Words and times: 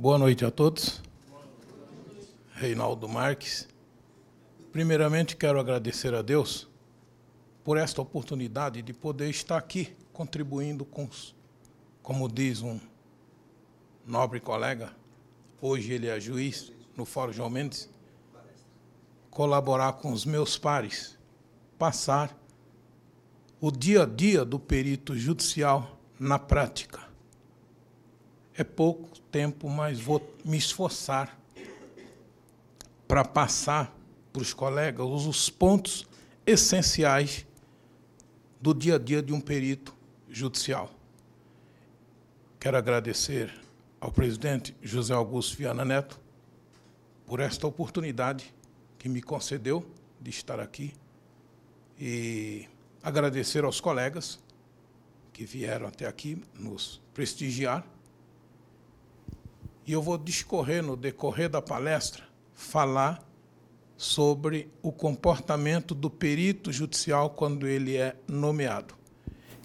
Boa 0.00 0.16
noite 0.16 0.44
a 0.44 0.50
todos. 0.52 1.02
Reinaldo 2.54 3.08
Marques. 3.08 3.66
Primeiramente, 4.70 5.34
quero 5.34 5.58
agradecer 5.58 6.14
a 6.14 6.22
Deus 6.22 6.68
por 7.64 7.76
esta 7.76 8.00
oportunidade 8.00 8.80
de 8.80 8.92
poder 8.92 9.28
estar 9.28 9.56
aqui 9.56 9.96
contribuindo 10.12 10.84
com, 10.84 11.10
como 12.00 12.28
diz 12.28 12.62
um 12.62 12.78
nobre 14.06 14.38
colega, 14.38 14.94
hoje 15.60 15.94
ele 15.94 16.06
é 16.06 16.20
juiz 16.20 16.72
no 16.96 17.04
Fórum 17.04 17.32
João 17.32 17.50
Mendes, 17.50 17.90
colaborar 19.32 19.94
com 19.94 20.12
os 20.12 20.24
meus 20.24 20.56
pares, 20.56 21.18
passar 21.76 22.38
o 23.60 23.72
dia 23.72 24.04
a 24.04 24.06
dia 24.06 24.44
do 24.44 24.60
perito 24.60 25.16
judicial 25.16 25.98
na 26.20 26.38
prática. 26.38 27.07
É 28.58 28.64
pouco 28.64 29.16
tempo, 29.30 29.70
mas 29.70 30.00
vou 30.00 30.20
me 30.44 30.56
esforçar 30.56 31.38
para 33.06 33.24
passar 33.24 33.96
para 34.32 34.42
os 34.42 34.52
colegas 34.52 35.06
os 35.06 35.48
pontos 35.48 36.04
essenciais 36.44 37.46
do 38.60 38.74
dia 38.74 38.96
a 38.96 38.98
dia 38.98 39.22
de 39.22 39.32
um 39.32 39.40
perito 39.40 39.96
judicial. 40.28 40.90
Quero 42.58 42.76
agradecer 42.76 43.54
ao 44.00 44.10
presidente 44.10 44.74
José 44.82 45.14
Augusto 45.14 45.56
Viana 45.56 45.84
Neto 45.84 46.20
por 47.28 47.38
esta 47.38 47.64
oportunidade 47.64 48.52
que 48.98 49.08
me 49.08 49.22
concedeu 49.22 49.88
de 50.20 50.30
estar 50.30 50.58
aqui 50.58 50.92
e 51.96 52.66
agradecer 53.04 53.62
aos 53.62 53.80
colegas 53.80 54.40
que 55.32 55.44
vieram 55.44 55.86
até 55.86 56.08
aqui 56.08 56.42
nos 56.54 57.00
prestigiar. 57.14 57.86
E 59.88 59.92
eu 59.92 60.02
vou 60.02 60.18
discorrer 60.18 60.82
no 60.82 60.94
decorrer 60.94 61.48
da 61.48 61.62
palestra, 61.62 62.22
falar 62.52 63.26
sobre 63.96 64.70
o 64.82 64.92
comportamento 64.92 65.94
do 65.94 66.10
perito 66.10 66.70
judicial 66.70 67.30
quando 67.30 67.66
ele 67.66 67.96
é 67.96 68.14
nomeado. 68.28 68.94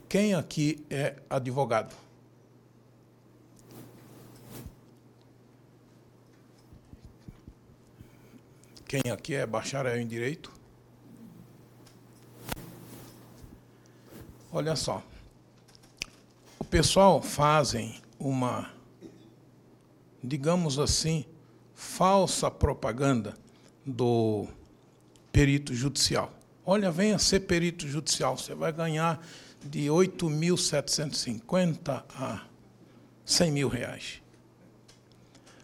Quem 0.08 0.34
aqui 0.34 0.86
é 0.90 1.18
advogado? 1.30 1.94
Quem 8.88 9.12
aqui 9.12 9.36
é 9.36 9.46
bacharel 9.46 10.00
em 10.00 10.08
direito? 10.08 10.54
Olha 14.54 14.78
só. 14.78 15.04
O 16.58 16.64
pessoal 16.64 17.22
fazem 17.22 18.02
uma, 18.18 18.72
digamos 20.24 20.80
assim, 20.80 21.26
falsa 21.74 22.50
propaganda 22.50 23.36
do 23.86 24.48
perito 25.32 25.72
judicial. 25.74 26.32
Olha, 26.66 26.90
venha 26.90 27.20
ser 27.20 27.42
perito 27.42 27.86
judicial, 27.88 28.38
você 28.38 28.56
vai 28.56 28.72
ganhar 28.72 29.22
de 29.62 29.88
8.750 29.88 32.04
a 32.16 32.46
100 33.26 33.52
mil 33.52 33.68
reais. 33.68 34.22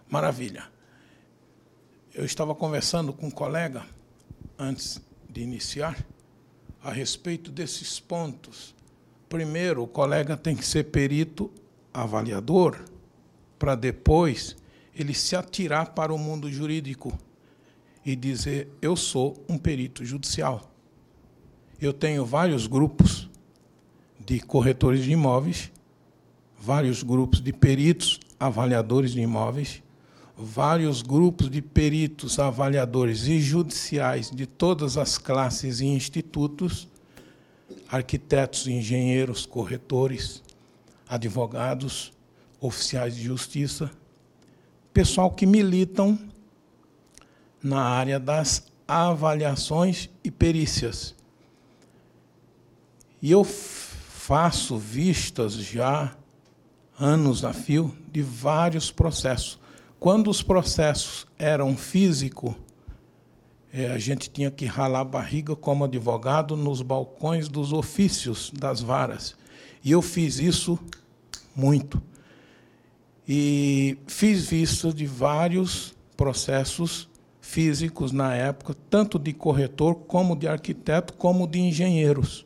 Maravilha. 0.09 0.67
Eu 2.13 2.25
estava 2.25 2.53
conversando 2.55 3.13
com 3.13 3.27
um 3.27 3.31
colega, 3.31 3.85
antes 4.57 4.99
de 5.29 5.41
iniciar, 5.41 6.03
a 6.83 6.91
respeito 6.91 7.49
desses 7.51 7.99
pontos. 7.99 8.75
Primeiro, 9.29 9.83
o 9.83 9.87
colega 9.87 10.35
tem 10.35 10.55
que 10.55 10.65
ser 10.65 10.85
perito 10.85 11.51
avaliador, 11.93 12.83
para 13.59 13.75
depois 13.75 14.55
ele 14.95 15.13
se 15.13 15.35
atirar 15.35 15.93
para 15.93 16.13
o 16.13 16.17
mundo 16.17 16.49
jurídico 16.49 17.15
e 18.05 18.15
dizer: 18.15 18.69
eu 18.81 18.95
sou 18.95 19.43
um 19.47 19.57
perito 19.57 20.03
judicial. 20.03 20.71
Eu 21.79 21.93
tenho 21.93 22.25
vários 22.25 22.65
grupos 22.65 23.29
de 24.25 24.39
corretores 24.39 25.03
de 25.03 25.11
imóveis, 25.11 25.71
vários 26.59 27.03
grupos 27.03 27.41
de 27.41 27.53
peritos 27.53 28.19
avaliadores 28.39 29.11
de 29.11 29.21
imóveis, 29.21 29.81
vários 30.37 31.01
grupos 31.01 31.49
de 31.49 31.61
peritos 31.61 32.39
avaliadores 32.39 33.27
e 33.27 33.39
judiciais 33.39 34.31
de 34.31 34.45
todas 34.45 34.97
as 34.97 35.17
classes 35.17 35.79
e 35.79 35.85
institutos, 35.85 36.87
arquitetos, 37.89 38.67
engenheiros, 38.67 39.45
corretores, 39.45 40.43
advogados, 41.07 42.13
oficiais 42.59 43.15
de 43.15 43.23
justiça, 43.23 43.89
pessoal 44.93 45.31
que 45.31 45.45
militam 45.45 46.17
na 47.61 47.81
área 47.81 48.19
das 48.19 48.67
avaliações 48.87 50.09
e 50.23 50.31
perícias. 50.31 51.15
E 53.21 53.31
eu 53.31 53.43
faço 53.43 54.77
vistas 54.77 55.53
já 55.53 56.15
anos 56.99 57.45
a 57.45 57.53
fio 57.53 57.95
de 58.11 58.21
vários 58.21 58.91
processos. 58.91 59.59
Quando 59.99 60.29
os 60.29 60.41
processos 60.41 61.27
eram 61.37 61.75
físico, 61.75 62.55
é, 63.71 63.91
a 63.91 63.97
gente 63.97 64.29
tinha 64.29 64.49
que 64.49 64.65
ralar 64.65 65.01
a 65.01 65.05
barriga 65.05 65.55
como 65.55 65.83
advogado 65.83 66.57
nos 66.57 66.81
balcões 66.81 67.47
dos 67.47 67.71
ofícios 67.71 68.51
das 68.51 68.81
varas. 68.81 69.35
E 69.83 69.91
eu 69.91 70.01
fiz 70.01 70.39
isso 70.39 70.79
muito. 71.55 72.01
E 73.31 73.95
fiz 74.07 74.47
vista 74.47 74.91
de 74.91 75.05
vários 75.05 75.95
processos 76.17 77.07
físicos 77.39 78.11
na 78.11 78.33
época, 78.33 78.75
tanto 78.89 79.19
de 79.19 79.33
corretor, 79.33 79.93
como 79.93 80.35
de 80.35 80.47
arquiteto, 80.47 81.13
como 81.13 81.47
de 81.47 81.59
engenheiros. 81.59 82.43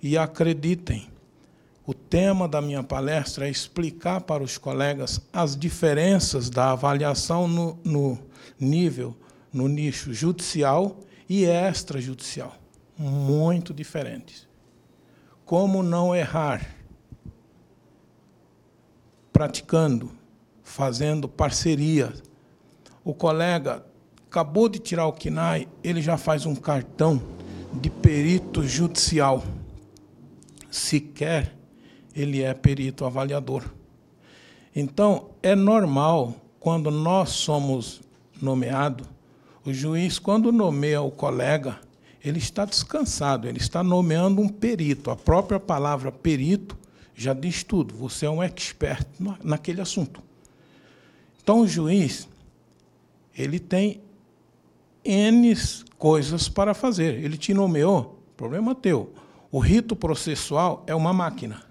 E 0.00 0.16
acreditem, 0.16 1.08
o 1.84 1.92
tema 1.92 2.46
da 2.46 2.62
minha 2.62 2.84
palestra 2.84 3.48
é 3.48 3.50
explicar 3.50 4.20
para 4.20 4.44
os 4.44 4.56
colegas 4.56 5.20
as 5.32 5.56
diferenças 5.56 6.48
da 6.48 6.70
avaliação 6.70 7.48
no, 7.48 7.76
no 7.84 8.16
nível, 8.60 9.16
no 9.52 9.66
nicho 9.66 10.14
judicial 10.14 11.00
e 11.28 11.46
extrajudicial. 11.46 12.54
Muito 12.96 13.74
diferentes. 13.74 14.46
Como 15.44 15.82
não 15.82 16.14
errar 16.14 16.75
praticando, 19.36 20.10
fazendo 20.64 21.28
parceria. 21.28 22.10
O 23.04 23.12
colega 23.12 23.84
acabou 24.26 24.66
de 24.66 24.78
tirar 24.78 25.06
o 25.06 25.12
KNAI, 25.12 25.68
ele 25.84 26.00
já 26.00 26.16
faz 26.16 26.46
um 26.46 26.54
cartão 26.54 27.20
de 27.70 27.90
perito 27.90 28.66
judicial. 28.66 29.44
Sequer 30.70 31.54
ele 32.14 32.42
é 32.42 32.54
perito 32.54 33.04
avaliador. 33.04 33.64
Então, 34.74 35.28
é 35.42 35.54
normal, 35.54 36.34
quando 36.58 36.90
nós 36.90 37.28
somos 37.28 38.00
nomeados, 38.40 39.06
o 39.66 39.70
juiz, 39.70 40.18
quando 40.18 40.50
nomeia 40.50 41.02
o 41.02 41.10
colega, 41.10 41.78
ele 42.24 42.38
está 42.38 42.64
descansado, 42.64 43.46
ele 43.46 43.58
está 43.58 43.82
nomeando 43.82 44.40
um 44.40 44.48
perito. 44.48 45.10
A 45.10 45.16
própria 45.16 45.60
palavra 45.60 46.10
perito 46.10 46.85
já 47.16 47.32
diz 47.32 47.64
tudo, 47.64 47.94
você 47.94 48.26
é 48.26 48.30
um 48.30 48.42
expert 48.42 49.06
naquele 49.42 49.80
assunto. 49.80 50.22
Então, 51.42 51.60
o 51.60 51.66
juiz, 51.66 52.28
ele 53.36 53.58
tem 53.58 54.02
N 55.02 55.54
coisas 55.96 56.48
para 56.48 56.74
fazer. 56.74 57.14
Ele 57.14 57.38
te 57.38 57.54
nomeou, 57.54 58.20
problema 58.36 58.74
teu. 58.74 59.14
O 59.50 59.58
rito 59.58 59.96
processual 59.96 60.84
é 60.86 60.94
uma 60.94 61.12
máquina. 61.12 61.62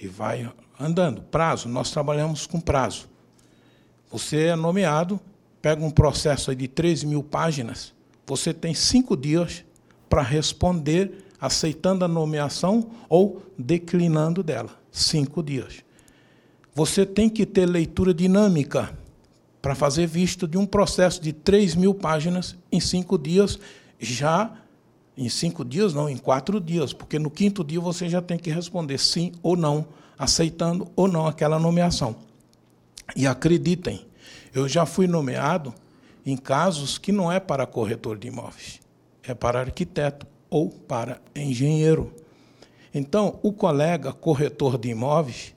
E 0.00 0.08
vai 0.08 0.52
andando. 0.80 1.22
Prazo, 1.22 1.68
nós 1.68 1.92
trabalhamos 1.92 2.46
com 2.46 2.60
prazo. 2.60 3.08
Você 4.10 4.46
é 4.46 4.56
nomeado, 4.56 5.20
pega 5.62 5.84
um 5.84 5.90
processo 5.90 6.54
de 6.54 6.66
3 6.66 7.04
mil 7.04 7.22
páginas, 7.22 7.92
você 8.26 8.52
tem 8.54 8.74
cinco 8.74 9.16
dias 9.16 9.64
para 10.08 10.22
responder 10.22 11.24
aceitando 11.44 12.06
a 12.06 12.08
nomeação 12.08 12.90
ou 13.06 13.42
declinando 13.58 14.42
dela. 14.42 14.70
Cinco 14.90 15.42
dias. 15.42 15.84
Você 16.74 17.04
tem 17.04 17.28
que 17.28 17.44
ter 17.44 17.66
leitura 17.66 18.14
dinâmica 18.14 18.96
para 19.60 19.74
fazer 19.74 20.06
vista 20.06 20.48
de 20.48 20.56
um 20.56 20.64
processo 20.64 21.20
de 21.20 21.34
3 21.34 21.74
mil 21.74 21.92
páginas 21.92 22.56
em 22.72 22.80
cinco 22.80 23.18
dias, 23.18 23.58
já 24.00 24.56
em 25.16 25.28
cinco 25.28 25.64
dias, 25.64 25.92
não, 25.92 26.08
em 26.08 26.16
quatro 26.16 26.58
dias, 26.58 26.94
porque 26.94 27.18
no 27.18 27.30
quinto 27.30 27.62
dia 27.62 27.78
você 27.80 28.08
já 28.08 28.22
tem 28.22 28.38
que 28.38 28.50
responder 28.50 28.98
sim 28.98 29.30
ou 29.42 29.54
não, 29.54 29.86
aceitando 30.18 30.90
ou 30.96 31.06
não 31.06 31.26
aquela 31.26 31.58
nomeação. 31.58 32.16
E 33.14 33.26
acreditem, 33.26 34.06
eu 34.54 34.66
já 34.66 34.86
fui 34.86 35.06
nomeado 35.06 35.74
em 36.24 36.38
casos 36.38 36.96
que 36.96 37.12
não 37.12 37.30
é 37.30 37.38
para 37.38 37.66
corretor 37.66 38.16
de 38.16 38.28
imóveis, 38.28 38.80
é 39.22 39.34
para 39.34 39.60
arquiteto 39.60 40.26
ou 40.54 40.70
para 40.70 41.20
engenheiro. 41.34 42.14
Então, 42.94 43.40
o 43.42 43.52
colega 43.52 44.12
corretor 44.12 44.78
de 44.78 44.90
imóveis, 44.90 45.52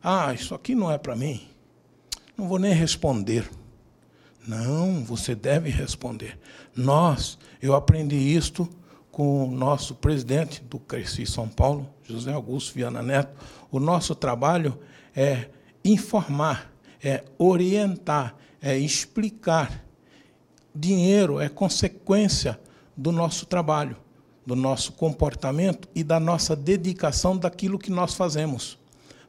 ah, 0.00 0.32
isso 0.32 0.54
aqui 0.54 0.72
não 0.72 0.88
é 0.88 0.96
para 0.96 1.16
mim 1.16 1.48
Não 2.38 2.46
vou 2.46 2.56
nem 2.56 2.72
responder. 2.72 3.50
Não, 4.46 5.02
você 5.02 5.34
deve 5.34 5.68
responder. 5.68 6.38
Nós, 6.76 7.36
eu 7.60 7.74
aprendi 7.74 8.14
isto 8.14 8.68
com 9.10 9.48
o 9.48 9.50
nosso 9.50 9.96
presidente 9.96 10.62
do 10.62 10.78
Cresci 10.78 11.26
São 11.26 11.48
Paulo, 11.48 11.90
José 12.04 12.32
Augusto 12.32 12.72
Viana 12.72 13.02
Neto. 13.02 13.36
O 13.68 13.80
nosso 13.80 14.14
trabalho 14.14 14.78
é 15.12 15.48
informar, 15.84 16.72
é 17.02 17.24
orientar, 17.36 18.36
é 18.62 18.78
explicar. 18.78 19.84
Dinheiro 20.72 21.40
é 21.40 21.48
consequência 21.48 22.60
do 22.96 23.10
nosso 23.10 23.44
trabalho, 23.44 23.96
do 24.46 24.54
nosso 24.54 24.92
comportamento 24.92 25.88
e 25.92 26.04
da 26.04 26.20
nossa 26.20 26.54
dedicação 26.54 27.36
daquilo 27.36 27.78
que 27.78 27.90
nós 27.90 28.14
fazemos. 28.14 28.78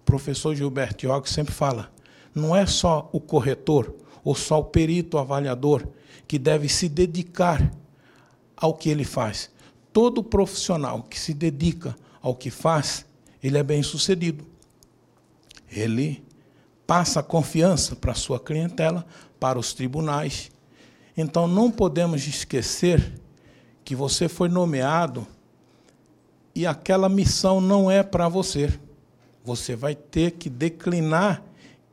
O 0.02 0.06
professor 0.06 0.56
Gilberto 0.56 1.08
Iog 1.08 1.28
sempre 1.28 1.54
fala: 1.54 1.92
não 2.36 2.56
é 2.56 2.68
só 2.68 3.10
o 3.12 3.19
corretor 3.19 3.96
ou 4.24 4.36
só 4.36 4.60
o 4.60 4.66
perito 4.66 5.18
avaliador 5.18 5.88
que 6.28 6.38
deve 6.38 6.69
se 6.69 6.88
dedicar 6.88 7.72
ao 8.56 8.75
que 8.75 8.90
ele 8.90 9.04
faz. 9.04 9.50
Todo 9.92 10.24
profissional 10.24 11.02
que 11.02 11.19
se 11.19 11.34
dedica 11.34 11.96
ao 12.22 12.36
que 12.36 12.52
faz, 12.52 13.06
ele 13.42 13.58
é 13.58 13.64
bem 13.64 13.81
sucedido. 13.81 14.46
Ele 15.72 16.24
passa 16.86 17.24
confiança 17.24 17.96
para 17.96 18.12
a 18.12 18.16
sua 18.16 18.40
clientela, 18.40 19.06
para 19.40 19.58
os 19.58 19.74
tribunais. 19.74 20.52
Então 21.16 21.48
não 21.48 21.72
podemos 21.72 22.28
esquecer 22.28 23.19
que 23.88 23.95
você 23.95 24.28
foi 24.28 24.50
nomeado 24.50 25.25
e 26.54 26.68
aquela 26.68 27.07
missão 27.07 27.62
não 27.62 27.89
é 27.89 28.04
para 28.04 28.28
você. 28.28 28.78
Você 29.45 29.78
vai 29.78 29.95
ter 29.95 30.31
que 30.31 30.50
declinar 30.50 31.42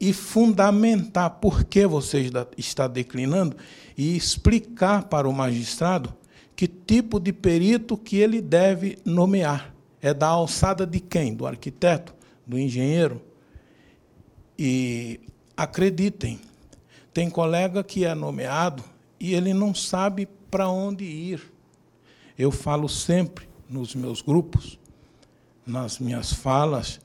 e 0.01 0.13
fundamentar 0.13 1.31
por 1.39 1.63
que 1.63 1.87
você 1.87 2.29
está 2.59 2.89
declinando 2.89 3.57
e 3.97 4.17
explicar 4.17 5.05
para 5.05 5.29
o 5.29 5.33
magistrado 5.33 6.13
que 6.57 6.67
tipo 6.67 7.21
de 7.21 7.33
perito 7.33 7.97
que 7.97 8.17
ele 8.17 8.41
deve 8.41 8.99
nomear. 9.05 9.73
É 10.03 10.13
da 10.13 10.27
alçada 10.27 10.85
de 10.85 10.99
quem? 10.99 11.33
Do 11.33 11.47
arquiteto? 11.47 12.13
Do 12.45 12.59
engenheiro? 12.59 13.23
E 14.59 15.21
acreditem, 15.57 16.41
tem 17.13 17.31
colega 17.31 17.85
que 17.85 18.05
é 18.05 18.17
nomeado 18.17 18.83
e 19.21 19.33
ele 19.33 19.55
não 19.55 19.73
sabe 19.73 20.27
para 20.51 20.69
onde 20.69 21.05
ir. 21.05 21.54
Eu 22.37 22.51
falo 22.51 22.89
sempre 22.89 23.49
nos 23.69 23.95
meus 23.95 24.21
grupos, 24.21 24.79
nas 25.67 25.99
minhas 25.99 26.33
falas, 26.33 27.01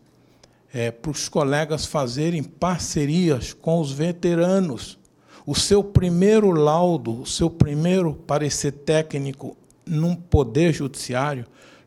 é, 0.73 0.91
para 0.91 1.11
os 1.11 1.29
colegas 1.29 1.85
fazerem 1.85 2.43
parcerias 2.43 3.53
com 3.53 3.79
os 3.79 3.91
veteranos. 3.91 4.97
O 5.45 5.55
seu 5.55 5.83
primeiro 5.83 6.51
laudo, 6.51 7.21
o 7.21 7.25
seu 7.25 7.49
primeiro 7.49 8.13
parecer 8.13 8.71
técnico 8.71 9.55
num 9.85 10.15
poder 10.15 10.73
judiciário, 10.73 11.45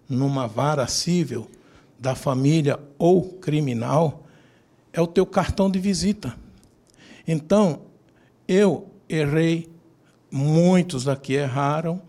numa 0.09 0.47
vara 0.47 0.87
civil 0.87 1.49
da 1.99 2.15
família 2.15 2.79
ou 2.99 3.23
criminal, 3.23 4.25
é 4.93 5.01
o 5.01 5.07
teu 5.07 5.25
cartão 5.25 5.71
de 5.71 5.79
visita. 5.79 6.37
Então, 7.27 7.83
eu 8.47 8.89
errei, 9.09 9.71
muitos 10.31 11.07
aqui 11.07 11.35
erraram, 11.35 12.03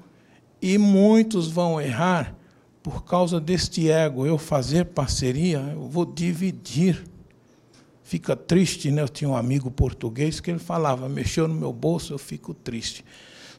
e 0.64 0.78
muitos 0.78 1.52
vão 1.52 1.82
errar 1.82 2.34
por 2.82 3.04
causa 3.04 3.38
deste 3.38 3.92
ego, 3.92 4.26
eu 4.26 4.38
fazer 4.38 4.86
parceria, 4.86 5.60
eu 5.74 5.90
vou 5.90 6.06
dividir. 6.06 7.04
Fica 8.02 8.34
triste, 8.34 8.90
né? 8.90 9.02
Eu 9.02 9.10
tinha 9.10 9.30
um 9.30 9.36
amigo 9.36 9.70
português 9.70 10.40
que 10.40 10.50
ele 10.50 10.60
falava: 10.60 11.10
mexeu 11.10 11.50
no 11.50 11.54
meu 11.54 11.74
bolso, 11.74 12.14
eu 12.14 12.18
fico 12.18 12.54
triste. 12.54 13.04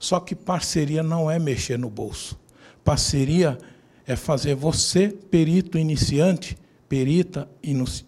Só 0.01 0.19
que 0.19 0.35
parceria 0.35 1.03
não 1.03 1.31
é 1.31 1.39
mexer 1.39 1.79
no 1.79 1.91
bolso. 1.91 2.39
Parceria 2.83 3.59
é 4.07 4.17
fazer 4.17 4.55
você, 4.55 5.09
perito 5.09 5.77
iniciante, 5.77 6.57
perita 6.89 7.47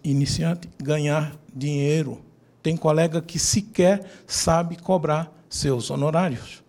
iniciante, 0.03 0.67
ganhar 0.81 1.35
dinheiro. 1.53 2.19
Tem 2.63 2.75
colega 2.75 3.21
que 3.21 3.37
sequer 3.37 4.03
sabe 4.25 4.75
cobrar 4.75 5.31
seus 5.47 5.91
honorários 5.91 6.66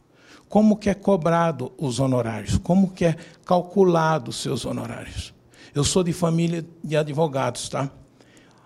como 0.49 0.77
que 0.77 0.89
é 0.89 0.95
cobrado 0.95 1.73
os 1.77 2.01
honorários, 2.01 2.59
como 2.59 2.91
que 2.91 3.05
é 3.05 3.17
calculado 3.45 4.31
os 4.31 4.41
seus 4.41 4.65
honorários. 4.65 5.35
Eu 5.75 5.85
sou 5.85 6.03
de 6.03 6.13
família 6.13 6.65
de 6.83 6.97
advogados, 6.97 7.69
tá? 7.69 7.91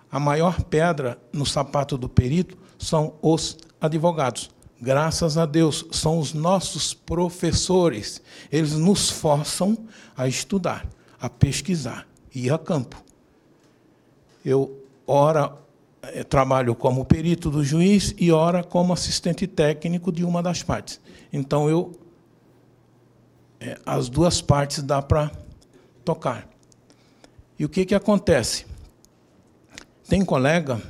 A 0.09 0.19
maior 0.19 0.61
pedra 0.63 1.17
no 1.31 1.45
sapato 1.45 1.97
do 1.97 2.07
perito 2.07 2.57
são 2.77 3.15
os 3.21 3.57
advogados. 3.81 4.49
Graças 4.79 5.37
a 5.37 5.45
Deus, 5.45 5.85
são 5.91 6.19
os 6.19 6.33
nossos 6.33 6.93
professores. 6.93 8.21
Eles 8.51 8.73
nos 8.73 9.09
forçam 9.09 9.77
a 10.15 10.27
estudar, 10.27 10.85
a 11.19 11.29
pesquisar, 11.29 12.07
ir 12.33 12.51
a 12.51 12.57
campo. 12.57 13.01
Eu, 14.43 14.83
ora, 15.07 15.53
trabalho 16.27 16.75
como 16.75 17.05
perito 17.05 17.49
do 17.49 17.63
juiz 17.63 18.13
e 18.17 18.31
ora 18.31 18.63
como 18.63 18.93
assistente 18.93 19.47
técnico 19.47 20.11
de 20.11 20.23
uma 20.23 20.43
das 20.43 20.61
partes. 20.61 20.99
Então 21.31 21.69
eu 21.69 21.91
é, 23.59 23.79
as 23.85 24.09
duas 24.09 24.41
partes 24.41 24.83
dá 24.83 25.01
para 25.01 25.31
tocar. 26.03 26.47
E 27.57 27.63
o 27.63 27.69
que 27.69 27.85
que 27.85 27.95
acontece? 27.95 28.65
Tem 30.07 30.25
colega 30.25 30.81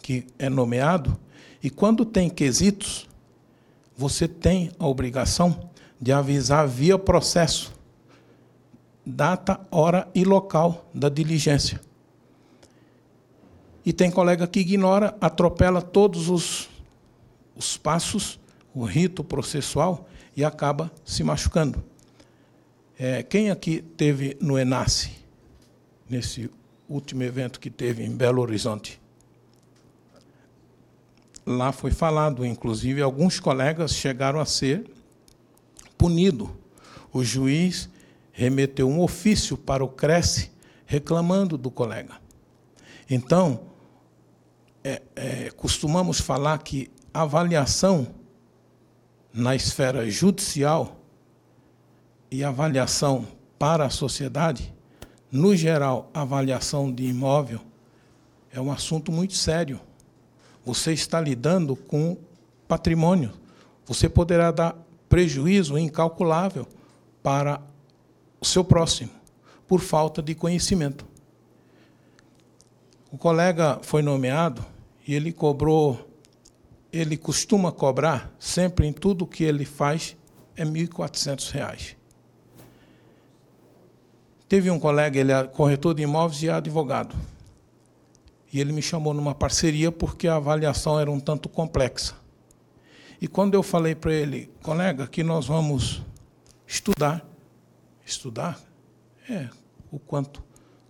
que 0.00 0.26
é 0.38 0.48
nomeado 0.48 1.18
e 1.62 1.68
quando 1.68 2.04
tem 2.04 2.30
quesitos, 2.30 3.08
você 3.96 4.28
tem 4.28 4.70
a 4.78 4.86
obrigação 4.86 5.70
de 6.00 6.12
avisar 6.12 6.66
via 6.66 6.98
processo 6.98 7.72
data, 9.04 9.60
hora 9.70 10.08
e 10.14 10.24
local 10.24 10.88
da 10.94 11.08
diligência. 11.08 11.80
E 13.84 13.92
tem 13.92 14.10
colega 14.10 14.46
que 14.46 14.60
ignora, 14.60 15.16
atropela 15.20 15.82
todos 15.82 16.28
os, 16.28 16.68
os 17.56 17.76
passos, 17.76 18.38
o 18.74 18.84
rito 18.84 19.24
processual 19.24 20.08
e 20.36 20.44
acaba 20.44 20.90
se 21.04 21.24
machucando. 21.24 21.82
É, 22.98 23.22
quem 23.22 23.50
aqui 23.50 23.82
teve 23.82 24.36
no 24.40 24.58
Enace, 24.58 25.10
nesse 26.08 26.50
último 26.88 27.22
evento 27.22 27.58
que 27.58 27.70
teve 27.70 28.04
em 28.04 28.14
Belo 28.14 28.40
Horizonte? 28.40 29.00
Lá 31.44 31.72
foi 31.72 31.90
falado, 31.90 32.46
inclusive, 32.46 33.02
alguns 33.02 33.40
colegas 33.40 33.94
chegaram 33.94 34.38
a 34.38 34.46
ser 34.46 34.88
punidos. 35.98 36.48
O 37.12 37.24
juiz 37.24 37.90
remeteu 38.30 38.88
um 38.88 39.00
ofício 39.00 39.56
para 39.56 39.84
o 39.84 39.88
Cresce 39.88 40.52
reclamando 40.86 41.58
do 41.58 41.70
colega. 41.70 42.14
Então, 43.10 43.71
é, 44.84 45.02
é, 45.14 45.50
costumamos 45.50 46.20
falar 46.20 46.58
que 46.58 46.90
avaliação 47.12 48.08
na 49.32 49.54
esfera 49.54 50.10
judicial 50.10 51.00
e 52.30 52.42
avaliação 52.42 53.26
para 53.58 53.86
a 53.86 53.90
sociedade, 53.90 54.74
no 55.30 55.54
geral, 55.54 56.10
avaliação 56.12 56.92
de 56.92 57.04
imóvel 57.04 57.60
é 58.50 58.60
um 58.60 58.70
assunto 58.70 59.10
muito 59.10 59.34
sério. 59.34 59.80
Você 60.64 60.92
está 60.92 61.20
lidando 61.20 61.74
com 61.74 62.16
patrimônio. 62.68 63.32
Você 63.86 64.08
poderá 64.08 64.50
dar 64.50 64.76
prejuízo 65.08 65.78
incalculável 65.78 66.66
para 67.22 67.60
o 68.40 68.44
seu 68.44 68.62
próximo 68.62 69.10
por 69.66 69.80
falta 69.80 70.20
de 70.20 70.34
conhecimento. 70.34 71.06
O 73.12 73.18
colega 73.18 73.78
foi 73.82 74.00
nomeado 74.00 74.64
e 75.06 75.14
ele 75.14 75.34
cobrou, 75.34 76.08
ele 76.90 77.14
costuma 77.18 77.70
cobrar, 77.70 78.34
sempre 78.38 78.86
em 78.86 78.92
tudo 78.92 79.26
que 79.26 79.44
ele 79.44 79.66
faz, 79.66 80.16
é 80.56 80.64
R$ 80.64 80.70
1.400. 80.70 81.94
Teve 84.48 84.70
um 84.70 84.80
colega, 84.80 85.20
ele 85.20 85.30
é 85.30 85.44
corretor 85.44 85.94
de 85.94 86.02
imóveis 86.02 86.42
e 86.42 86.48
é 86.48 86.52
advogado. 86.52 87.14
E 88.50 88.58
ele 88.58 88.72
me 88.72 88.80
chamou 88.80 89.12
numa 89.12 89.34
parceria 89.34 89.92
porque 89.92 90.26
a 90.26 90.36
avaliação 90.36 90.98
era 90.98 91.10
um 91.10 91.20
tanto 91.20 91.50
complexa. 91.50 92.14
E 93.20 93.28
quando 93.28 93.52
eu 93.52 93.62
falei 93.62 93.94
para 93.94 94.14
ele, 94.14 94.50
colega, 94.62 95.06
que 95.06 95.22
nós 95.22 95.46
vamos 95.46 96.02
estudar, 96.66 97.22
estudar, 98.06 98.58
é, 99.28 99.50
o 99.90 99.98
quanto 99.98 100.42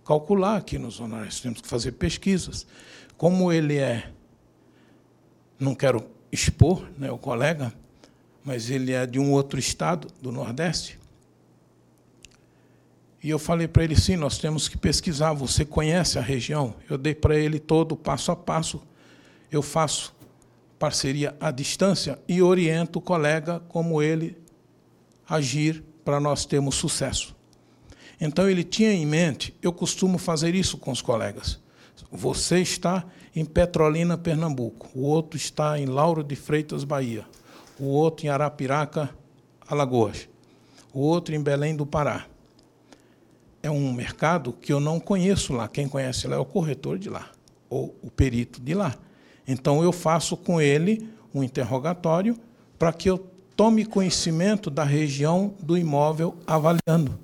calcular 0.05 0.57
aqui 0.57 0.77
nos 0.77 0.99
honorários, 0.99 1.39
temos 1.39 1.61
que 1.61 1.67
fazer 1.67 1.93
pesquisas. 1.93 2.65
Como 3.17 3.51
ele 3.51 3.77
é, 3.77 4.11
não 5.59 5.73
quero 5.73 6.05
expor 6.31 6.87
né, 6.97 7.11
o 7.11 7.17
colega, 7.17 7.73
mas 8.43 8.69
ele 8.69 8.91
é 8.91 9.05
de 9.05 9.19
um 9.19 9.31
outro 9.31 9.59
estado, 9.59 10.07
do 10.21 10.31
Nordeste. 10.31 10.99
E 13.23 13.29
eu 13.29 13.39
falei 13.39 13.69
para 13.69 13.85
ele, 13.85 13.95
sim, 13.95 14.17
nós 14.17 14.37
temos 14.37 14.67
que 14.67 14.77
pesquisar, 14.77 15.31
você 15.31 15.63
conhece 15.63 16.19
a 16.19 16.21
região? 16.21 16.75
Eu 16.89 16.97
dei 16.97 17.15
para 17.15 17.37
ele 17.37 17.57
todo 17.57 17.95
passo 17.95 18.31
a 18.31 18.35
passo. 18.35 18.83
Eu 19.49 19.61
faço 19.61 20.13
parceria 20.77 21.33
à 21.39 21.49
distância 21.49 22.19
e 22.27 22.41
oriento 22.41 22.99
o 22.99 23.01
colega 23.01 23.61
como 23.69 24.01
ele 24.01 24.37
agir 25.29 25.81
para 26.03 26.19
nós 26.19 26.45
termos 26.45 26.75
sucesso. 26.75 27.33
Então 28.25 28.49
ele 28.49 28.63
tinha 28.63 28.93
em 28.93 29.05
mente, 29.05 29.53
eu 29.61 29.73
costumo 29.73 30.17
fazer 30.17 30.55
isso 30.55 30.77
com 30.77 30.91
os 30.91 31.01
colegas. 31.01 31.59
Você 32.09 32.59
está 32.59 33.03
em 33.35 33.43
Petrolina, 33.43 34.17
Pernambuco, 34.17 34.89
o 34.95 35.01
outro 35.01 35.35
está 35.35 35.77
em 35.77 35.85
Lauro 35.85 36.23
de 36.23 36.33
Freitas, 36.33 36.85
Bahia, 36.85 37.25
o 37.77 37.83
outro 37.83 38.25
em 38.25 38.29
Arapiraca, 38.29 39.09
Alagoas, 39.67 40.29
o 40.93 41.01
outro 41.01 41.35
em 41.35 41.43
Belém 41.43 41.75
do 41.75 41.85
Pará. 41.85 42.25
É 43.61 43.69
um 43.69 43.91
mercado 43.91 44.53
que 44.53 44.71
eu 44.71 44.79
não 44.79 45.01
conheço 45.01 45.51
lá. 45.51 45.67
Quem 45.67 45.89
conhece 45.89 46.25
lá 46.25 46.37
é 46.37 46.39
o 46.39 46.45
corretor 46.45 46.97
de 46.97 47.09
lá, 47.09 47.29
ou 47.69 47.93
o 48.01 48.09
perito 48.09 48.61
de 48.61 48.73
lá. 48.73 48.95
Então 49.45 49.83
eu 49.83 49.91
faço 49.91 50.37
com 50.37 50.61
ele 50.61 51.09
um 51.35 51.43
interrogatório 51.43 52.39
para 52.79 52.93
que 52.93 53.09
eu 53.09 53.17
tome 53.53 53.83
conhecimento 53.83 54.69
da 54.69 54.85
região 54.85 55.53
do 55.61 55.77
imóvel 55.77 56.37
avaliando, 56.47 57.19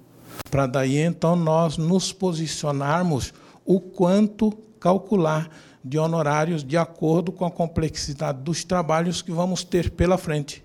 para 0.49 0.65
daí 0.65 0.97
então 0.97 1.35
nós 1.35 1.77
nos 1.77 2.11
posicionarmos 2.11 3.33
o 3.65 3.79
quanto 3.79 4.51
calcular 4.79 5.49
de 5.83 5.97
honorários 5.97 6.63
de 6.63 6.77
acordo 6.77 7.31
com 7.31 7.45
a 7.45 7.51
complexidade 7.51 8.41
dos 8.41 8.63
trabalhos 8.63 9.21
que 9.21 9.31
vamos 9.31 9.63
ter 9.63 9.89
pela 9.91 10.17
frente. 10.17 10.63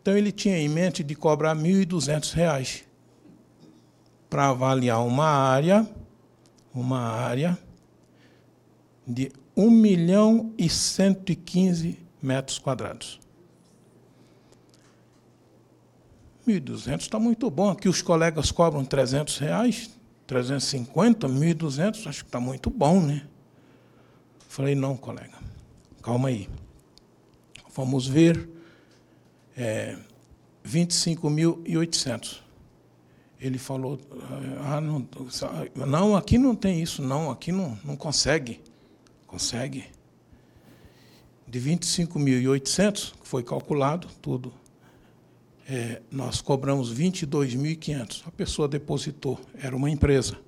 Então 0.00 0.16
ele 0.16 0.32
tinha 0.32 0.58
em 0.58 0.68
mente 0.68 1.02
de 1.02 1.14
cobrar 1.14 1.56
R$ 1.56 1.62
1.200 1.62 2.82
para 4.30 4.48
avaliar 4.48 5.04
uma 5.04 5.26
área, 5.26 5.88
uma 6.74 7.00
área 7.00 7.58
de 9.06 9.32
1 9.56 9.70
milhão 9.70 10.52
e 10.56 10.68
115 10.68 11.98
metros 12.22 12.58
quadrados. 12.58 13.18
1.200 16.48 17.00
está 17.00 17.18
muito 17.18 17.50
bom. 17.50 17.70
Aqui 17.70 17.88
os 17.88 18.00
colegas 18.00 18.50
cobram 18.50 18.84
300 18.84 19.38
reais, 19.38 19.90
350, 20.26 21.28
1.200, 21.28 22.06
acho 22.06 22.24
que 22.24 22.28
está 22.28 22.40
muito 22.40 22.70
bom, 22.70 23.00
né? 23.00 23.26
Falei, 24.48 24.74
não, 24.74 24.96
colega, 24.96 25.36
calma 26.02 26.28
aí. 26.28 26.48
Vamos 27.74 28.06
ver 28.06 28.48
é, 29.56 29.96
25.800. 30.66 32.40
Ele 33.40 33.56
falou, 33.56 34.00
ah, 34.64 34.80
não, 34.80 35.06
não, 35.86 36.16
aqui 36.16 36.38
não 36.38 36.56
tem 36.56 36.82
isso, 36.82 37.02
não, 37.02 37.30
aqui 37.30 37.52
não, 37.52 37.78
não 37.84 37.96
consegue. 37.96 38.60
Consegue. 39.26 39.84
De 41.46 41.60
25.800, 41.60 43.12
que 43.20 43.28
foi 43.28 43.44
calculado 43.44 44.08
tudo, 44.20 44.52
é, 45.68 46.00
nós 46.10 46.40
cobramos 46.40 46.92
22.500. 46.92 48.22
A 48.26 48.30
pessoa 48.30 48.66
depositou, 48.66 49.38
era 49.60 49.76
uma 49.76 49.90
empresa. 49.90 50.38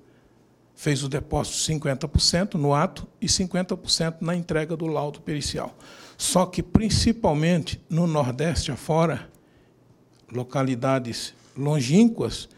Fez 0.73 1.03
o 1.03 1.09
depósito 1.09 1.57
50% 1.57 2.55
no 2.55 2.73
ato 2.73 3.07
e 3.21 3.27
50% 3.27 4.15
na 4.21 4.35
entrega 4.35 4.75
do 4.75 4.87
laudo 4.87 5.21
pericial. 5.21 5.77
Só 6.17 6.47
que, 6.47 6.63
principalmente 6.63 7.79
no 7.87 8.07
Nordeste 8.07 8.71
afora, 8.71 9.29
localidades 10.31 11.35
longínquas, 11.55 12.49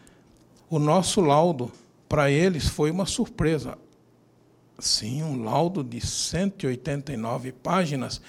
o 0.69 0.79
nosso 0.79 1.19
laudo, 1.19 1.69
para 2.07 2.31
eles, 2.31 2.67
foi 2.67 2.91
uma 2.91 3.05
surpresa. 3.05 3.77
Sim, 4.79 5.21
um 5.23 5.43
laudo 5.43 5.83
de 5.83 5.99
189 5.99 7.51
páginas 7.51 8.21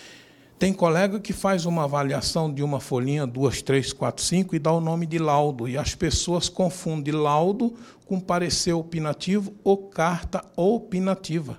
tem 0.59 0.73
colega 0.73 1.19
que 1.19 1.33
faz 1.33 1.67
uma 1.67 1.85
avaliação 1.85 2.53
de 2.53 2.63
uma 2.63 2.81
folhinha, 2.81 3.27
duas, 3.27 3.61
três, 3.61 3.93
quatro, 3.93 4.25
cinco, 4.25 4.55
e 4.55 4.59
dá 4.59 4.73
o 4.73 4.81
nome 4.81 5.05
de 5.05 5.19
laudo. 5.19 5.69
E 5.69 5.77
as 5.77 5.95
pessoas 5.95 6.49
confundem 6.49 7.13
laudo 7.13 7.75
com 8.07 8.21
parecer 8.21 8.73
opinativo 8.73 9.53
ou 9.65 9.77
carta 9.89 10.45
opinativa. 10.57 11.59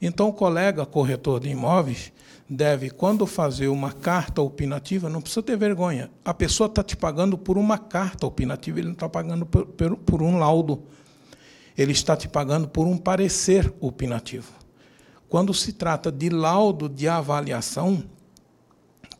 Então, 0.00 0.28
o 0.28 0.32
colega 0.32 0.84
corretor 0.84 1.40
de 1.40 1.48
imóveis 1.48 2.12
deve, 2.48 2.90
quando 2.90 3.26
fazer 3.26 3.68
uma 3.68 3.90
carta 3.92 4.42
opinativa, 4.42 5.08
não 5.08 5.20
precisa 5.22 5.42
ter 5.42 5.56
vergonha. 5.56 6.10
A 6.24 6.34
pessoa 6.34 6.66
está 6.66 6.82
te 6.82 6.96
pagando 6.96 7.38
por 7.38 7.56
uma 7.56 7.78
carta 7.78 8.26
opinativa, 8.26 8.78
ele 8.78 8.88
não 8.88 8.94
está 8.94 9.08
pagando 9.08 9.46
por, 9.46 9.66
por, 9.66 9.96
por 9.96 10.22
um 10.22 10.38
laudo. 10.38 10.82
Ele 11.76 11.92
está 11.92 12.14
te 12.16 12.28
pagando 12.28 12.68
por 12.68 12.86
um 12.86 12.98
parecer 12.98 13.72
opinativo. 13.80 14.52
Quando 15.28 15.52
se 15.52 15.72
trata 15.72 16.12
de 16.12 16.28
laudo 16.28 16.88
de 16.88 17.08
avaliação, 17.08 18.04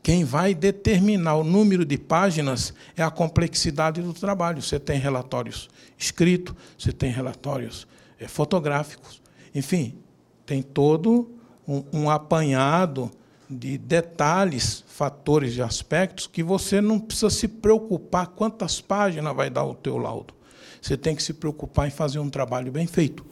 quem 0.07 0.23
vai 0.23 0.55
determinar 0.55 1.35
o 1.35 1.43
número 1.43 1.83
de 1.83 1.97
páginas 1.97 2.73
é 2.95 3.03
a 3.03 3.11
complexidade 3.11 4.01
do 4.01 4.13
trabalho. 4.13 4.61
Você 4.61 4.79
tem 4.79 4.97
relatórios 4.97 5.69
escritos, 5.97 6.55
você 6.77 6.93
tem 6.93 7.11
relatórios 7.11 7.85
é, 8.17 8.25
fotográficos, 8.25 9.21
enfim, 9.53 9.97
tem 10.45 10.61
todo 10.61 11.29
um, 11.67 11.83
um 11.91 12.09
apanhado 12.09 13.11
de 13.49 13.77
detalhes, 13.77 14.81
fatores 14.87 15.57
e 15.57 15.61
aspectos 15.61 16.25
que 16.25 16.41
você 16.41 16.79
não 16.79 17.01
precisa 17.01 17.29
se 17.29 17.49
preocupar 17.49 18.27
quantas 18.27 18.79
páginas 18.79 19.35
vai 19.35 19.49
dar 19.49 19.65
o 19.65 19.75
teu 19.75 19.97
laudo. 19.97 20.33
Você 20.81 20.95
tem 20.95 21.17
que 21.17 21.21
se 21.21 21.33
preocupar 21.33 21.85
em 21.85 21.91
fazer 21.91 22.19
um 22.19 22.29
trabalho 22.29 22.71
bem 22.71 22.87
feito. 22.87 23.25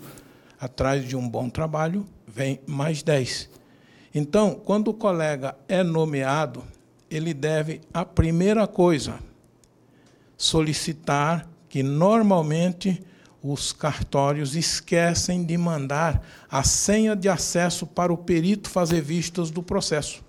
Atrás 0.59 1.07
de 1.07 1.15
um 1.15 1.25
bom 1.25 1.49
trabalho 1.49 2.05
vem 2.27 2.59
mais 2.67 3.01
dez. 3.01 3.49
Então, 4.17 4.55
quando 4.55 4.87
o 4.87 4.93
colega 4.93 5.57
é 5.67 5.83
nomeado, 5.83 6.63
ele 7.11 7.33
deve, 7.33 7.81
a 7.93 8.05
primeira 8.05 8.65
coisa, 8.65 9.19
solicitar 10.37 11.49
que 11.67 11.83
normalmente 11.83 13.03
os 13.43 13.73
cartórios 13.73 14.55
esquecem 14.55 15.43
de 15.43 15.57
mandar 15.57 16.25
a 16.49 16.63
senha 16.63 17.13
de 17.13 17.27
acesso 17.27 17.85
para 17.85 18.13
o 18.13 18.17
perito 18.17 18.69
fazer 18.69 19.01
vistas 19.01 19.51
do 19.51 19.61
processo. 19.61 20.23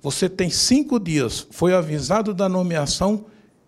Você 0.00 0.26
tem 0.26 0.48
cinco 0.48 0.98
dias, 0.98 1.46
foi 1.50 1.74
avisado 1.74 2.32
da 2.32 2.48
nomeação 2.48 3.26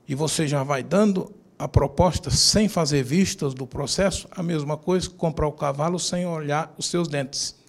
e 0.08 0.14
você 0.14 0.48
já 0.48 0.62
vai 0.62 0.82
dando 0.82 1.30
a 1.58 1.68
proposta 1.68 2.30
sem 2.30 2.66
fazer 2.66 3.04
vistas 3.04 3.52
do 3.52 3.66
processo, 3.66 4.26
a 4.30 4.42
mesma 4.42 4.78
coisa 4.78 5.06
que 5.06 5.16
comprar 5.16 5.46
o 5.46 5.52
cavalo 5.52 5.98
sem 5.98 6.24
olhar 6.24 6.74
os 6.78 6.86
seus 6.86 7.06
dentes. 7.06 7.61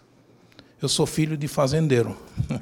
Eu 0.83 0.89
sou 0.89 1.05
filho 1.05 1.37
de 1.37 1.47
fazendeiro. 1.47 2.15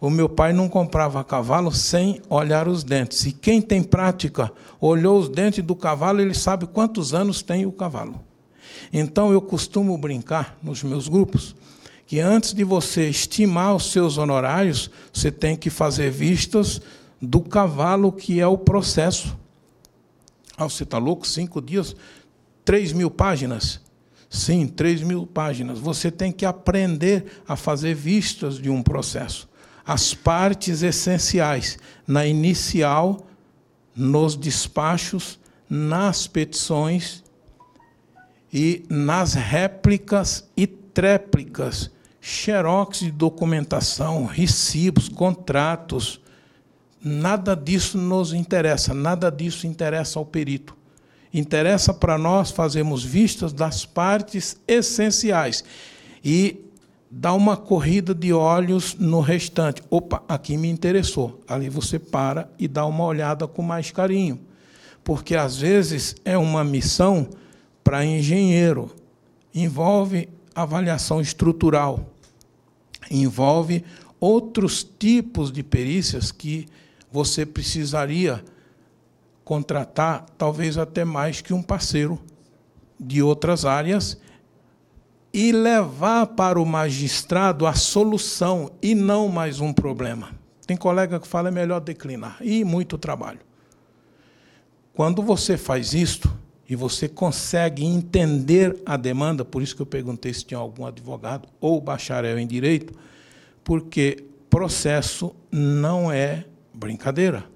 O 0.00 0.08
meu 0.10 0.28
pai 0.28 0.52
não 0.52 0.68
comprava 0.68 1.24
cavalo 1.24 1.72
sem 1.72 2.22
olhar 2.30 2.68
os 2.68 2.84
dentes. 2.84 3.26
E 3.26 3.32
quem 3.32 3.60
tem 3.60 3.82
prática, 3.82 4.52
olhou 4.80 5.18
os 5.18 5.28
dentes 5.28 5.64
do 5.64 5.74
cavalo, 5.74 6.20
ele 6.20 6.34
sabe 6.34 6.68
quantos 6.68 7.12
anos 7.12 7.42
tem 7.42 7.66
o 7.66 7.72
cavalo. 7.72 8.20
Então 8.92 9.32
eu 9.32 9.42
costumo 9.42 9.98
brincar 9.98 10.56
nos 10.62 10.84
meus 10.84 11.08
grupos 11.08 11.56
que 12.06 12.20
antes 12.20 12.54
de 12.54 12.62
você 12.62 13.08
estimar 13.08 13.74
os 13.74 13.90
seus 13.90 14.18
honorários, 14.18 14.88
você 15.12 15.32
tem 15.32 15.56
que 15.56 15.68
fazer 15.68 16.12
vistas 16.12 16.80
do 17.20 17.40
cavalo 17.40 18.12
que 18.12 18.38
é 18.38 18.46
o 18.46 18.56
processo. 18.56 19.36
Ah, 20.56 20.62
você 20.62 20.84
está 20.84 20.98
louco? 20.98 21.26
Cinco 21.26 21.60
dias, 21.60 21.96
três 22.64 22.92
mil 22.92 23.10
páginas. 23.10 23.80
Sim, 24.30 24.66
3 24.66 25.02
mil 25.02 25.26
páginas. 25.26 25.78
Você 25.78 26.10
tem 26.10 26.30
que 26.30 26.44
aprender 26.44 27.42
a 27.46 27.56
fazer 27.56 27.94
vistas 27.94 28.58
de 28.58 28.68
um 28.68 28.82
processo. 28.82 29.48
As 29.86 30.12
partes 30.12 30.82
essenciais, 30.82 31.78
na 32.06 32.26
inicial, 32.26 33.26
nos 33.96 34.36
despachos, 34.36 35.40
nas 35.68 36.26
petições 36.26 37.24
e 38.52 38.84
nas 38.88 39.34
réplicas 39.34 40.48
e 40.56 40.66
tréplicas, 40.66 41.90
xerox 42.20 43.00
de 43.00 43.10
documentação, 43.10 44.26
recibos, 44.26 45.08
contratos. 45.08 46.20
Nada 47.02 47.54
disso 47.54 47.96
nos 47.96 48.32
interessa, 48.32 48.92
nada 48.92 49.30
disso 49.30 49.66
interessa 49.66 50.18
ao 50.18 50.26
perito. 50.26 50.77
Interessa 51.32 51.92
para 51.92 52.16
nós 52.16 52.50
fazermos 52.50 53.04
vistas 53.04 53.52
das 53.52 53.84
partes 53.84 54.56
essenciais 54.66 55.62
e 56.24 56.64
dar 57.10 57.34
uma 57.34 57.56
corrida 57.56 58.14
de 58.14 58.32
olhos 58.32 58.94
no 58.94 59.20
restante. 59.20 59.82
Opa, 59.90 60.22
aqui 60.28 60.56
me 60.56 60.68
interessou. 60.68 61.40
Ali 61.46 61.68
você 61.68 61.98
para 61.98 62.50
e 62.58 62.68
dá 62.68 62.84
uma 62.86 63.04
olhada 63.04 63.46
com 63.46 63.62
mais 63.62 63.90
carinho. 63.90 64.40
Porque 65.02 65.34
às 65.34 65.58
vezes 65.58 66.16
é 66.24 66.36
uma 66.36 66.62
missão 66.62 67.28
para 67.82 68.04
engenheiro, 68.04 68.94
envolve 69.54 70.28
avaliação 70.54 71.20
estrutural, 71.20 72.12
envolve 73.10 73.84
outros 74.20 74.86
tipos 74.98 75.50
de 75.50 75.62
perícias 75.62 76.30
que 76.30 76.66
você 77.10 77.46
precisaria 77.46 78.44
contratar 79.48 80.26
talvez 80.36 80.76
até 80.76 81.06
mais 81.06 81.40
que 81.40 81.54
um 81.54 81.62
parceiro 81.62 82.20
de 83.00 83.22
outras 83.22 83.64
áreas 83.64 84.20
e 85.32 85.52
levar 85.52 86.26
para 86.26 86.60
o 86.60 86.66
magistrado 86.66 87.66
a 87.66 87.72
solução 87.72 88.70
e 88.82 88.94
não 88.94 89.26
mais 89.26 89.58
um 89.58 89.72
problema. 89.72 90.32
Tem 90.66 90.76
colega 90.76 91.18
que 91.18 91.26
fala 91.26 91.48
é 91.48 91.50
melhor 91.50 91.80
declinar 91.80 92.36
e 92.42 92.62
muito 92.62 92.98
trabalho. 92.98 93.40
Quando 94.92 95.22
você 95.22 95.56
faz 95.56 95.94
isto 95.94 96.30
e 96.68 96.76
você 96.76 97.08
consegue 97.08 97.86
entender 97.86 98.78
a 98.84 98.98
demanda, 98.98 99.46
por 99.46 99.62
isso 99.62 99.74
que 99.74 99.80
eu 99.80 99.86
perguntei 99.86 100.34
se 100.34 100.44
tinha 100.44 100.58
algum 100.58 100.84
advogado 100.84 101.48
ou 101.58 101.80
bacharel 101.80 102.38
em 102.38 102.46
direito, 102.46 102.92
porque 103.64 104.26
processo 104.50 105.34
não 105.50 106.12
é 106.12 106.44
brincadeira. 106.74 107.46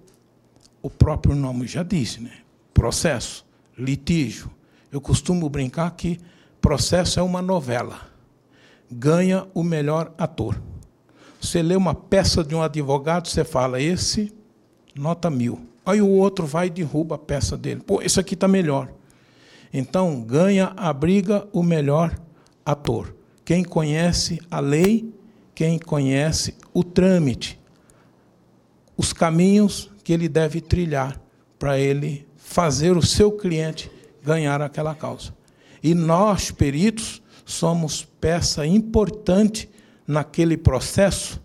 O 0.82 0.90
próprio 0.90 1.36
nome 1.36 1.66
já 1.68 1.84
disse, 1.84 2.20
né? 2.20 2.32
Processo, 2.74 3.46
litígio. 3.78 4.50
Eu 4.90 5.00
costumo 5.00 5.48
brincar 5.48 5.90
que 5.92 6.18
processo 6.60 7.20
é 7.20 7.22
uma 7.22 7.40
novela. 7.40 8.00
Ganha 8.90 9.46
o 9.54 9.62
melhor 9.62 10.12
ator. 10.18 10.60
Você 11.40 11.62
lê 11.62 11.76
uma 11.76 11.94
peça 11.94 12.42
de 12.42 12.54
um 12.54 12.62
advogado, 12.62 13.28
você 13.28 13.44
fala, 13.44 13.80
esse, 13.80 14.32
nota 14.94 15.30
mil. 15.30 15.66
Aí 15.84 16.02
o 16.02 16.08
outro 16.08 16.46
vai 16.46 16.66
e 16.66 16.70
derruba 16.70 17.14
a 17.14 17.18
peça 17.18 17.56
dele. 17.56 17.80
Pô, 17.80 18.02
esse 18.02 18.18
aqui 18.20 18.34
está 18.34 18.46
melhor. 18.46 18.92
Então, 19.72 20.20
ganha 20.20 20.72
a 20.76 20.92
briga 20.92 21.48
o 21.52 21.62
melhor 21.62 22.16
ator. 22.64 23.14
Quem 23.44 23.64
conhece 23.64 24.40
a 24.50 24.60
lei, 24.60 25.12
quem 25.54 25.78
conhece 25.78 26.54
o 26.72 26.84
trâmite, 26.84 27.58
os 28.96 29.12
caminhos 29.12 29.90
que 30.02 30.12
ele 30.12 30.28
deve 30.28 30.60
trilhar 30.60 31.20
para 31.58 31.78
ele 31.78 32.26
fazer 32.36 32.96
o 32.96 33.02
seu 33.02 33.32
cliente 33.32 33.90
ganhar 34.22 34.60
aquela 34.60 34.94
causa. 34.94 35.34
E 35.82 35.94
nós, 35.94 36.50
peritos, 36.50 37.22
somos 37.44 38.04
peça 38.20 38.66
importante 38.66 39.68
naquele 40.06 40.56
processo 40.56 41.40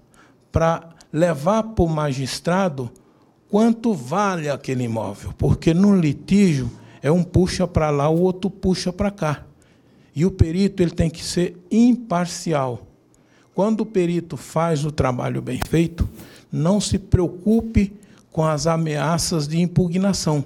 para 0.51 0.89
levar 1.11 1.63
para 1.63 1.85
o 1.85 1.89
magistrado 1.89 2.91
quanto 3.49 3.93
vale 3.93 4.49
aquele 4.49 4.83
imóvel, 4.83 5.33
porque 5.37 5.73
no 5.73 5.95
litígio 5.95 6.69
é 7.01 7.11
um 7.11 7.23
puxa 7.23 7.67
para 7.67 7.89
lá, 7.89 8.09
o 8.09 8.21
outro 8.21 8.49
puxa 8.49 8.91
para 8.91 9.11
cá. 9.11 9.45
E 10.15 10.25
o 10.25 10.31
perito 10.31 10.81
ele 10.81 10.91
tem 10.91 11.09
que 11.09 11.23
ser 11.23 11.55
imparcial. 11.69 12.85
Quando 13.53 13.81
o 13.81 13.85
perito 13.85 14.35
faz 14.35 14.83
o 14.83 14.91
trabalho 14.91 15.41
bem 15.41 15.59
feito, 15.67 16.07
não 16.51 16.81
se 16.81 16.97
preocupe 16.97 17.93
com 18.37 18.45
as 18.45 18.67
ameaças 18.67 19.47
de 19.47 19.59
impugnação. 19.59 20.45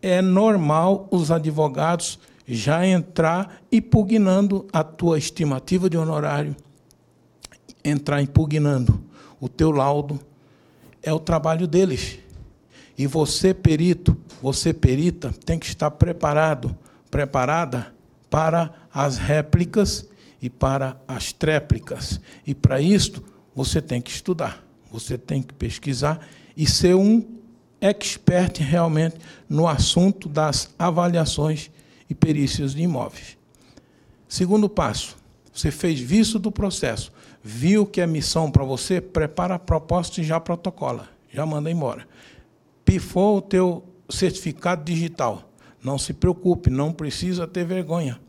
É 0.00 0.22
normal 0.22 1.08
os 1.10 1.32
advogados 1.32 2.20
já 2.46 2.86
entrar 2.86 3.62
impugnando 3.72 4.64
a 4.72 4.84
tua 4.84 5.18
estimativa 5.18 5.90
de 5.90 5.98
honorário, 5.98 6.54
entrar 7.82 8.22
impugnando 8.22 9.02
o 9.40 9.48
teu 9.48 9.72
laudo, 9.72 10.20
é 11.02 11.12
o 11.12 11.18
trabalho 11.18 11.66
deles. 11.66 12.20
E 12.96 13.08
você, 13.08 13.52
perito, 13.52 14.16
você, 14.40 14.72
perita, 14.72 15.34
tem 15.44 15.58
que 15.58 15.66
estar 15.66 15.90
preparado, 15.90 16.78
preparada 17.10 17.92
para 18.30 18.72
as 18.94 19.18
réplicas 19.18 20.08
e 20.40 20.48
para 20.48 20.96
as 21.08 21.32
tréplicas. 21.32 22.20
E 22.46 22.54
para 22.54 22.80
isto, 22.80 23.20
você 23.52 23.82
tem 23.82 24.00
que 24.00 24.12
estudar, 24.12 24.64
você 24.92 25.18
tem 25.18 25.42
que 25.42 25.52
pesquisar 25.52 26.20
e 26.56 26.66
ser 26.66 26.94
um 26.94 27.24
expert 27.80 28.58
realmente 28.60 29.16
no 29.48 29.68
assunto 29.68 30.28
das 30.28 30.70
avaliações 30.78 31.70
e 32.08 32.14
perícias 32.14 32.74
de 32.74 32.82
imóveis. 32.82 33.36
Segundo 34.28 34.68
passo, 34.68 35.16
você 35.52 35.70
fez 35.70 36.00
visto 36.00 36.38
do 36.38 36.50
processo, 36.50 37.12
viu 37.42 37.86
que 37.86 38.00
é 38.00 38.06
missão 38.06 38.50
para 38.50 38.64
você, 38.64 39.00
prepara 39.00 39.54
a 39.54 39.58
proposta 39.58 40.20
e 40.20 40.24
já 40.24 40.40
protocola, 40.40 41.08
já 41.32 41.46
manda 41.46 41.70
embora. 41.70 42.06
Pifou 42.84 43.38
o 43.38 43.42
teu 43.42 43.84
certificado 44.08 44.84
digital, 44.84 45.50
não 45.82 45.98
se 45.98 46.12
preocupe, 46.12 46.70
não 46.70 46.92
precisa 46.92 47.46
ter 47.46 47.64
vergonha. 47.64 48.20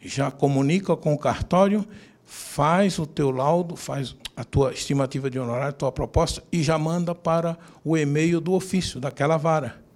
Já 0.00 0.30
comunica 0.30 0.96
com 0.96 1.12
o 1.12 1.18
cartório, 1.18 1.86
faz 2.24 2.98
o 2.98 3.06
teu 3.06 3.30
laudo, 3.30 3.76
faz 3.76 4.14
a 4.38 4.44
tua 4.44 4.72
estimativa 4.72 5.28
de 5.28 5.38
honorário, 5.38 5.70
a 5.70 5.72
tua 5.72 5.92
proposta 5.92 6.42
e 6.52 6.62
já 6.62 6.78
manda 6.78 7.14
para 7.14 7.58
o 7.84 7.96
e-mail 7.96 8.40
do 8.40 8.52
ofício 8.52 9.00
daquela 9.00 9.36
vara 9.36 9.88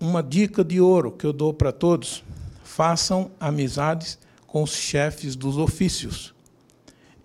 uma 0.00 0.22
dica 0.22 0.64
de 0.64 0.80
ouro 0.80 1.12
que 1.12 1.26
eu 1.26 1.32
dou 1.32 1.52
para 1.52 1.72
todos: 1.72 2.22
façam 2.62 3.30
amizades 3.38 4.18
com 4.46 4.62
os 4.62 4.72
chefes 4.72 5.34
dos 5.36 5.56
ofícios. 5.56 6.34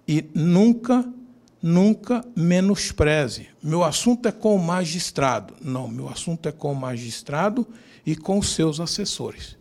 E 0.08 0.26
nunca, 0.34 1.08
nunca 1.62 2.26
menospreze. 2.36 3.48
Meu 3.62 3.84
assunto 3.84 4.28
é 4.28 4.32
com 4.32 4.56
o 4.56 4.60
magistrado. 4.60 5.54
Não, 5.62 5.88
meu 5.88 6.10
assunto 6.10 6.50
é 6.50 6.52
com 6.52 6.74
o 6.74 6.76
magistrado 6.76 7.66
e 8.06 8.16
com 8.16 8.38
os 8.38 8.54
seus 8.54 8.80
assessores. 8.80 9.56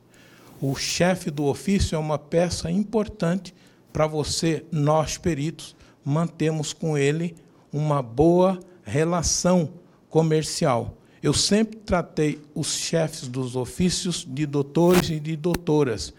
O 0.60 0.74
chefe 0.74 1.30
do 1.30 1.44
ofício 1.44 1.94
é 1.94 1.98
uma 1.98 2.18
peça 2.18 2.70
importante 2.70 3.54
para 3.92 4.06
você, 4.06 4.64
nós 4.72 5.18
peritos, 5.18 5.76
mantemos 6.04 6.72
com 6.72 6.96
ele 6.96 7.34
uma 7.72 8.02
boa 8.02 8.60
relação 8.84 9.70
comercial 10.08 10.96
eu 11.22 11.32
sempre 11.32 11.76
tratei 11.76 12.42
os 12.52 12.74
chefes 12.74 13.28
dos 13.28 13.54
ofícios 13.54 14.26
de 14.28 14.44
doutores 14.44 15.08
e 15.08 15.20
de 15.20 15.36
doutoras. 15.36 16.12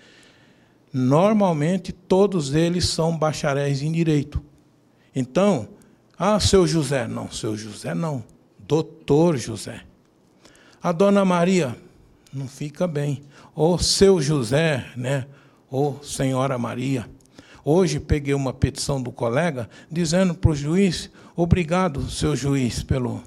Normalmente, 0.94 1.92
todos 1.92 2.56
eles 2.56 2.88
são 2.88 3.18
bacharéis 3.18 3.82
em 3.82 3.92
direito. 3.92 4.42
Então, 5.14 5.68
ah, 6.18 6.40
seu 6.40 6.66
José. 6.66 7.06
Não, 7.06 7.30
seu 7.30 7.58
José 7.58 7.94
não. 7.94 8.24
Doutor 8.58 9.36
José. 9.36 9.82
A 10.82 10.94
dona 10.94 11.26
Maria, 11.26 11.76
não 12.32 12.48
fica 12.48 12.88
bem. 12.88 13.24
Ou 13.54 13.78
seu 13.78 14.22
José, 14.22 14.90
né? 14.96 15.28
Ou 15.70 16.02
senhora 16.02 16.58
Maria. 16.58 17.10
Hoje 17.66 18.00
peguei 18.00 18.34
uma 18.34 18.52
petição 18.52 19.02
do 19.02 19.12
colega 19.12 19.70
dizendo 19.90 20.34
para 20.34 20.52
o 20.52 20.56
juiz: 20.56 21.10
obrigado, 21.36 22.10
seu 22.10 22.36
juiz, 22.36 22.84
pelo 22.84 23.22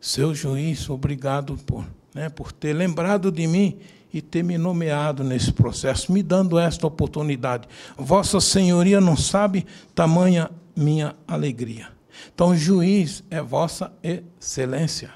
seu 0.00 0.34
juiz, 0.34 0.88
obrigado 0.88 1.56
por, 1.66 1.86
né, 2.14 2.28
por 2.28 2.52
ter 2.52 2.72
lembrado 2.72 3.30
de 3.30 3.46
mim 3.46 3.78
e 4.12 4.20
ter 4.20 4.42
me 4.42 4.58
nomeado 4.58 5.22
nesse 5.22 5.52
processo, 5.52 6.12
me 6.12 6.22
dando 6.22 6.58
esta 6.58 6.86
oportunidade. 6.86 7.68
Vossa 7.96 8.40
Senhoria 8.40 9.00
não 9.00 9.16
sabe 9.16 9.66
tamanha 9.94 10.50
minha 10.74 11.14
alegria. 11.28 11.88
Então, 12.34 12.56
juiz 12.56 13.22
é 13.30 13.40
Vossa 13.40 13.92
Excelência. 14.02 15.12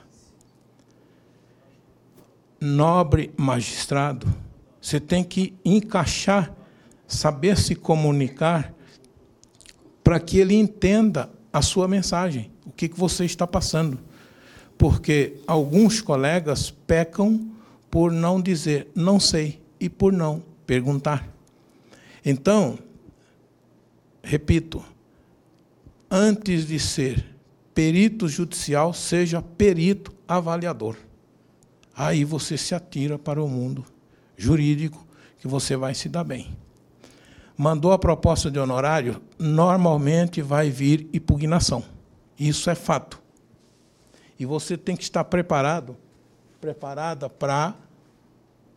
Nobre 2.61 3.33
magistrado, 3.37 4.27
você 4.81 5.01
tem 5.01 5.25
que 5.25 5.55
encaixar, 5.65 6.53
saber 7.07 7.59
se 7.59 7.75
comunicar, 7.75 8.75
para 10.03 10.21
que 10.21 10.39
ele 10.39 10.55
entenda 10.55 11.31
a 11.53 11.63
sua 11.63 11.89
mensagem, 11.89 12.51
o 12.67 12.71
que, 12.71 12.89
que 12.89 12.99
você 12.99 13.25
está 13.25 13.47
passando 13.47 13.99
porque 14.77 15.41
alguns 15.47 16.01
colegas 16.01 16.71
pecam 16.71 17.51
por 17.91 18.11
não 18.11 18.41
dizer 18.41 18.89
não 18.95 19.21
sei 19.21 19.63
e 19.79 19.89
por 19.89 20.13
não 20.13 20.43
perguntar. 20.67 21.29
Então, 22.25 22.79
repito, 24.23 24.85
antes 26.11 26.67
de 26.67 26.79
ser 26.79 27.25
perito 27.75 28.29
judicial, 28.29 28.93
seja 28.93 29.43
perito 29.43 30.13
avaliador. 30.27 30.97
Aí 31.95 32.25
você 32.25 32.57
se 32.57 32.75
atira 32.75 33.19
para 33.19 33.43
o 33.43 33.49
mundo 33.49 33.85
jurídico 34.37 35.07
que 35.39 35.47
você 35.47 35.77
vai 35.77 35.95
se 35.95 36.09
dar 36.09 36.25
bem. 36.25 36.57
Mandou 37.57 37.93
a 37.93 37.99
proposta 37.99 38.51
de 38.51 38.59
honorário, 38.59 39.23
normalmente 39.39 40.43
vai 40.43 40.71
vir 40.71 41.09
impugnação. 41.13 41.85
Isso 42.39 42.69
é 42.69 42.75
fato. 42.75 43.23
E 44.39 44.45
você 44.45 44.77
tem 44.77 44.97
que 44.97 45.05
estar 45.05 45.23
preparado, 45.25 45.97
preparada 46.61 47.31
para 47.31 47.75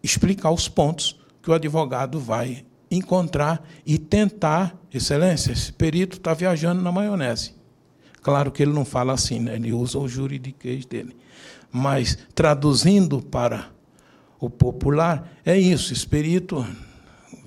explicar 0.03 0.51
os 0.51 0.69
pontos 0.69 1.19
que 1.41 1.49
o 1.49 1.53
advogado 1.53 2.19
vai 2.19 2.65
encontrar 2.91 3.67
e 3.85 3.97
tentar. 3.97 4.75
Excelência, 4.93 5.51
esse 5.51 5.71
perito 5.71 6.17
está 6.17 6.33
viajando 6.33 6.81
na 6.81 6.91
maionese. 6.91 7.55
Claro 8.21 8.51
que 8.51 8.63
ele 8.63 8.73
não 8.73 8.83
fala 8.83 9.13
assim, 9.13 9.39
né? 9.39 9.55
ele 9.55 9.71
usa 9.71 9.99
o 9.99 10.07
juridiquês 10.07 10.85
dele. 10.85 11.15
Mas, 11.71 12.17
traduzindo 12.33 13.21
para 13.21 13.69
o 14.39 14.49
popular, 14.49 15.31
é 15.45 15.57
isso: 15.57 15.93
esse 15.93 16.07
perito, 16.07 16.65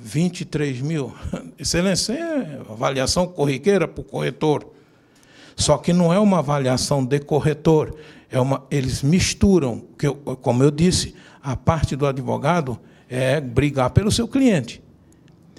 23 0.00 0.80
mil. 0.80 1.14
Excelência, 1.58 2.12
é 2.12 2.60
avaliação 2.70 3.26
corriqueira 3.26 3.86
para 3.86 4.00
o 4.00 4.04
corretor. 4.04 4.66
Só 5.56 5.76
que 5.76 5.92
não 5.92 6.12
é 6.12 6.18
uma 6.18 6.38
avaliação 6.38 7.04
de 7.04 7.20
corretor, 7.20 7.94
é 8.30 8.40
uma, 8.40 8.64
eles 8.70 9.02
misturam, 9.02 9.84
que 9.98 10.06
eu, 10.06 10.14
como 10.14 10.62
eu 10.62 10.70
disse, 10.70 11.14
a 11.42 11.54
parte 11.54 11.94
do 11.96 12.06
advogado 12.06 12.78
é 13.08 13.40
brigar 13.40 13.90
pelo 13.90 14.10
seu 14.10 14.26
cliente. 14.26 14.82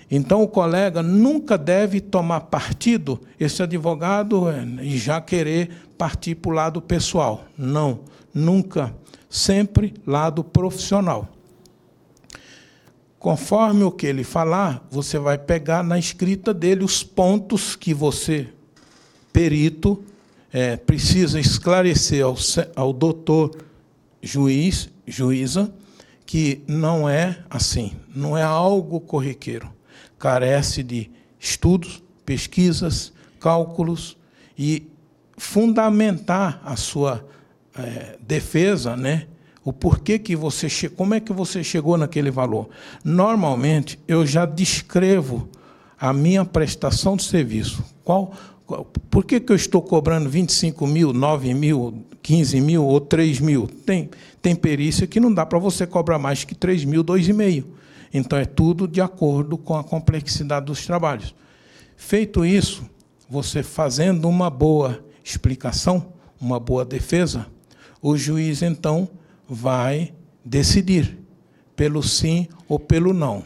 Então, 0.09 0.41
o 0.41 0.47
colega 0.47 1.01
nunca 1.01 1.57
deve 1.57 2.01
tomar 2.01 2.41
partido, 2.41 3.21
esse 3.39 3.61
advogado, 3.63 4.45
e 4.81 4.97
já 4.97 5.21
querer 5.21 5.69
partir 5.97 6.35
para 6.35 6.51
o 6.51 6.53
lado 6.53 6.81
pessoal. 6.81 7.45
Não, 7.57 8.01
nunca. 8.33 8.93
Sempre 9.29 9.93
lado 10.05 10.43
profissional. 10.43 11.29
Conforme 13.21 13.85
o 13.85 13.91
que 13.91 14.05
ele 14.05 14.25
falar, 14.25 14.85
você 14.91 15.17
vai 15.17 15.37
pegar 15.37 15.81
na 15.81 15.97
escrita 15.97 16.53
dele 16.53 16.83
os 16.83 17.03
pontos 17.03 17.73
que 17.73 17.93
você, 17.93 18.49
perito, 19.31 20.03
é, 20.51 20.75
precisa 20.75 21.39
esclarecer 21.39 22.25
ao, 22.25 22.35
ao 22.75 22.91
doutor 22.91 23.55
juiz, 24.21 24.89
juíza, 25.07 25.73
que 26.25 26.61
não 26.67 27.07
é 27.07 27.39
assim, 27.49 27.93
não 28.13 28.37
é 28.37 28.43
algo 28.43 28.99
corriqueiro 28.99 29.71
carece 30.21 30.83
de 30.83 31.09
estudos, 31.39 32.03
pesquisas, 32.23 33.11
cálculos 33.39 34.15
e 34.55 34.87
fundamentar 35.35 36.61
a 36.63 36.75
sua 36.75 37.27
é, 37.75 38.17
defesa, 38.21 38.95
né? 38.95 39.25
O 39.63 39.71
porquê 39.71 40.17
que 40.17 40.35
você 40.35 40.67
como 40.89 41.13
é 41.13 41.19
que 41.19 41.31
você 41.31 41.63
chegou 41.63 41.97
naquele 41.97 42.31
valor? 42.31 42.69
Normalmente 43.03 43.99
eu 44.07 44.25
já 44.25 44.45
descrevo 44.45 45.49
a 45.99 46.11
minha 46.11 46.43
prestação 46.43 47.15
de 47.15 47.23
serviço. 47.23 47.83
Qual, 48.03 48.33
qual 48.65 48.85
por 49.09 49.23
que, 49.23 49.39
que 49.39 49.51
eu 49.51 49.55
estou 49.55 49.81
cobrando 49.81 50.29
25 50.29 50.87
mil, 50.87 51.13
9 51.13 51.53
mil, 51.53 52.05
15 52.23 52.59
mil 52.59 52.83
ou 52.83 52.99
3 52.99 53.39
mil? 53.39 53.67
Tem, 53.67 54.09
tem 54.41 54.55
perícia 54.55 55.05
que 55.05 55.19
não 55.19 55.31
dá 55.31 55.45
para 55.45 55.59
você 55.59 55.85
cobrar 55.85 56.17
mais 56.17 56.43
que 56.43 56.55
3 56.55 56.85
mil, 56.85 57.03
2,5 57.03 57.65
então, 58.13 58.37
é 58.37 58.45
tudo 58.45 58.87
de 58.87 58.99
acordo 58.99 59.57
com 59.57 59.75
a 59.75 59.83
complexidade 59.83 60.65
dos 60.65 60.85
trabalhos. 60.85 61.33
Feito 61.95 62.45
isso, 62.45 62.83
você 63.29 63.63
fazendo 63.63 64.27
uma 64.27 64.49
boa 64.49 65.03
explicação, 65.23 66.13
uma 66.39 66.59
boa 66.59 66.83
defesa, 66.83 67.47
o 68.01 68.17
juiz, 68.17 68.61
então, 68.61 69.07
vai 69.53 70.13
decidir 70.45 71.17
pelo 71.75 72.01
sim 72.01 72.47
ou 72.69 72.79
pelo 72.79 73.13
não. 73.13 73.43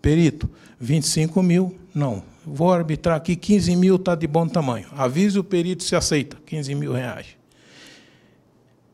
Perito, 0.00 0.48
25 0.78 1.42
mil, 1.42 1.76
não. 1.92 2.22
Vou 2.46 2.72
arbitrar 2.72 3.16
aqui, 3.16 3.34
15 3.34 3.74
mil 3.74 3.96
está 3.96 4.14
de 4.14 4.28
bom 4.28 4.46
tamanho. 4.46 4.86
Avise 4.92 5.36
o 5.36 5.42
perito 5.42 5.82
se 5.82 5.96
aceita, 5.96 6.36
15 6.46 6.76
mil 6.76 6.92
reais. 6.92 7.26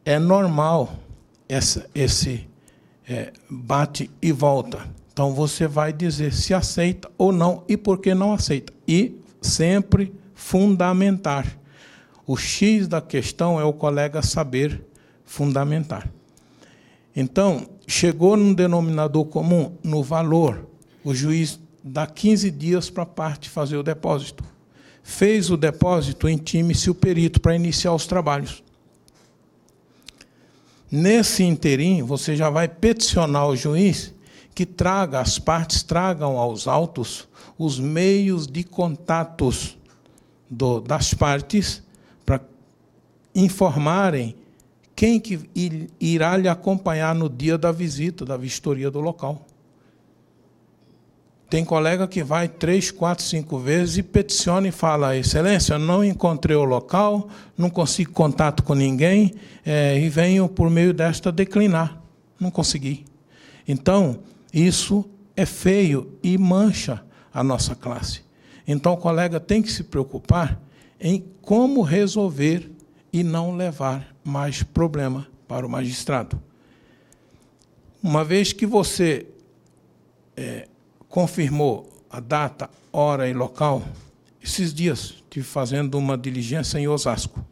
É 0.06 0.18
normal 0.18 0.94
essa, 1.46 1.86
esse 1.94 2.48
é, 3.06 3.30
bate 3.50 4.10
e 4.22 4.32
volta. 4.32 4.88
Então 5.12 5.34
você 5.34 5.68
vai 5.68 5.92
dizer 5.92 6.32
se 6.32 6.54
aceita 6.54 7.10
ou 7.18 7.30
não 7.30 7.62
e 7.68 7.76
por 7.76 7.98
que 7.98 8.14
não 8.14 8.32
aceita. 8.32 8.72
E 8.88 9.20
sempre 9.42 10.14
fundamentar. 10.34 11.58
O 12.26 12.38
X 12.38 12.88
da 12.88 13.02
questão 13.02 13.60
é 13.60 13.64
o 13.64 13.72
colega 13.74 14.22
saber 14.22 14.82
fundamentar. 15.26 16.10
Então, 17.14 17.68
chegou 17.86 18.36
num 18.36 18.54
denominador 18.54 19.26
comum 19.26 19.76
no 19.82 20.02
valor, 20.02 20.68
o 21.04 21.14
juiz 21.14 21.60
dá 21.82 22.06
15 22.06 22.50
dias 22.50 22.88
para 22.88 23.02
a 23.02 23.06
parte 23.06 23.50
fazer 23.50 23.76
o 23.76 23.82
depósito. 23.82 24.44
Fez 25.02 25.50
o 25.50 25.56
depósito, 25.56 26.28
intime-se 26.28 26.88
o 26.88 26.94
perito 26.94 27.40
para 27.40 27.56
iniciar 27.56 27.92
os 27.92 28.06
trabalhos. 28.06 28.62
Nesse 30.90 31.42
interim, 31.42 32.02
você 32.02 32.36
já 32.36 32.50
vai 32.50 32.68
peticionar 32.68 33.48
o 33.48 33.56
juiz 33.56 34.14
que 34.54 34.66
traga, 34.66 35.20
as 35.20 35.38
partes 35.38 35.82
tragam 35.82 36.38
aos 36.38 36.68
autos 36.68 37.26
os 37.58 37.78
meios 37.78 38.46
de 38.46 38.64
contatos 38.64 39.78
do, 40.50 40.80
das 40.80 41.14
partes 41.14 41.82
para 42.24 42.40
informarem 43.34 44.36
quem 45.02 45.18
que 45.18 45.50
irá 46.00 46.36
lhe 46.36 46.46
acompanhar 46.46 47.12
no 47.12 47.28
dia 47.28 47.58
da 47.58 47.72
visita, 47.72 48.24
da 48.24 48.36
vistoria 48.36 48.88
do 48.88 49.00
local. 49.00 49.44
Tem 51.50 51.64
colega 51.64 52.06
que 52.06 52.22
vai 52.22 52.46
três, 52.46 52.92
quatro, 52.92 53.24
cinco 53.24 53.58
vezes 53.58 53.98
e 53.98 54.02
peticiona 54.04 54.68
e 54.68 54.70
fala: 54.70 55.16
Excelência, 55.16 55.76
não 55.76 56.04
encontrei 56.04 56.56
o 56.56 56.62
local, 56.62 57.28
não 57.58 57.68
consigo 57.68 58.12
contato 58.12 58.62
com 58.62 58.74
ninguém 58.74 59.34
é, 59.66 59.98
e 59.98 60.08
venho 60.08 60.48
por 60.48 60.70
meio 60.70 60.94
desta 60.94 61.32
declinar. 61.32 62.00
Não 62.38 62.52
consegui. 62.52 63.04
Então, 63.66 64.20
isso 64.54 65.04
é 65.36 65.44
feio 65.44 66.16
e 66.22 66.38
mancha 66.38 67.02
a 67.34 67.42
nossa 67.42 67.74
classe. 67.74 68.22
Então, 68.68 68.92
o 68.92 68.96
colega 68.96 69.40
tem 69.40 69.62
que 69.62 69.72
se 69.72 69.82
preocupar 69.82 70.60
em 71.00 71.24
como 71.40 71.82
resolver 71.82 72.70
e 73.12 73.24
não 73.24 73.56
levar 73.56 74.11
mais 74.24 74.62
problema 74.62 75.26
para 75.48 75.66
o 75.66 75.68
magistrado. 75.68 76.40
Uma 78.02 78.24
vez 78.24 78.52
que 78.52 78.66
você 78.66 79.26
é, 80.36 80.68
confirmou 81.08 81.88
a 82.10 82.20
data, 82.20 82.68
hora 82.92 83.28
e 83.28 83.32
local. 83.32 83.82
Esses 84.42 84.74
dias 84.74 85.14
estive 85.22 85.46
fazendo 85.46 85.96
uma 85.96 86.16
diligência 86.18 86.78
em 86.78 86.88
Osasco. 86.88 87.44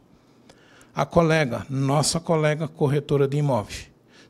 A 0.93 1.05
colega, 1.05 1.65
nossa 1.69 2.19
colega 2.19 2.67
corretora 2.67 3.27
de 3.27 3.37
imóveis, 3.37 3.89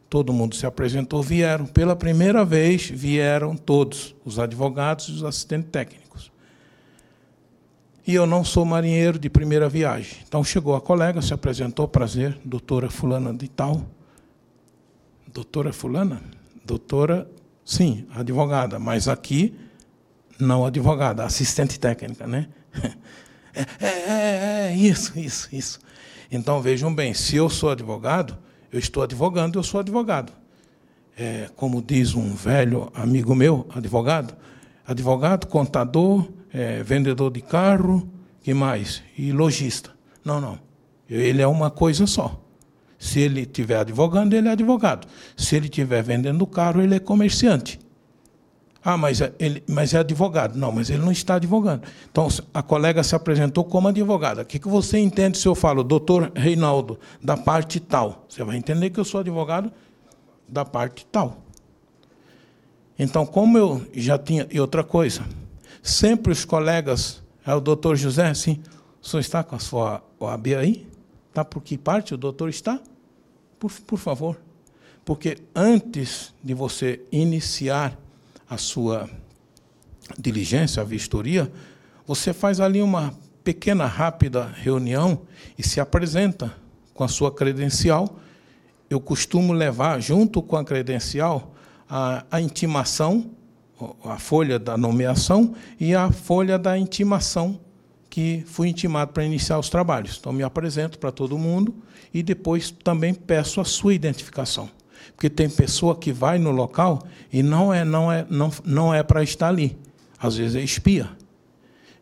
todo 0.10 0.32
mundo 0.32 0.56
se 0.56 0.66
apresentou, 0.66 1.24
vieram. 1.24 1.66
Pela 1.66 1.96
primeira 1.96 2.46
vez, 2.46 2.90
vieram 2.90 3.56
todos, 3.56 4.16
os 4.24 4.38
advogados 4.38 5.08
e 5.08 5.12
os 5.12 5.24
assistentes 5.24 5.72
técnicos. 5.72 6.01
E 8.06 8.16
eu 8.16 8.26
não 8.26 8.44
sou 8.44 8.66
marinheiro 8.66 9.20
de 9.20 9.30
primeira 9.30 9.70
viagem. 9.70 10.18
Então 10.28 10.44
chegou 10.44 10.76
a 10.76 10.82
colega, 10.82 11.22
se 11.22 11.34
apresentou, 11.34 11.88
prazer, 11.88 12.38
doutora 12.44 12.90
fulana 12.90 13.34
de 13.34 13.48
tal. 13.48 13.86
Doutora 15.28 15.72
fulana? 15.72 16.22
Doutora 16.66 17.28
Sim, 17.72 18.06
advogada, 18.14 18.80
mas 18.80 19.08
aqui 19.08 19.56
não 20.40 20.66
advogada, 20.66 21.24
assistente 21.24 21.80
técnica, 21.80 22.28
né? 22.28 22.48
É, 23.54 23.66
é, 23.86 23.88
é, 23.88 24.68
é, 24.70 24.76
isso, 24.78 25.20
isso, 25.20 25.50
isso. 25.52 25.78
Então 26.32 26.62
vejam 26.62 26.96
bem, 26.96 27.14
se 27.14 27.36
eu 27.36 27.50
sou 27.50 27.70
advogado, 27.70 28.38
eu 28.72 28.80
estou 28.80 29.04
advogando, 29.04 29.60
eu 29.60 29.64
sou 29.64 29.82
advogado. 29.82 30.32
É, 31.18 31.50
como 31.58 31.82
diz 31.82 32.16
um 32.16 32.34
velho 32.34 32.90
amigo 32.96 33.36
meu, 33.36 33.68
advogado, 33.76 34.34
advogado, 34.88 35.48
contador, 35.48 36.30
é, 36.54 36.84
vendedor 36.84 37.32
de 37.32 37.42
carro, 37.42 38.08
que 38.42 38.54
mais? 38.54 39.04
E 39.18 39.32
lojista. 39.32 39.92
Não, 40.24 40.42
não. 40.42 40.60
Ele 41.10 41.42
é 41.42 41.48
uma 41.48 41.70
coisa 41.70 42.08
só. 42.08 42.40
Se 42.98 43.20
ele 43.20 43.42
estiver 43.42 43.78
advogando, 43.78 44.36
ele 44.36 44.48
é 44.48 44.52
advogado. 44.52 45.08
Se 45.36 45.56
ele 45.56 45.66
estiver 45.66 46.04
vendendo 46.04 46.46
carro, 46.46 46.82
ele 46.82 46.96
é 46.96 47.00
comerciante. 47.00 47.80
Ah, 48.84 48.98
mas 48.98 49.22
é, 49.22 49.32
ele 49.40 49.64
mas 49.68 49.94
é 49.94 50.00
advogado. 50.00 50.56
Não, 50.56 50.72
mas 50.72 50.90
ele 50.90 51.04
não 51.04 51.12
está 51.12 51.36
advogando. 51.36 51.84
Então, 52.12 52.28
a 52.54 52.64
colega 52.64 53.04
se 53.04 53.16
apresentou 53.16 53.64
como 53.64 53.88
advogada. 53.88 54.42
O 54.42 54.46
que, 54.46 54.60
que 54.60 54.68
você 54.68 54.98
entende 54.98 55.38
se 55.38 55.48
eu 55.48 55.54
falo, 55.54 55.84
doutor 55.84 56.32
Reinaldo, 56.36 57.00
da 57.22 57.38
parte 57.38 57.80
tal? 57.80 58.26
Você 58.28 58.44
vai 58.44 58.58
entender 58.58 58.90
que 58.90 59.00
eu 59.00 59.06
sou 59.06 59.20
advogado 59.20 59.72
da 60.48 60.66
parte 60.66 61.06
tal. 61.12 61.44
Então, 62.98 63.26
como 63.26 63.58
eu 63.58 63.86
já 63.94 64.18
tinha. 64.18 64.48
E 64.52 64.60
outra 64.60 64.84
coisa, 64.84 65.24
sempre 65.82 66.32
os 66.32 66.46
colegas, 66.46 67.22
é 67.46 67.54
o 67.54 67.60
doutor 67.60 67.96
José, 67.96 68.34
sim, 68.34 68.62
o 69.02 69.08
senhor 69.08 69.22
está 69.22 69.44
com 69.44 69.56
a 69.56 69.60
sua 69.60 70.04
OAB 70.20 70.48
aí? 70.56 70.88
Está 71.30 71.44
por 71.44 71.64
que 71.64 71.78
parte 71.78 72.14
o 72.14 72.18
doutor 72.18 72.50
está? 72.50 72.80
Por, 73.58 73.72
por 73.72 73.98
favor. 73.98 74.40
Porque 75.04 75.38
antes 75.56 76.34
de 76.44 76.54
você 76.54 77.02
iniciar 77.12 77.98
a 78.50 78.58
sua 78.58 79.10
diligência, 80.20 80.82
a 80.82 80.86
vistoria, 80.86 81.52
você 82.06 82.34
faz 82.34 82.60
ali 82.60 82.82
uma 82.82 83.14
pequena, 83.44 83.86
rápida 83.86 84.46
reunião 84.46 85.22
e 85.58 85.64
se 85.64 85.80
apresenta 85.80 86.54
com 86.94 87.04
a 87.04 87.08
sua 87.08 87.34
credencial. 87.34 88.20
Eu 88.90 89.00
costumo 89.00 89.54
levar, 89.54 90.00
junto 90.00 90.42
com 90.42 90.58
a 90.58 90.66
credencial, 90.66 91.56
a, 91.90 92.26
a 92.30 92.42
intimação, 92.42 93.32
a 94.04 94.18
folha 94.18 94.58
da 94.58 94.78
nomeação 94.78 95.54
e 95.80 95.96
a 95.96 96.12
folha 96.12 96.58
da 96.58 96.78
intimação 96.78 97.60
que 98.10 98.44
fui 98.46 98.68
intimado 98.68 99.14
para 99.14 99.24
iniciar 99.24 99.58
os 99.58 99.70
trabalhos. 99.70 100.18
Então, 100.20 100.34
me 100.34 100.44
apresento 100.44 101.00
para 101.00 101.12
todo 101.12 101.38
mundo 101.38 101.74
e 102.14 102.22
depois 102.22 102.70
também 102.70 103.14
peço 103.14 103.62
a 103.62 103.66
sua 103.66 103.94
identificação. 103.94 104.70
Porque 105.16 105.30
tem 105.30 105.50
pessoa 105.50 105.96
que 105.96 106.12
vai 106.12 106.38
no 106.38 106.52
local 106.52 107.02
e 107.32 107.42
não 107.42 107.74
é, 107.74 107.86
não 107.86 108.12
é, 108.12 108.26
não, 108.30 108.52
não 108.66 108.94
é 108.94 109.02
para 109.02 109.24
estar 109.24 109.48
ali. 109.48 109.78
Às 110.20 110.36
vezes 110.36 110.56
é 110.56 110.62
espia. 110.62 111.10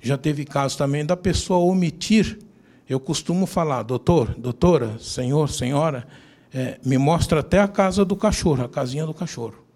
Já 0.02 0.18
teve 0.18 0.46
caso 0.46 0.78
também 0.78 1.06
da 1.06 1.16
pessoa 1.16 1.60
omitir. 1.60 2.40
Eu 2.88 3.00
costumo 3.00 3.46
falar, 3.46 3.84
doutor, 3.84 4.34
doutora, 4.36 4.98
senhor, 5.00 5.50
senhora, 5.50 6.08
é, 6.54 6.80
me 6.84 6.98
mostra 6.98 7.42
até 7.42 7.60
a 7.60 7.68
casa 7.68 8.04
do 8.04 8.16
cachorro, 8.16 8.64
a 8.64 8.70
casinha 8.70 9.06
do 9.06 9.14
cachorro. 9.14 9.69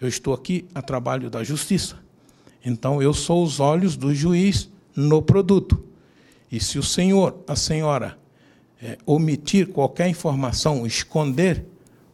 Eu 0.00 0.08
estou 0.08 0.34
aqui 0.34 0.66
a 0.74 0.82
trabalho 0.82 1.30
da 1.30 1.42
justiça. 1.42 1.98
Então, 2.64 3.02
eu 3.02 3.12
sou 3.12 3.42
os 3.42 3.60
olhos 3.60 3.96
do 3.96 4.14
juiz 4.14 4.68
no 4.96 5.22
produto. 5.22 5.82
E 6.50 6.60
se 6.60 6.78
o 6.78 6.82
senhor, 6.82 7.36
a 7.46 7.56
senhora, 7.56 8.18
é, 8.82 8.98
omitir 9.06 9.68
qualquer 9.68 10.08
informação, 10.08 10.86
esconder, 10.86 11.64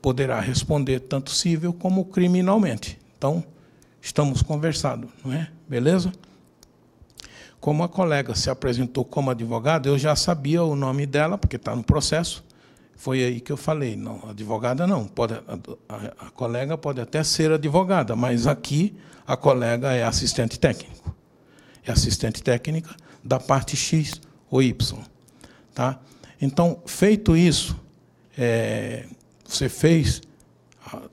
poderá 0.00 0.40
responder 0.40 1.00
tanto 1.00 1.30
civil 1.30 1.72
como 1.72 2.04
criminalmente. 2.04 2.98
Então, 3.16 3.44
estamos 4.00 4.42
conversando, 4.42 5.08
não 5.24 5.32
é? 5.32 5.50
Beleza? 5.68 6.12
Como 7.60 7.82
a 7.82 7.88
colega 7.88 8.34
se 8.34 8.48
apresentou 8.48 9.04
como 9.04 9.30
advogada, 9.30 9.88
eu 9.88 9.98
já 9.98 10.16
sabia 10.16 10.62
o 10.62 10.74
nome 10.74 11.04
dela, 11.04 11.36
porque 11.36 11.56
está 11.56 11.76
no 11.76 11.82
processo. 11.82 12.42
Foi 13.00 13.24
aí 13.24 13.40
que 13.40 13.50
eu 13.50 13.56
falei, 13.56 13.96
não, 13.96 14.20
advogada 14.28 14.86
não, 14.86 15.08
pode, 15.08 15.32
a, 15.32 15.58
a, 15.88 16.26
a, 16.26 16.30
colega 16.32 16.76
pode 16.76 17.00
até 17.00 17.24
ser 17.24 17.50
advogada, 17.50 18.14
mas 18.14 18.46
aqui 18.46 18.94
a 19.26 19.38
colega 19.38 19.90
é 19.94 20.04
assistente 20.04 20.60
técnico. 20.60 21.16
É 21.82 21.90
assistente 21.90 22.42
técnica 22.42 22.94
da 23.24 23.40
parte 23.40 23.74
X 23.74 24.20
ou 24.50 24.62
Y. 24.62 24.98
Tá? 25.74 25.98
Então, 26.42 26.82
feito 26.84 27.34
isso, 27.34 27.74
é, 28.36 29.06
você 29.48 29.70
fez 29.70 30.20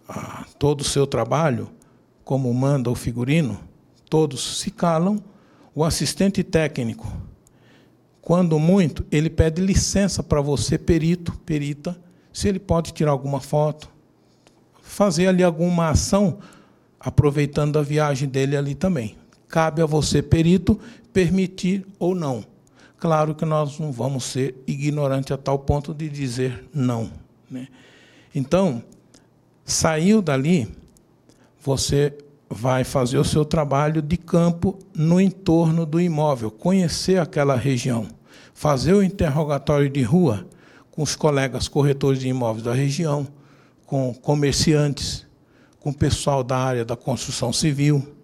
a, 0.09 0.45
todo 0.59 0.81
o 0.81 0.83
seu 0.83 1.07
trabalho, 1.07 1.71
como 2.25 2.53
manda 2.53 2.91
o 2.91 2.95
figurino, 2.95 3.57
todos 4.09 4.59
se 4.59 4.71
calam, 4.71 5.23
o 5.73 5.85
assistente 5.85 6.43
técnico, 6.43 7.09
quando 8.27 8.59
muito, 8.59 9.05
ele 9.09 9.29
pede 9.29 9.61
licença 9.61 10.21
para 10.21 10.41
você, 10.41 10.77
perito, 10.77 11.31
perita, 11.45 11.97
se 12.33 12.49
ele 12.49 12.59
pode 12.59 12.91
tirar 12.91 13.11
alguma 13.11 13.39
foto, 13.39 13.89
fazer 14.81 15.27
ali 15.27 15.41
alguma 15.41 15.91
ação, 15.91 16.39
aproveitando 16.99 17.79
a 17.79 17.81
viagem 17.81 18.27
dele 18.27 18.57
ali 18.57 18.75
também. 18.75 19.15
Cabe 19.47 19.81
a 19.81 19.85
você, 19.85 20.21
perito, 20.21 20.77
permitir 21.13 21.87
ou 21.97 22.13
não. 22.13 22.43
Claro 22.97 23.33
que 23.33 23.45
nós 23.45 23.79
não 23.79 23.93
vamos 23.93 24.25
ser 24.25 24.61
ignorantes 24.67 25.31
a 25.31 25.37
tal 25.37 25.59
ponto 25.59 25.93
de 25.93 26.09
dizer 26.09 26.67
não. 26.73 27.09
Né? 27.49 27.69
Então, 28.35 28.83
saiu 29.63 30.21
dali, 30.21 30.67
você 31.63 32.13
vai 32.49 32.83
fazer 32.83 33.19
o 33.19 33.23
seu 33.23 33.45
trabalho 33.45 34.01
de 34.01 34.17
campo 34.17 34.77
no 34.93 35.21
entorno 35.21 35.85
do 35.85 36.01
imóvel, 36.01 36.51
conhecer 36.51 37.21
aquela 37.21 37.55
região, 37.55 38.16
fazer 38.57 38.93
o 38.93 39.03
interrogatório 39.03 39.87
de 39.87 40.01
rua 40.01 40.47
com 40.89 41.03
os 41.03 41.15
colegas 41.15 41.67
corretores 41.67 42.19
de 42.19 42.27
imóveis 42.27 42.63
da 42.63 42.73
região, 42.73 43.27
com 43.85 44.11
comerciantes, 44.15 45.27
com 45.79 45.93
pessoal 45.93 46.43
da 46.43 46.57
área 46.57 46.83
da 46.83 46.95
construção 46.95 47.53
civil. 47.53 48.15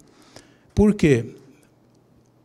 Por 0.74 0.92
quê? 0.92 1.36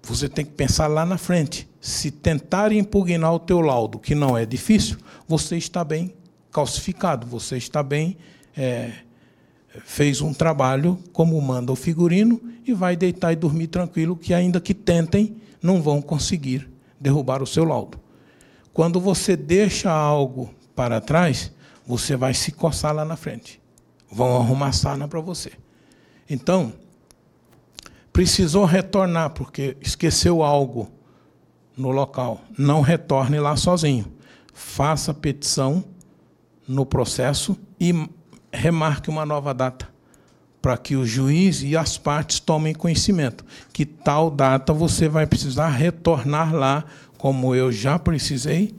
Você 0.03 0.29
tem 0.29 0.45
que 0.45 0.51
pensar 0.51 0.85
lá 0.85 1.03
na 1.03 1.17
frente. 1.17 1.67
Se 1.81 2.11
tentar 2.11 2.71
impugnar 2.71 3.33
o 3.33 3.39
teu 3.39 3.59
laudo, 3.59 3.97
que 3.97 4.13
não 4.13 4.37
é 4.37 4.45
difícil, 4.45 4.97
você 5.27 5.57
está 5.57 5.83
bem 5.83 6.13
calcificado, 6.51 7.25
você 7.25 7.57
está 7.57 7.81
bem 7.81 8.17
é, 8.55 8.91
fez 9.83 10.21
um 10.21 10.31
trabalho 10.31 10.99
como 11.11 11.41
manda 11.41 11.71
o 11.71 11.75
figurino 11.75 12.39
e 12.67 12.71
vai 12.71 12.95
deitar 12.95 13.33
e 13.33 13.35
dormir 13.35 13.65
tranquilo, 13.65 14.15
que 14.15 14.31
ainda 14.31 14.61
que 14.61 14.75
tentem, 14.75 15.37
não 15.59 15.81
vão 15.81 16.03
conseguir 16.03 16.69
derrubar 16.99 17.41
o 17.41 17.47
seu 17.47 17.63
laudo. 17.63 17.99
Quando 18.73 18.99
você 18.99 19.35
deixa 19.35 19.91
algo 19.91 20.53
para 20.75 21.01
trás, 21.01 21.51
você 21.85 22.15
vai 22.15 22.33
se 22.33 22.51
coçar 22.51 22.93
lá 22.93 23.03
na 23.03 23.15
frente. 23.15 23.61
Vão 24.11 24.37
arrumar 24.37 24.71
sarna 24.71 25.07
para 25.07 25.19
você. 25.19 25.51
Então, 26.29 26.73
precisou 28.13 28.65
retornar 28.65 29.31
porque 29.31 29.75
esqueceu 29.81 30.43
algo 30.43 30.91
no 31.75 31.91
local. 31.91 32.41
Não 32.57 32.81
retorne 32.81 33.39
lá 33.39 33.55
sozinho. 33.55 34.11
Faça 34.53 35.13
petição 35.13 35.83
no 36.67 36.85
processo 36.85 37.57
e 37.79 37.93
remarque 38.51 39.09
uma 39.09 39.25
nova 39.25 39.53
data, 39.53 39.87
para 40.61 40.77
que 40.77 40.95
o 40.95 41.05
juiz 41.05 41.63
e 41.63 41.77
as 41.77 41.97
partes 41.97 42.39
tomem 42.39 42.73
conhecimento 42.73 43.45
que 43.71 43.85
tal 43.85 44.29
data 44.29 44.73
você 44.73 45.07
vai 45.07 45.25
precisar 45.25 45.69
retornar 45.69 46.53
lá, 46.53 46.83
como 47.17 47.55
eu 47.55 47.71
já 47.71 47.97
precisei. 47.97 48.75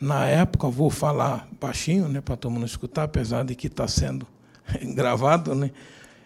Na 0.00 0.26
época, 0.26 0.68
vou 0.68 0.90
falar 0.90 1.48
baixinho, 1.60 2.08
né, 2.08 2.20
para 2.20 2.36
todo 2.36 2.52
mundo 2.52 2.66
escutar, 2.66 3.04
apesar 3.04 3.44
de 3.44 3.54
que 3.54 3.66
está 3.66 3.86
sendo 3.86 4.26
gravado, 4.94 5.54
né? 5.54 5.70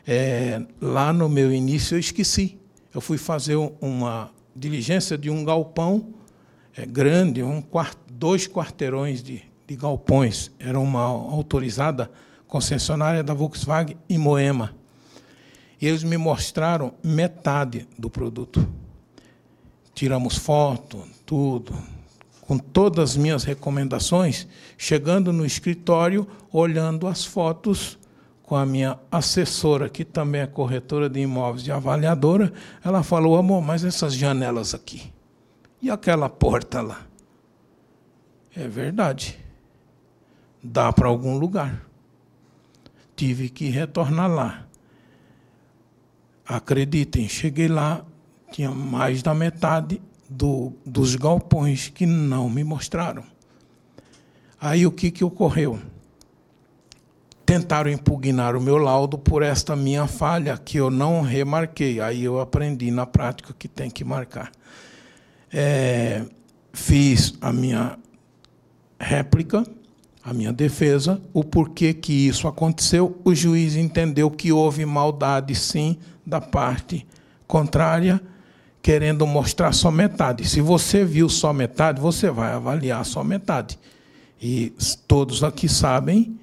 É, 0.07 0.62
lá 0.81 1.12
no 1.12 1.29
meu 1.29 1.53
início 1.53 1.95
eu 1.95 1.99
esqueci. 1.99 2.59
Eu 2.95 3.01
fui 3.01 3.19
fazer 3.19 3.57
uma 3.81 4.31
diligência 4.55 5.17
de 5.19 5.31
um 5.31 5.45
galpão 5.45 6.14
é, 6.77 6.85
grande, 6.87 7.43
um 7.43 7.61
quart 7.61 7.97
dois 8.11 8.47
quarteirões 8.47 9.23
de, 9.23 9.43
de 9.67 9.77
galpões. 9.77 10.51
Era 10.59 10.79
uma 10.79 11.01
autorizada 11.01 12.11
concessionária 12.47 13.23
da 13.23 13.35
Volkswagen 13.35 13.97
em 14.09 14.19
Moema. 14.19 14.75
E 15.85 15.87
eles 15.87 16.03
me 16.03 16.16
mostraram 16.16 16.94
metade 17.03 17.87
do 17.99 18.09
produto. 18.09 18.66
Tiramos 19.92 20.38
foto, 20.38 21.07
tudo, 21.27 21.77
com 22.40 22.57
todas 22.57 23.11
as 23.11 23.16
minhas 23.18 23.44
recomendações, 23.44 24.49
chegando 24.79 25.31
no 25.31 25.44
escritório, 25.44 26.27
olhando 26.51 27.07
as 27.07 27.27
fotos 27.27 27.99
com 28.44 28.57
a 28.57 28.64
minha 28.64 28.99
assessora, 29.12 29.90
que 29.90 30.07
também 30.07 30.40
é 30.40 30.47
corretora 30.47 31.07
de 31.07 31.20
imóveis 31.20 31.66
e 31.66 31.70
avaliadora, 31.70 32.51
ela 32.83 33.03
falou: 33.03 33.37
amor, 33.37 33.61
mas 33.61 33.85
essas 33.85 34.14
janelas 34.14 34.73
aqui, 34.73 35.12
e 35.83 35.90
aquela 35.90 36.31
porta 36.31 36.81
lá? 36.81 37.07
É 38.57 38.66
verdade. 38.66 39.38
Dá 40.62 40.90
para 40.90 41.09
algum 41.09 41.37
lugar 41.37 41.85
tive 43.16 43.49
que 43.49 43.68
retornar 43.68 44.31
lá. 44.31 44.63
Acreditem, 46.46 47.28
cheguei 47.28 47.68
lá, 47.68 48.04
tinha 48.52 48.70
mais 48.70 49.22
da 49.22 49.35
metade 49.35 50.00
do, 50.28 50.72
dos 50.85 51.16
galpões 51.16 51.88
que 51.88 52.07
não 52.07 52.48
me 52.50 52.62
mostraram. 52.62 53.24
Aí 54.61 54.87
o 54.87 54.92
que, 54.92 55.11
que 55.11 55.24
ocorreu? 55.24 55.78
Tentaram 57.44 57.90
impugnar 57.90 58.57
o 58.57 58.61
meu 58.61 58.78
laudo 58.78 59.18
por 59.18 59.42
esta 59.42 59.76
minha 59.76 60.07
falha, 60.07 60.57
que 60.57 60.78
eu 60.78 60.90
não 60.90 61.20
remarquei. 61.20 62.00
Aí 62.00 62.24
eu 62.24 62.40
aprendi 62.40 62.90
na 62.90 63.04
prática 63.04 63.54
que 63.59 63.68
tem 63.68 63.90
que 63.90 64.02
marcar. 64.02 64.50
É, 65.52 66.24
fiz 66.72 67.35
a 67.40 67.52
minha 67.52 67.98
réplica 68.98 69.64
a 70.24 70.32
minha 70.32 70.52
defesa, 70.52 71.20
o 71.34 71.44
porquê 71.44 71.92
que 71.92 72.12
isso 72.26 72.48
aconteceu, 72.48 73.20
o 73.22 73.34
juiz 73.34 73.76
entendeu 73.76 74.30
que 74.30 74.50
houve 74.50 74.87
maldade, 74.87 75.54
sim, 75.54 75.98
da 76.24 76.40
parte 76.40 77.06
contrária, 77.46 78.18
querendo 78.80 79.26
mostrar 79.26 79.72
só 79.72 79.90
metade. 79.90 80.48
Se 80.48 80.62
você 80.62 81.04
viu 81.04 81.28
só 81.28 81.52
metade, 81.52 82.00
você 82.00 82.30
vai 82.30 82.52
avaliar 82.52 83.04
só 83.04 83.22
metade. 83.22 83.78
E 84.40 84.72
todos 85.06 85.44
aqui 85.44 85.68
sabem, 85.68 86.38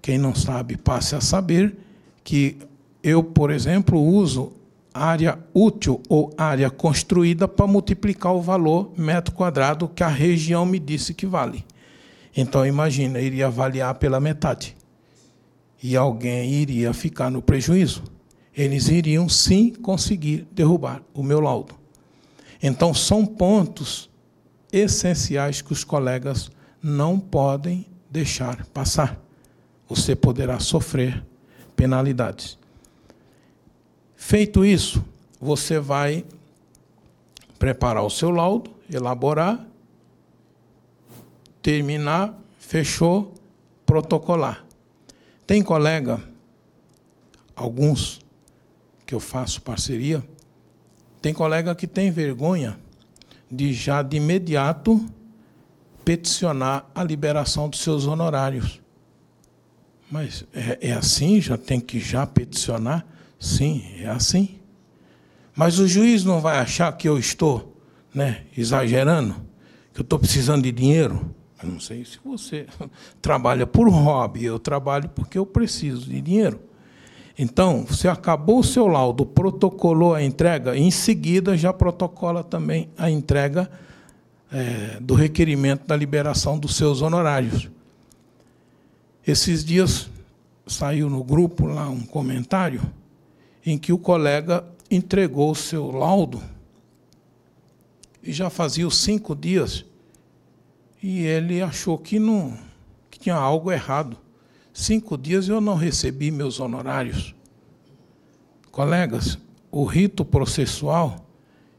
quem 0.00 0.16
não 0.16 0.34
sabe, 0.34 0.78
passe 0.78 1.14
a 1.14 1.20
saber, 1.20 1.76
que 2.22 2.56
eu, 3.02 3.22
por 3.22 3.50
exemplo, 3.50 4.00
uso 4.00 4.52
área 4.94 5.38
útil 5.52 6.00
ou 6.08 6.32
área 6.38 6.70
construída 6.70 7.46
para 7.46 7.66
multiplicar 7.66 8.32
o 8.32 8.40
valor 8.40 8.92
metro 8.96 9.34
quadrado 9.34 9.88
que 9.88 10.02
a 10.02 10.08
região 10.08 10.64
me 10.64 10.78
disse 10.78 11.12
que 11.12 11.26
vale. 11.26 11.64
Então, 12.36 12.66
imagina, 12.66 13.20
iria 13.20 13.46
avaliar 13.46 13.94
pela 13.96 14.20
metade. 14.20 14.76
E 15.82 15.96
alguém 15.96 16.50
iria 16.50 16.92
ficar 16.92 17.30
no 17.30 17.40
prejuízo. 17.40 18.02
Eles 18.56 18.88
iriam 18.88 19.28
sim 19.28 19.70
conseguir 19.70 20.46
derrubar 20.52 21.02
o 21.12 21.22
meu 21.22 21.40
laudo. 21.40 21.74
Então, 22.62 22.92
são 22.94 23.24
pontos 23.24 24.10
essenciais 24.72 25.60
que 25.60 25.72
os 25.72 25.84
colegas 25.84 26.50
não 26.82 27.18
podem 27.18 27.86
deixar 28.10 28.64
passar. 28.66 29.20
Você 29.88 30.16
poderá 30.16 30.58
sofrer 30.58 31.24
penalidades. 31.76 32.58
Feito 34.16 34.64
isso, 34.64 35.04
você 35.40 35.78
vai 35.78 36.24
preparar 37.58 38.04
o 38.04 38.10
seu 38.10 38.30
laudo, 38.30 38.70
elaborar 38.90 39.66
terminar, 41.64 42.38
fechou, 42.58 43.32
protocolar. 43.86 44.66
Tem 45.46 45.62
colega, 45.62 46.22
alguns 47.56 48.20
que 49.06 49.14
eu 49.14 49.20
faço 49.20 49.62
parceria, 49.62 50.22
tem 51.22 51.32
colega 51.32 51.74
que 51.74 51.86
tem 51.86 52.10
vergonha 52.10 52.78
de 53.50 53.72
já 53.72 54.02
de 54.02 54.18
imediato 54.18 55.06
peticionar 56.04 56.84
a 56.94 57.02
liberação 57.02 57.66
dos 57.66 57.80
seus 57.80 58.06
honorários. 58.06 58.78
Mas 60.10 60.44
é, 60.52 60.90
é 60.90 60.92
assim? 60.92 61.40
Já 61.40 61.56
tem 61.56 61.80
que 61.80 61.98
já 61.98 62.26
peticionar? 62.26 63.06
Sim, 63.40 63.82
é 64.00 64.08
assim. 64.08 64.58
Mas 65.56 65.78
o 65.78 65.88
juiz 65.88 66.24
não 66.24 66.42
vai 66.42 66.58
achar 66.58 66.92
que 66.92 67.08
eu 67.08 67.18
estou 67.18 67.74
né, 68.14 68.42
exagerando, 68.54 69.34
que 69.94 70.00
eu 70.00 70.04
estou 70.04 70.18
precisando 70.18 70.62
de 70.62 70.70
dinheiro. 70.70 71.34
Não 71.64 71.80
sei 71.80 72.04
se 72.04 72.18
você 72.24 72.66
trabalha 73.20 73.66
por 73.66 73.88
hobby, 73.88 74.44
eu 74.44 74.58
trabalho 74.58 75.08
porque 75.08 75.38
eu 75.38 75.46
preciso 75.46 76.08
de 76.08 76.20
dinheiro. 76.20 76.60
Então, 77.36 77.84
você 77.84 78.06
acabou 78.06 78.60
o 78.60 78.64
seu 78.64 78.86
laudo, 78.86 79.26
protocolou 79.26 80.14
a 80.14 80.22
entrega, 80.22 80.76
em 80.76 80.90
seguida 80.90 81.56
já 81.56 81.72
protocola 81.72 82.44
também 82.44 82.88
a 82.96 83.10
entrega 83.10 83.68
é, 84.52 84.98
do 85.00 85.14
requerimento 85.14 85.86
da 85.86 85.96
liberação 85.96 86.58
dos 86.58 86.76
seus 86.76 87.02
honorários. 87.02 87.68
Esses 89.26 89.64
dias 89.64 90.08
saiu 90.66 91.10
no 91.10 91.24
grupo 91.24 91.66
lá 91.66 91.88
um 91.88 92.02
comentário 92.02 92.80
em 93.66 93.76
que 93.76 93.92
o 93.92 93.98
colega 93.98 94.64
entregou 94.90 95.50
o 95.50 95.56
seu 95.56 95.90
laudo 95.90 96.40
e 98.22 98.32
já 98.32 98.48
fazia 98.48 98.86
os 98.86 98.98
cinco 98.98 99.34
dias 99.34 99.84
e 101.06 101.26
ele 101.26 101.60
achou 101.60 101.98
que 101.98 102.18
não 102.18 102.56
que 103.10 103.18
tinha 103.18 103.34
algo 103.34 103.70
errado. 103.70 104.16
Cinco 104.72 105.18
dias 105.18 105.50
eu 105.50 105.60
não 105.60 105.74
recebi 105.74 106.30
meus 106.30 106.58
honorários. 106.58 107.34
Colegas, 108.70 109.36
o 109.70 109.84
rito 109.84 110.24
processual 110.24 111.26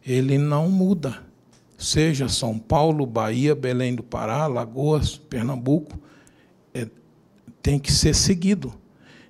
ele 0.05 0.37
não 0.37 0.69
muda. 0.69 1.23
Seja 1.75 2.29
São 2.29 2.59
Paulo, 2.59 3.03
Bahia, 3.07 3.55
Belém 3.55 3.95
do 3.95 4.03
Pará, 4.03 4.45
Lagoas, 4.45 5.17
Pernambuco, 5.17 5.99
é, 6.71 6.87
tem 7.63 7.79
que 7.79 7.91
ser 7.91 8.13
seguido. 8.13 8.75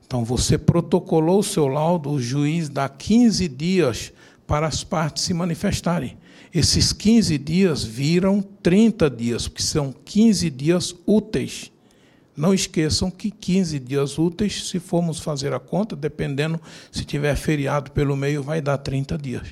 Então, 0.05 0.25
você 0.25 0.58
protocolou 0.58 1.39
o 1.39 1.43
seu 1.43 1.67
laudo, 1.67 2.12
o 2.12 2.21
juiz 2.21 2.67
dá 2.67 2.89
15 2.89 3.47
dias 3.47 4.12
para 4.45 4.67
as 4.67 4.84
partes 4.84 5.23
se 5.23 5.34
manifestarem. 5.34 6.17
Esses 6.56 6.94
15 6.94 7.38
dias 7.38 7.84
viram 7.84 8.41
30 8.41 9.10
dias, 9.10 9.46
porque 9.46 9.62
são 9.62 9.91
15 9.91 10.50
dias 10.50 10.96
úteis. 11.06 11.70
Não 12.34 12.54
esqueçam 12.54 13.12
que 13.12 13.30
15 13.30 13.78
dias 13.78 14.18
úteis, 14.18 14.70
se 14.70 14.80
formos 14.80 15.20
fazer 15.20 15.52
a 15.52 15.60
conta, 15.60 15.98
dependendo 15.98 16.58
se 16.94 17.04
tiver 17.04 17.36
feriado 17.36 17.91
pelo 17.91 18.15
meio, 18.15 18.41
vai 18.41 18.62
dar 18.62 18.78
30 18.78 19.18
dias. 19.18 19.50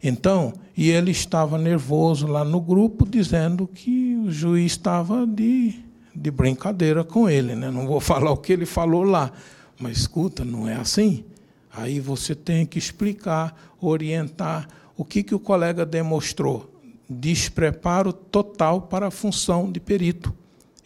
Então, 0.00 0.52
e 0.76 0.88
ele 0.88 1.10
estava 1.10 1.58
nervoso 1.58 2.28
lá 2.28 2.44
no 2.44 2.60
grupo, 2.60 3.04
dizendo 3.04 3.66
que 3.66 4.14
o 4.14 4.30
juiz 4.30 4.70
estava 4.70 5.26
de, 5.26 5.80
de 6.14 6.30
brincadeira 6.30 7.02
com 7.02 7.28
ele. 7.28 7.56
Né? 7.56 7.72
Não 7.72 7.88
vou 7.88 7.98
falar 7.98 8.30
o 8.30 8.36
que 8.36 8.52
ele 8.52 8.66
falou 8.66 9.02
lá, 9.02 9.32
mas 9.80 9.98
escuta, 9.98 10.44
não 10.44 10.68
é 10.68 10.76
assim. 10.76 11.24
Aí 11.72 11.98
você 11.98 12.36
tem 12.36 12.64
que 12.64 12.78
explicar, 12.78 13.74
orientar 13.80 14.68
o 14.96 15.04
que, 15.04 15.22
que 15.22 15.34
o 15.34 15.40
colega 15.40 15.84
demonstrou. 15.84 16.70
Despreparo 17.08 18.12
total 18.12 18.82
para 18.82 19.08
a 19.08 19.10
função 19.10 19.70
de 19.70 19.80
perito. 19.80 20.34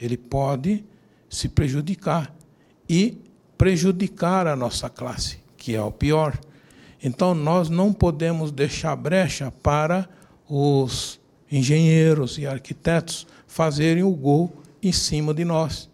Ele 0.01 0.16
pode 0.16 0.85
se 1.29 1.49
prejudicar 1.49 2.35
e 2.88 3.18
prejudicar 3.57 4.47
a 4.47 4.57
nossa 4.57 4.88
classe, 4.88 5.38
que 5.57 5.75
é 5.75 5.83
o 5.83 5.92
pior. 5.92 6.38
Então, 7.03 7.35
nós 7.35 7.68
não 7.68 7.92
podemos 7.92 8.51
deixar 8.51 8.97
brecha 8.97 9.53
para 9.62 10.09
os 10.49 11.21
engenheiros 11.51 12.38
e 12.38 12.47
arquitetos 12.47 13.27
fazerem 13.47 14.03
o 14.03 14.11
gol 14.11 14.53
em 14.83 14.92
cima 14.92 15.33
de 15.33 15.44
nós. 15.44 15.88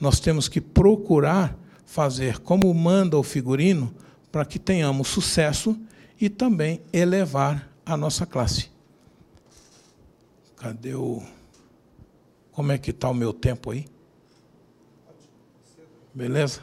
Nós 0.00 0.20
temos 0.20 0.48
que 0.48 0.60
procurar 0.60 1.56
fazer 1.84 2.38
como 2.40 2.72
manda 2.74 3.16
o 3.16 3.22
figurino 3.22 3.94
para 4.30 4.44
que 4.44 4.58
tenhamos 4.58 5.08
sucesso 5.08 5.78
e 6.20 6.28
também 6.28 6.80
elevar 6.92 7.68
a 7.84 7.96
nossa 7.96 8.24
classe. 8.26 8.70
Cadê 10.56 10.94
o. 10.94 11.22
Como 12.52 12.72
é 12.72 12.78
que 12.78 12.90
está 12.90 13.10
o 13.10 13.14
meu 13.14 13.32
tempo 13.32 13.70
aí? 13.70 13.86
Beleza? 16.14 16.60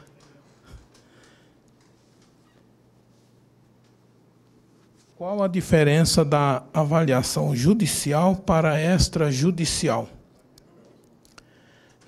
Qual 5.16 5.42
a 5.42 5.48
diferença 5.48 6.24
da 6.24 6.64
avaliação 6.74 7.54
judicial 7.54 8.34
para 8.34 8.80
extrajudicial? 8.80 10.08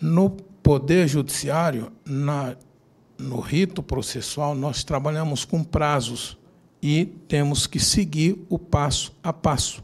No 0.00 0.30
Poder 0.30 1.06
Judiciário, 1.06 1.92
na, 2.04 2.56
no 3.16 3.38
rito 3.38 3.80
processual, 3.80 4.56
nós 4.56 4.82
trabalhamos 4.82 5.44
com 5.44 5.62
prazos 5.62 6.36
e 6.82 7.06
temos 7.28 7.66
que 7.66 7.80
seguir 7.80 8.44
o 8.48 8.58
passo 8.58 9.14
a 9.22 9.32
passo. 9.32 9.82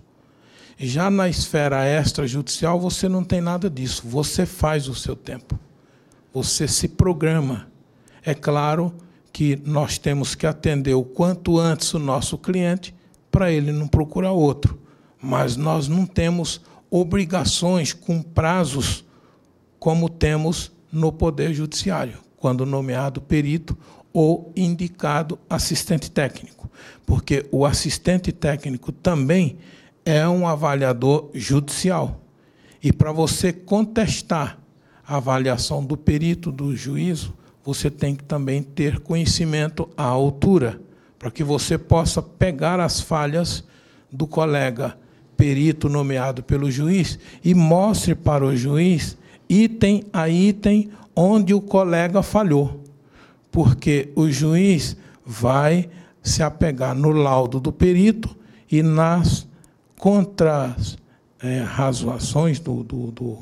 Já 0.78 1.10
na 1.10 1.28
esfera 1.28 1.86
extrajudicial, 1.86 2.80
você 2.80 3.08
não 3.08 3.22
tem 3.22 3.40
nada 3.40 3.70
disso, 3.70 4.02
você 4.04 4.44
faz 4.44 4.88
o 4.88 4.94
seu 4.94 5.14
tempo, 5.14 5.58
você 6.32 6.66
se 6.66 6.88
programa. 6.88 7.68
É 8.24 8.34
claro 8.34 8.92
que 9.32 9.56
nós 9.64 9.98
temos 9.98 10.34
que 10.34 10.46
atender 10.46 10.94
o 10.94 11.04
quanto 11.04 11.58
antes 11.58 11.94
o 11.94 11.98
nosso 11.98 12.36
cliente 12.36 12.94
para 13.30 13.50
ele 13.50 13.72
não 13.72 13.88
procurar 13.88 14.32
outro. 14.32 14.78
Mas 15.20 15.56
nós 15.56 15.88
não 15.88 16.04
temos 16.04 16.60
obrigações 16.90 17.92
com 17.92 18.20
prazos 18.20 19.04
como 19.78 20.08
temos 20.08 20.70
no 20.92 21.10
Poder 21.10 21.54
Judiciário, 21.54 22.18
quando 22.36 22.66
nomeado 22.66 23.20
perito 23.20 23.76
ou 24.12 24.52
indicado 24.54 25.38
assistente 25.48 26.10
técnico, 26.10 26.70
porque 27.06 27.46
o 27.50 27.64
assistente 27.64 28.30
técnico 28.32 28.92
também 28.92 29.58
é 30.04 30.26
um 30.28 30.46
avaliador 30.46 31.30
judicial. 31.34 32.20
E 32.82 32.92
para 32.92 33.12
você 33.12 33.52
contestar 33.52 34.58
a 35.06 35.16
avaliação 35.16 35.84
do 35.84 35.96
perito 35.96 36.50
do 36.50 36.74
juízo, 36.74 37.34
você 37.64 37.90
tem 37.90 38.14
que 38.14 38.24
também 38.24 38.62
ter 38.62 38.98
conhecimento 39.00 39.88
à 39.96 40.04
altura 40.04 40.80
para 41.18 41.30
que 41.30 41.44
você 41.44 41.78
possa 41.78 42.20
pegar 42.20 42.80
as 42.80 43.00
falhas 43.00 43.64
do 44.10 44.26
colega 44.26 44.98
perito 45.36 45.88
nomeado 45.88 46.42
pelo 46.42 46.70
juiz 46.70 47.18
e 47.44 47.54
mostre 47.54 48.14
para 48.14 48.44
o 48.44 48.56
juiz, 48.56 49.16
item 49.48 50.04
a 50.12 50.28
item, 50.28 50.90
onde 51.14 51.54
o 51.54 51.60
colega 51.60 52.22
falhou. 52.22 52.81
Porque 53.52 54.10
o 54.16 54.28
juiz 54.28 54.96
vai 55.24 55.88
se 56.22 56.42
apegar 56.42 56.94
no 56.94 57.10
laudo 57.10 57.58
do 57.60 57.72
perito 57.72 58.36
e 58.70 58.82
nas 58.82 59.46
contra-razoações 59.96 62.58
é, 62.58 62.62
do, 62.62 62.82
do, 62.82 63.12
do, 63.12 63.38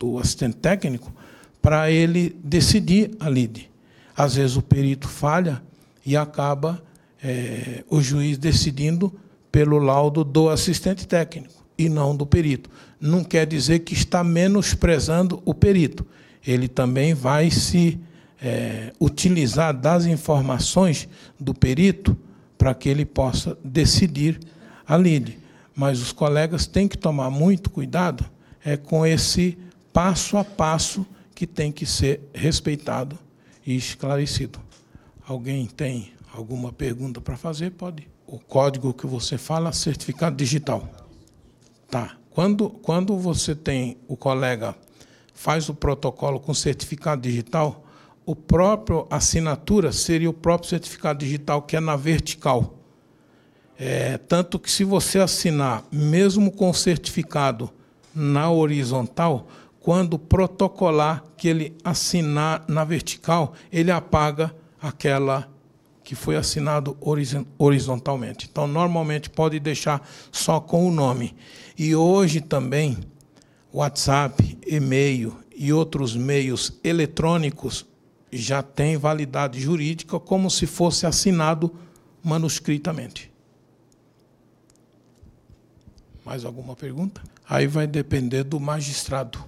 do 0.00 0.18
assistente 0.18 0.56
técnico 0.56 1.14
para 1.62 1.90
ele 1.90 2.36
decidir 2.42 3.14
a 3.20 3.28
lide. 3.28 3.70
Às 4.16 4.36
vezes 4.36 4.56
o 4.56 4.62
perito 4.62 5.06
falha 5.06 5.62
e 6.04 6.16
acaba 6.16 6.82
é, 7.22 7.84
o 7.90 8.00
juiz 8.00 8.38
decidindo 8.38 9.12
pelo 9.52 9.78
laudo 9.78 10.24
do 10.24 10.48
assistente 10.48 11.06
técnico 11.06 11.66
e 11.76 11.88
não 11.88 12.16
do 12.16 12.24
perito. 12.26 12.70
Não 13.00 13.24
quer 13.24 13.46
dizer 13.46 13.80
que 13.80 13.94
está 13.94 14.22
menosprezando 14.24 15.42
o 15.44 15.52
perito. 15.52 16.06
Ele 16.46 16.68
também 16.68 17.14
vai 17.14 17.50
se 17.50 17.98
é, 18.46 18.92
utilizar 19.00 19.76
das 19.76 20.06
informações 20.06 21.08
do 21.38 21.52
perito 21.52 22.16
para 22.56 22.72
que 22.72 22.88
ele 22.88 23.04
possa 23.04 23.58
decidir 23.64 24.38
a 24.86 24.96
lide. 24.96 25.36
Mas 25.74 26.00
os 26.00 26.12
colegas 26.12 26.64
têm 26.64 26.86
que 26.86 26.96
tomar 26.96 27.28
muito 27.28 27.68
cuidado 27.68 28.24
é 28.64 28.76
com 28.76 29.04
esse 29.04 29.58
passo 29.92 30.36
a 30.36 30.44
passo 30.44 31.04
que 31.34 31.44
tem 31.44 31.72
que 31.72 31.84
ser 31.84 32.20
respeitado 32.32 33.18
e 33.66 33.74
esclarecido. 33.74 34.60
Alguém 35.26 35.66
tem 35.66 36.12
alguma 36.32 36.72
pergunta 36.72 37.20
para 37.20 37.36
fazer, 37.36 37.72
pode. 37.72 38.08
O 38.28 38.38
código 38.38 38.94
que 38.94 39.08
você 39.08 39.36
fala, 39.36 39.72
certificado 39.72 40.36
digital. 40.36 40.88
Tá. 41.90 42.16
Quando, 42.30 42.70
quando 42.70 43.16
você 43.18 43.56
tem 43.56 43.96
o 44.06 44.16
colega 44.16 44.76
faz 45.34 45.68
o 45.68 45.74
protocolo 45.74 46.40
com 46.40 46.54
certificado 46.54 47.22
digital, 47.22 47.85
o 48.26 48.34
próprio 48.34 49.06
assinatura 49.08 49.92
seria 49.92 50.28
o 50.28 50.34
próprio 50.34 50.68
certificado 50.68 51.20
digital 51.20 51.62
que 51.62 51.76
é 51.76 51.80
na 51.80 51.94
vertical. 51.94 52.74
É, 53.78 54.18
tanto 54.18 54.58
que 54.58 54.70
se 54.70 54.82
você 54.82 55.20
assinar, 55.20 55.84
mesmo 55.92 56.50
com 56.50 56.72
certificado 56.72 57.70
na 58.12 58.50
horizontal, 58.50 59.46
quando 59.78 60.18
protocolar 60.18 61.22
que 61.36 61.46
ele 61.46 61.76
assinar 61.84 62.64
na 62.66 62.82
vertical, 62.82 63.54
ele 63.70 63.92
apaga 63.92 64.52
aquela 64.82 65.48
que 66.02 66.16
foi 66.16 66.36
assinado 66.36 66.96
horizontalmente. 67.58 68.48
Então, 68.50 68.66
normalmente 68.66 69.30
pode 69.30 69.60
deixar 69.60 70.08
só 70.32 70.58
com 70.58 70.88
o 70.88 70.90
nome. 70.90 71.36
E 71.78 71.94
hoje 71.94 72.40
também, 72.40 72.98
WhatsApp, 73.72 74.58
e-mail 74.66 75.36
e 75.54 75.72
outros 75.72 76.16
meios 76.16 76.78
eletrônicos 76.82 77.86
já 78.36 78.62
têm 78.62 78.96
validade 78.96 79.60
jurídica 79.60 80.18
como 80.18 80.50
se 80.50 80.66
fosse 80.66 81.06
assinado 81.06 81.74
manuscritamente. 82.22 83.32
Mais 86.24 86.44
alguma 86.44 86.74
pergunta? 86.74 87.22
Aí 87.48 87.66
vai 87.66 87.86
depender 87.86 88.42
do 88.42 88.58
magistrado. 88.58 89.44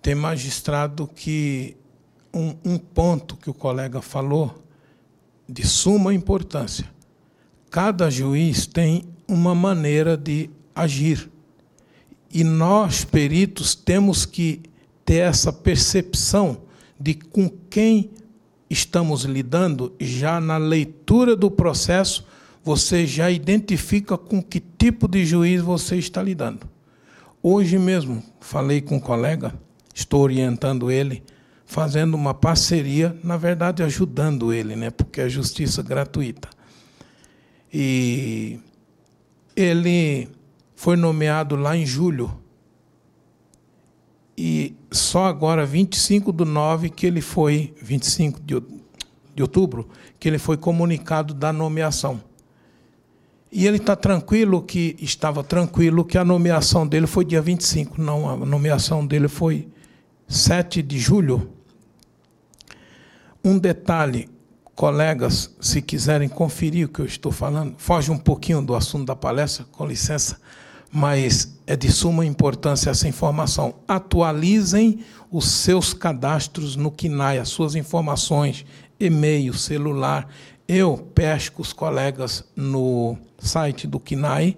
Tem 0.00 0.14
magistrado 0.14 1.06
que 1.06 1.76
um, 2.32 2.56
um 2.64 2.78
ponto 2.78 3.36
que 3.36 3.50
o 3.50 3.54
colega 3.54 4.00
falou 4.00 4.64
de 5.48 5.66
suma 5.66 6.14
importância. 6.14 6.90
Cada 7.70 8.08
juiz 8.10 8.66
tem 8.66 9.04
uma 9.28 9.54
maneira 9.54 10.16
de 10.16 10.48
agir. 10.74 11.30
E 12.32 12.42
nós, 12.42 13.04
peritos, 13.04 13.74
temos 13.74 14.24
que 14.24 14.62
ter 15.04 15.16
essa 15.16 15.52
percepção 15.52 16.63
de 17.04 17.12
com 17.12 17.50
quem 17.68 18.12
estamos 18.70 19.24
lidando, 19.24 19.94
já 20.00 20.40
na 20.40 20.56
leitura 20.56 21.36
do 21.36 21.50
processo, 21.50 22.26
você 22.62 23.06
já 23.06 23.30
identifica 23.30 24.16
com 24.16 24.42
que 24.42 24.58
tipo 24.58 25.06
de 25.06 25.22
juiz 25.22 25.60
você 25.60 25.96
está 25.96 26.22
lidando. 26.22 26.66
Hoje 27.42 27.78
mesmo, 27.78 28.22
falei 28.40 28.80
com 28.80 28.96
um 28.96 29.00
colega, 29.00 29.52
estou 29.94 30.22
orientando 30.22 30.90
ele, 30.90 31.22
fazendo 31.66 32.14
uma 32.14 32.32
parceria, 32.32 33.14
na 33.22 33.36
verdade 33.36 33.82
ajudando 33.82 34.50
ele, 34.50 34.74
né, 34.74 34.88
porque 34.88 35.20
é 35.20 35.28
justiça 35.28 35.82
gratuita. 35.82 36.48
E 37.70 38.58
ele 39.54 40.26
foi 40.74 40.96
nomeado 40.96 41.54
lá 41.54 41.76
em 41.76 41.84
julho. 41.84 42.34
E 44.36 44.74
só 44.90 45.26
agora, 45.26 45.64
25 45.64 46.32
do 46.32 46.44
9, 46.44 46.90
que 46.90 47.06
ele 47.06 47.20
foi, 47.20 47.74
25 47.80 48.40
de, 48.40 48.60
de 49.34 49.42
outubro, 49.42 49.88
que 50.18 50.28
ele 50.28 50.38
foi 50.38 50.56
comunicado 50.56 51.32
da 51.32 51.52
nomeação. 51.52 52.20
E 53.56 53.68
ele 53.68 53.76
está 53.76 53.94
tranquilo 53.94 54.60
que 54.62 54.96
estava 55.00 55.44
tranquilo 55.44 56.04
que 56.04 56.18
a 56.18 56.24
nomeação 56.24 56.84
dele 56.84 57.06
foi 57.06 57.24
dia 57.24 57.40
25, 57.40 58.00
não, 58.00 58.28
a 58.28 58.36
nomeação 58.36 59.06
dele 59.06 59.28
foi 59.28 59.68
7 60.26 60.82
de 60.82 60.98
julho. 60.98 61.52
Um 63.44 63.56
detalhe, 63.56 64.28
colegas, 64.74 65.54
se 65.60 65.80
quiserem 65.80 66.28
conferir 66.28 66.86
o 66.86 66.88
que 66.88 66.98
eu 66.98 67.06
estou 67.06 67.30
falando, 67.30 67.76
foge 67.78 68.10
um 68.10 68.18
pouquinho 68.18 68.60
do 68.60 68.74
assunto 68.74 69.06
da 69.06 69.14
palestra, 69.14 69.64
com 69.70 69.86
licença, 69.86 70.40
mas 70.94 71.58
é 71.66 71.74
de 71.74 71.90
suma 71.90 72.24
importância 72.24 72.88
essa 72.88 73.08
informação. 73.08 73.74
Atualizem 73.88 75.00
os 75.28 75.46
seus 75.46 75.92
cadastros 75.92 76.76
no 76.76 76.88
KINAI, 76.88 77.40
as 77.40 77.48
suas 77.48 77.74
informações, 77.74 78.64
e-mail, 79.00 79.52
celular. 79.54 80.28
Eu 80.68 80.96
pesco 81.12 81.62
os 81.62 81.72
colegas 81.72 82.44
no 82.54 83.18
site 83.38 83.88
do 83.88 83.98
KINAI 83.98 84.56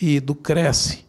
e 0.00 0.20
do 0.20 0.34
Cresce. 0.34 1.04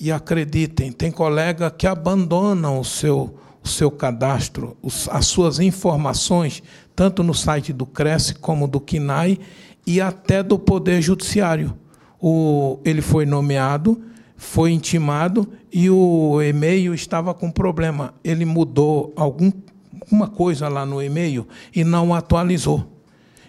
E 0.00 0.10
acreditem, 0.10 0.90
tem 0.90 1.12
colega 1.12 1.70
que 1.70 1.86
abandonam 1.86 2.80
o 2.80 2.84
seu, 2.84 3.38
o 3.62 3.68
seu 3.68 3.88
cadastro, 3.88 4.76
os, 4.82 5.08
as 5.10 5.26
suas 5.26 5.60
informações, 5.60 6.60
tanto 6.96 7.22
no 7.22 7.32
site 7.32 7.72
do 7.72 7.86
Cresce 7.86 8.34
como 8.34 8.66
do 8.66 8.80
KINAI 8.80 9.38
e 9.86 10.00
até 10.00 10.42
do 10.42 10.58
Poder 10.58 11.00
Judiciário. 11.00 11.85
O, 12.20 12.78
ele 12.84 13.02
foi 13.02 13.26
nomeado, 13.26 14.00
foi 14.36 14.72
intimado 14.72 15.48
e 15.72 15.90
o 15.90 16.40
e-mail 16.42 16.94
estava 16.94 17.34
com 17.34 17.50
problema. 17.50 18.14
Ele 18.24 18.44
mudou 18.44 19.12
algum, 19.16 19.52
alguma 20.00 20.28
coisa 20.28 20.68
lá 20.68 20.86
no 20.86 21.02
e-mail 21.02 21.46
e 21.74 21.84
não 21.84 22.14
atualizou. 22.14 22.86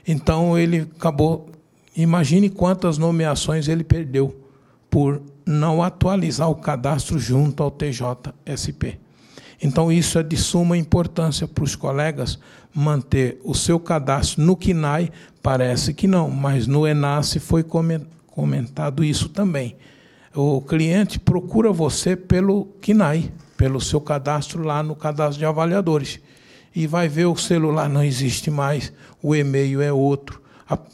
Então 0.07 0.57
ele 0.57 0.87
acabou 0.97 1.49
Imagine 1.97 2.51
quantas 2.51 2.99
nomeações 2.99 3.67
ele 3.67 3.83
perdeu 3.83 4.39
por 4.87 5.19
não 5.43 5.81
atualizar 5.81 6.47
o 6.47 6.53
cadastro 6.53 7.17
junto 7.17 7.63
ao 7.63 7.71
TJSP. 7.71 8.99
Então, 9.59 9.91
isso 9.91 10.19
é 10.19 10.23
de 10.23 10.37
suma 10.37 10.77
importância 10.77 11.47
para 11.47 11.63
os 11.63 11.75
colegas 11.75 12.37
manter 12.71 13.41
o 13.43 13.55
seu 13.55 13.79
cadastro 13.79 14.43
no 14.43 14.55
KINAI. 14.55 15.09
Parece 15.41 15.91
que 15.91 16.07
não, 16.07 16.29
mas 16.29 16.67
no 16.67 16.85
ENASE 16.85 17.39
foi 17.39 17.63
comentado 17.63 18.16
isso 19.03 19.29
também. 19.29 19.75
O 20.35 20.61
cliente 20.61 21.19
procura 21.19 21.71
você 21.71 22.15
pelo 22.15 22.65
KINAI, 22.81 23.31
pelo 23.55 23.81
seu 23.81 23.99
cadastro 23.99 24.63
lá 24.63 24.83
no 24.83 24.95
cadastro 24.95 25.39
de 25.39 25.45
avaliadores. 25.45 26.19
E 26.75 26.85
vai 26.85 27.07
ver 27.07 27.25
o 27.25 27.35
celular 27.35 27.89
não 27.89 28.03
existe 28.03 28.51
mais, 28.51 28.93
o 29.21 29.35
e-mail 29.35 29.81
é 29.81 29.91
outro 29.91 30.41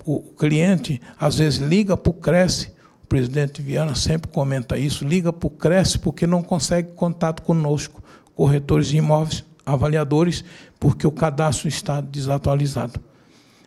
o 0.05 0.19
cliente, 0.37 1.01
às 1.19 1.37
vezes, 1.37 1.59
liga 1.59 1.97
para 1.97 2.11
o 2.11 2.13
Cresce, 2.13 2.71
o 3.03 3.07
presidente 3.07 3.61
Viana 3.61 3.95
sempre 3.95 4.29
comenta 4.29 4.77
isso, 4.77 5.05
liga 5.05 5.33
para 5.33 5.47
o 5.47 5.49
Cresce 5.49 5.97
porque 5.97 6.27
não 6.27 6.43
consegue 6.43 6.91
contato 6.93 7.41
conosco, 7.41 8.03
corretores 8.35 8.87
de 8.87 8.97
imóveis, 8.97 9.43
avaliadores, 9.65 10.43
porque 10.79 11.07
o 11.07 11.11
cadastro 11.11 11.67
está 11.67 12.01
desatualizado. 12.01 12.99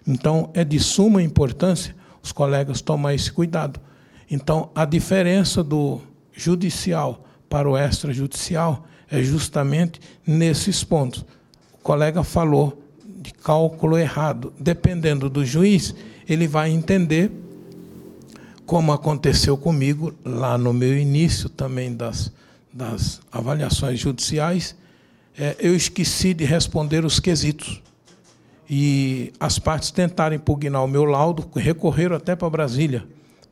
Então, 0.06 0.50
é 0.54 0.62
de 0.62 0.78
suma 0.78 1.22
importância 1.22 1.95
os 2.26 2.32
colegas 2.32 2.80
tomar 2.80 3.14
esse 3.14 3.30
cuidado. 3.30 3.80
Então, 4.28 4.68
a 4.74 4.84
diferença 4.84 5.62
do 5.62 6.00
judicial 6.32 7.24
para 7.48 7.70
o 7.70 7.78
extrajudicial 7.78 8.84
é 9.08 9.22
justamente 9.22 10.00
nesses 10.26 10.82
pontos. 10.82 11.24
O 11.72 11.78
colega 11.84 12.24
falou 12.24 12.82
de 13.04 13.32
cálculo 13.32 13.96
errado. 13.96 14.52
Dependendo 14.58 15.30
do 15.30 15.44
juiz, 15.44 15.94
ele 16.28 16.48
vai 16.48 16.70
entender, 16.70 17.30
como 18.66 18.92
aconteceu 18.92 19.56
comigo 19.56 20.12
lá 20.24 20.58
no 20.58 20.72
meu 20.72 20.98
início 20.98 21.48
também 21.48 21.94
das, 21.94 22.32
das 22.72 23.20
avaliações 23.30 24.00
judiciais, 24.00 24.74
é, 25.38 25.54
eu 25.60 25.76
esqueci 25.76 26.34
de 26.34 26.44
responder 26.44 27.04
os 27.04 27.20
quesitos. 27.20 27.80
E 28.68 29.32
as 29.38 29.58
partes 29.58 29.90
tentaram 29.90 30.34
impugnar 30.34 30.84
o 30.84 30.88
meu 30.88 31.04
laudo, 31.04 31.48
recorreram 31.54 32.16
até 32.16 32.34
para 32.34 32.50
Brasília, 32.50 33.06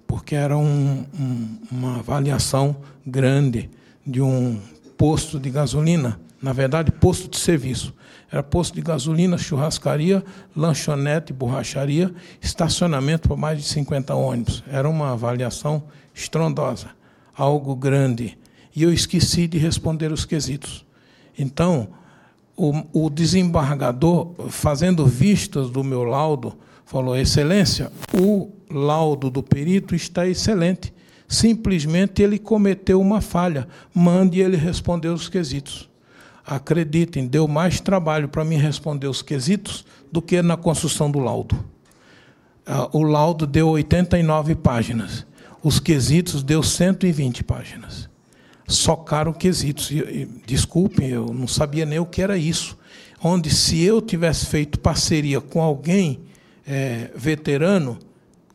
porque 0.07 0.35
era 0.35 0.57
um, 0.57 1.05
um, 1.19 1.59
uma 1.71 1.99
avaliação 1.99 2.77
grande 3.07 3.71
de 4.05 4.21
um 4.21 4.61
posto 4.99 5.39
de 5.39 5.51
gasolina, 5.51 6.21
na 6.43 6.53
verdade, 6.53 6.91
posto 6.91 7.29
de 7.29 7.39
serviço. 7.39 7.95
Era 8.31 8.43
posto 8.43 8.75
de 8.75 8.83
gasolina, 8.83 9.39
churrascaria, 9.39 10.25
lanchonete, 10.57 11.33
borracharia, 11.33 12.13
estacionamento 12.41 13.29
para 13.29 13.37
mais 13.37 13.59
de 13.59 13.65
50 13.69 14.15
ônibus. 14.15 14.65
Era 14.69 14.89
uma 14.89 15.13
avaliação 15.13 15.85
estrondosa, 16.13 16.89
algo 17.37 17.77
grande. 17.77 18.37
E 18.75 18.83
eu 18.83 18.93
esqueci 18.93 19.47
de 19.47 19.57
responder 19.57 20.11
os 20.11 20.25
quesitos. 20.25 20.85
Então, 21.39 21.89
o, 22.57 23.07
o 23.07 23.11
desembargador, 23.11 24.35
fazendo 24.49 25.07
vistas 25.07 25.71
do 25.71 25.83
meu 25.83 26.05
laudo, 26.05 26.55
falou: 26.85 27.17
Excelência, 27.17 27.91
o 28.13 28.51
laudo 28.71 29.31
do 29.31 29.43
perito 29.43 29.95
está 29.95 30.27
excelente. 30.27 30.93
Simplesmente 31.27 32.23
ele 32.23 32.39
cometeu 32.39 33.01
uma 33.01 33.21
falha. 33.21 33.67
Mande 33.95 34.41
ele 34.41 34.57
responder 34.57 35.09
os 35.09 35.29
quesitos 35.29 35.89
acreditem, 36.47 37.27
deu 37.27 37.49
mais 37.49 37.81
trabalho 37.81 38.29
para 38.29 38.45
mim 38.45 38.57
responder 38.57 39.07
os 39.07 39.23
quesitos 39.23 39.85
do 40.13 40.21
que 40.21 40.43
na 40.43 40.57
construção 40.57 41.11
do 41.11 41.19
laudo. 41.19 41.65
Ah, 42.67 42.89
o 42.93 43.03
laudo 43.03 43.47
deu 43.47 43.69
89 43.71 44.55
páginas. 44.57 45.27
Os 45.63 45.81
quesitos 45.81 46.43
deu 46.43 46.63
120 46.63 47.43
páginas. 47.45 48.09
Socaram 48.67 49.33
quesitos. 49.33 49.91
Desculpem, 50.47 51.09
eu 51.09 51.27
não 51.27 51.47
sabia 51.47 51.85
nem 51.85 51.99
o 51.99 52.07
que 52.07 52.23
era 52.23 52.37
isso. 52.37 52.79
Onde, 53.23 53.51
se 53.51 53.83
eu 53.83 54.01
tivesse 54.01 54.47
feito 54.47 54.79
parceria 54.79 55.41
com 55.41 55.63
alguém 55.63 56.21
é, 56.67 57.11
veterano, 57.15 57.99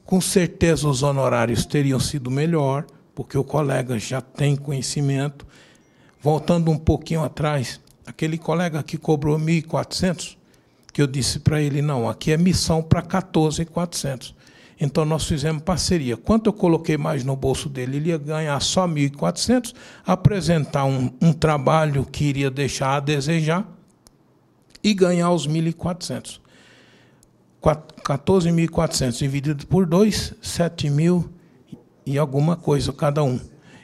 com 0.05 0.19
certeza 0.19 0.87
os 0.87 1.03
honorários 1.03 1.65
teriam 1.65 1.99
sido 1.99 2.29
melhor, 2.29 2.85
porque 3.13 3.37
o 3.37 3.43
colega 3.43 3.97
já 3.99 4.21
tem 4.21 4.55
conhecimento, 4.55 5.45
Voltando 6.21 6.69
um 6.69 6.77
pouquinho 6.77 7.23
atrás, 7.23 7.79
aquele 8.05 8.37
colega 8.37 8.83
que 8.83 8.97
cobrou 8.97 9.39
1.400, 9.39 10.35
que 10.91 11.01
eu 11.01 11.07
disse 11.07 11.39
para 11.39 11.61
ele, 11.61 11.81
não, 11.81 12.09
aqui 12.09 12.33
é 12.33 12.37
missão 12.37 12.83
para 12.83 13.01
14.400. 13.01 14.33
Então 14.79 15.03
nós 15.03 15.25
fizemos 15.25 15.63
parceria. 15.63 16.15
Quanto 16.15 16.47
eu 16.47 16.53
coloquei 16.53 16.97
mais 16.97 17.23
no 17.23 17.35
bolso 17.35 17.67
dele, 17.67 17.97
ele 17.97 18.09
ia 18.09 18.17
ganhar 18.17 18.59
só 18.61 18.87
1.400, 18.87 19.73
apresentar 20.05 20.85
um, 20.85 21.11
um 21.21 21.33
trabalho 21.33 22.05
que 22.05 22.23
iria 22.23 22.49
deixar 22.49 22.95
a 22.95 22.99
desejar 22.99 23.67
e 24.83 24.93
ganhar 24.93 25.31
os 25.31 25.47
1.400. 25.47 26.39
14.400 27.61 29.17
dividido 29.17 29.67
por 29.67 29.85
2, 29.85 30.35
7 30.41 30.89
mil 30.89 31.29
e 32.05 32.17
alguma 32.17 32.55
coisa 32.55 32.93
cada 32.93 33.21
um. 33.21 33.39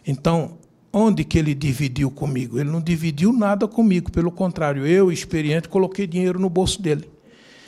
Então, 0.08 0.58
Onde 0.98 1.26
que 1.26 1.38
ele 1.38 1.54
dividiu 1.54 2.10
comigo? 2.10 2.58
Ele 2.58 2.72
não 2.72 2.80
dividiu 2.80 3.34
nada 3.34 3.68
comigo, 3.68 4.10
pelo 4.10 4.32
contrário, 4.32 4.88
eu, 4.88 5.12
experiente, 5.12 5.68
coloquei 5.68 6.08
dinheiro 6.08 6.40
no 6.40 6.50
bolso 6.50 6.82
dele. 6.82 7.12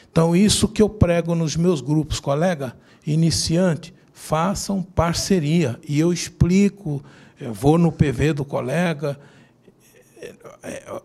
Então, 0.09 0.33
isso 0.33 0.65
que 0.65 0.81
eu 0.81 0.87
prego 0.87 1.35
nos 1.35 1.57
meus 1.57 1.81
grupos, 1.81 2.21
colega, 2.21 2.73
iniciante, 3.07 3.93
façam 4.13 4.83
parceria. 4.83 5.79
E 5.87 5.99
eu 5.99 6.11
explico, 6.11 7.03
eu 7.39 7.53
vou 7.53 7.77
no 7.77 7.91
PV 7.91 8.33
do 8.33 8.45
colega. 8.45 9.17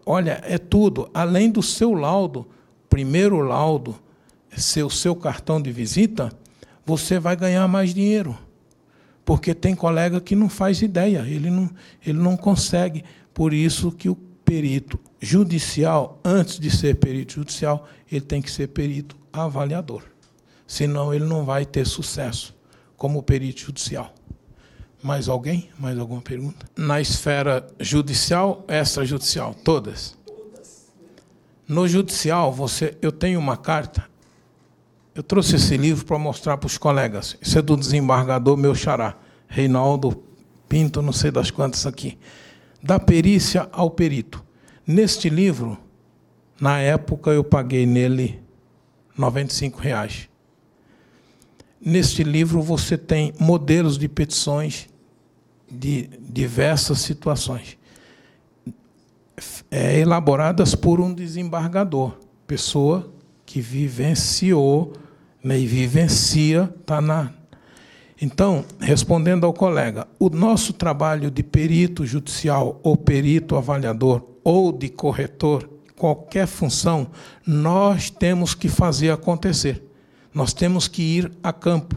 Olha, 0.04 0.42
é 0.44 0.58
tudo. 0.58 1.08
Além 1.14 1.50
do 1.50 1.62
seu 1.62 1.94
laudo, 1.94 2.46
primeiro 2.90 3.38
laudo, 3.40 3.94
ser 4.56 4.82
o 4.82 4.90
seu 4.90 5.14
cartão 5.14 5.62
de 5.62 5.70
visita, 5.70 6.32
você 6.84 7.18
vai 7.18 7.36
ganhar 7.36 7.66
mais 7.68 7.94
dinheiro. 7.94 8.36
Porque 9.24 9.54
tem 9.54 9.74
colega 9.74 10.20
que 10.20 10.34
não 10.34 10.48
faz 10.48 10.82
ideia, 10.82 11.20
ele 11.20 11.48
não, 11.48 11.70
ele 12.04 12.18
não 12.18 12.36
consegue. 12.36 13.04
Por 13.32 13.52
isso 13.54 13.92
que 13.92 14.08
o 14.08 14.16
perito 14.44 14.98
judicial, 15.20 16.18
antes 16.24 16.58
de 16.58 16.70
ser 16.70 16.96
perito 16.96 17.34
judicial, 17.34 17.88
ele 18.10 18.20
tem 18.20 18.42
que 18.42 18.50
ser 18.50 18.66
perito 18.68 19.16
avaliador. 19.32 20.11
Senão 20.66 21.12
ele 21.12 21.24
não 21.24 21.44
vai 21.44 21.66
ter 21.66 21.86
sucesso 21.86 22.54
como 22.96 23.22
perito 23.22 23.62
judicial. 23.62 24.14
Mais 25.02 25.28
alguém? 25.28 25.68
Mais 25.78 25.98
alguma 25.98 26.20
pergunta? 26.20 26.64
Na 26.76 27.00
esfera 27.00 27.66
judicial, 27.80 28.64
extrajudicial, 28.68 29.52
todas. 29.52 30.16
No 31.66 31.88
judicial, 31.88 32.52
você, 32.52 32.96
eu 33.02 33.10
tenho 33.10 33.40
uma 33.40 33.56
carta. 33.56 34.06
Eu 35.14 35.22
trouxe 35.22 35.56
esse 35.56 35.76
livro 35.76 36.04
para 36.04 36.18
mostrar 36.18 36.56
para 36.56 36.66
os 36.66 36.78
colegas. 36.78 37.36
Isso 37.40 37.58
é 37.58 37.62
do 37.62 37.76
desembargador 37.76 38.56
meu 38.56 38.74
xará, 38.74 39.16
Reinaldo 39.48 40.22
Pinto, 40.68 41.02
não 41.02 41.12
sei 41.12 41.30
das 41.30 41.50
quantas 41.50 41.84
aqui. 41.84 42.16
Da 42.82 42.98
perícia 42.98 43.68
ao 43.72 43.90
perito. 43.90 44.42
Neste 44.86 45.28
livro, 45.28 45.76
na 46.60 46.78
época 46.78 47.30
eu 47.30 47.44
paguei 47.44 47.84
nele 47.84 48.40
95 49.18 49.80
reais. 49.80 50.28
Neste 51.84 52.22
livro 52.22 52.62
você 52.62 52.96
tem 52.96 53.32
modelos 53.40 53.98
de 53.98 54.08
petições 54.08 54.88
de 55.68 56.08
diversas 56.20 57.00
situações 57.00 57.76
é, 59.70 59.98
elaboradas 59.98 60.74
por 60.74 61.00
um 61.00 61.12
desembargador, 61.12 62.12
pessoa 62.46 63.12
que 63.44 63.60
vivenciou 63.60 64.92
né, 65.42 65.58
e 65.58 65.66
vivencia, 65.66 66.72
está 66.80 67.00
na. 67.00 67.30
Então, 68.20 68.64
respondendo 68.78 69.44
ao 69.44 69.52
colega, 69.52 70.06
o 70.18 70.30
nosso 70.30 70.72
trabalho 70.72 71.30
de 71.30 71.42
perito 71.42 72.06
judicial 72.06 72.78
ou 72.82 72.96
perito 72.96 73.56
avaliador 73.56 74.22
ou 74.44 74.70
de 74.70 74.88
corretor, 74.88 75.68
qualquer 75.96 76.46
função, 76.46 77.08
nós 77.44 78.10
temos 78.10 78.54
que 78.54 78.68
fazer 78.68 79.10
acontecer. 79.10 79.82
Nós 80.34 80.52
temos 80.52 80.88
que 80.88 81.02
ir 81.02 81.32
a 81.42 81.52
campo. 81.52 81.96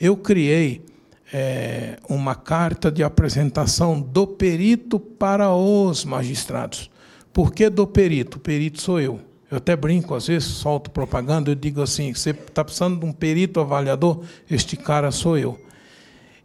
Eu 0.00 0.16
criei 0.16 0.84
é, 1.32 1.98
uma 2.08 2.34
carta 2.34 2.90
de 2.90 3.02
apresentação 3.02 4.00
do 4.00 4.26
perito 4.26 4.98
para 4.98 5.54
os 5.54 6.04
magistrados. 6.04 6.90
Por 7.32 7.52
que 7.52 7.70
do 7.70 7.86
perito? 7.86 8.38
O 8.38 8.40
perito 8.40 8.80
sou 8.80 9.00
eu. 9.00 9.20
Eu 9.50 9.56
até 9.56 9.74
brinco, 9.74 10.14
às 10.14 10.28
vezes 10.28 10.48
solto 10.48 10.90
propaganda, 10.90 11.50
eu 11.50 11.54
digo 11.54 11.82
assim: 11.82 12.14
você 12.14 12.30
está 12.30 12.64
precisando 12.64 13.00
de 13.00 13.04
um 13.06 13.12
perito 13.12 13.60
avaliador? 13.60 14.22
Este 14.48 14.76
cara 14.76 15.10
sou 15.10 15.36
eu. 15.36 15.60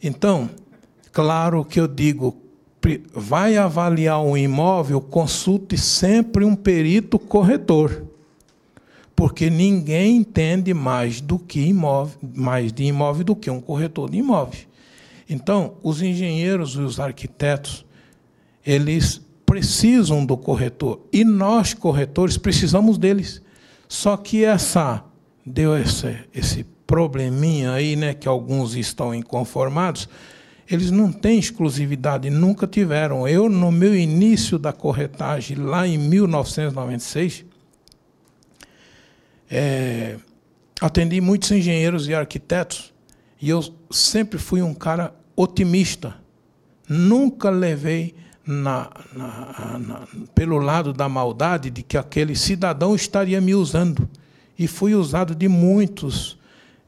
Então, 0.02 0.50
claro 1.12 1.64
que 1.64 1.80
eu 1.80 1.88
digo, 1.88 2.36
vai 3.14 3.58
avaliar 3.58 4.22
um 4.22 4.36
imóvel, 4.36 5.02
consulte 5.02 5.78
sempre 5.78 6.44
um 6.46 6.56
perito 6.56 7.18
corretor. 7.18 8.06
Porque 9.16 9.50
ninguém 9.50 10.18
entende 10.18 10.74
mais 10.74 11.22
do 11.22 11.40
que 11.40 11.62
imóvel, 11.62 12.18
mais 12.36 12.74
de 12.74 12.84
imóvel 12.84 13.24
do 13.24 13.36
que 13.36 13.50
um 13.50 13.62
corretor 13.62 14.10
de 14.10 14.18
imóveis. 14.18 14.68
Então, 15.30 15.76
os 15.82 16.02
engenheiros 16.02 16.74
e 16.76 16.80
os 16.80 17.00
arquitetos, 17.00 17.86
eles 18.66 19.22
precisam 19.46 20.26
do 20.26 20.36
corretor 20.36 21.00
e 21.14 21.24
nós 21.24 21.74
corretores 21.74 22.38
precisamos 22.38 22.98
deles. 22.98 23.42
Só 23.88 24.18
que 24.18 24.44
essa 24.44 25.04
deu 25.46 25.78
esse, 25.78 26.18
esse 26.34 26.66
probleminha 26.86 27.72
aí, 27.72 27.96
né, 27.96 28.14
que 28.14 28.28
alguns 28.28 28.76
estão 28.76 29.14
inconformados. 29.14 30.10
Eles 30.70 30.90
não 30.90 31.12
têm 31.12 31.38
exclusividade, 31.38 32.30
nunca 32.30 32.66
tiveram. 32.66 33.28
Eu, 33.28 33.48
no 33.48 33.72
meu 33.72 33.96
início 33.96 34.58
da 34.58 34.74
corretagem, 34.74 35.58
lá 35.58 35.88
em 35.88 35.98
1996, 35.98 37.46
é, 39.50 40.18
atendi 40.82 41.22
muitos 41.22 41.52
engenheiros 41.52 42.08
e 42.08 42.14
arquitetos 42.14 42.94
e 43.42 43.50
eu 43.50 43.64
sempre 43.92 44.40
fui 44.40 44.62
um 44.62 44.74
cara 44.74 45.14
otimista. 45.36 46.16
Nunca 46.88 47.50
levei 47.50 48.16
na, 48.46 48.90
na, 49.14 49.80
na, 49.80 50.08
pelo 50.34 50.58
lado 50.58 50.94
da 50.94 51.10
maldade 51.10 51.70
de 51.70 51.84
que 51.84 51.98
aquele 51.98 52.36
cidadão 52.36 52.96
estaria 52.96 53.42
me 53.42 53.54
usando. 53.54 54.08
E 54.58 54.68
fui 54.68 54.96
usado 54.96 55.36
de 55.36 55.48
muitos 55.48 56.38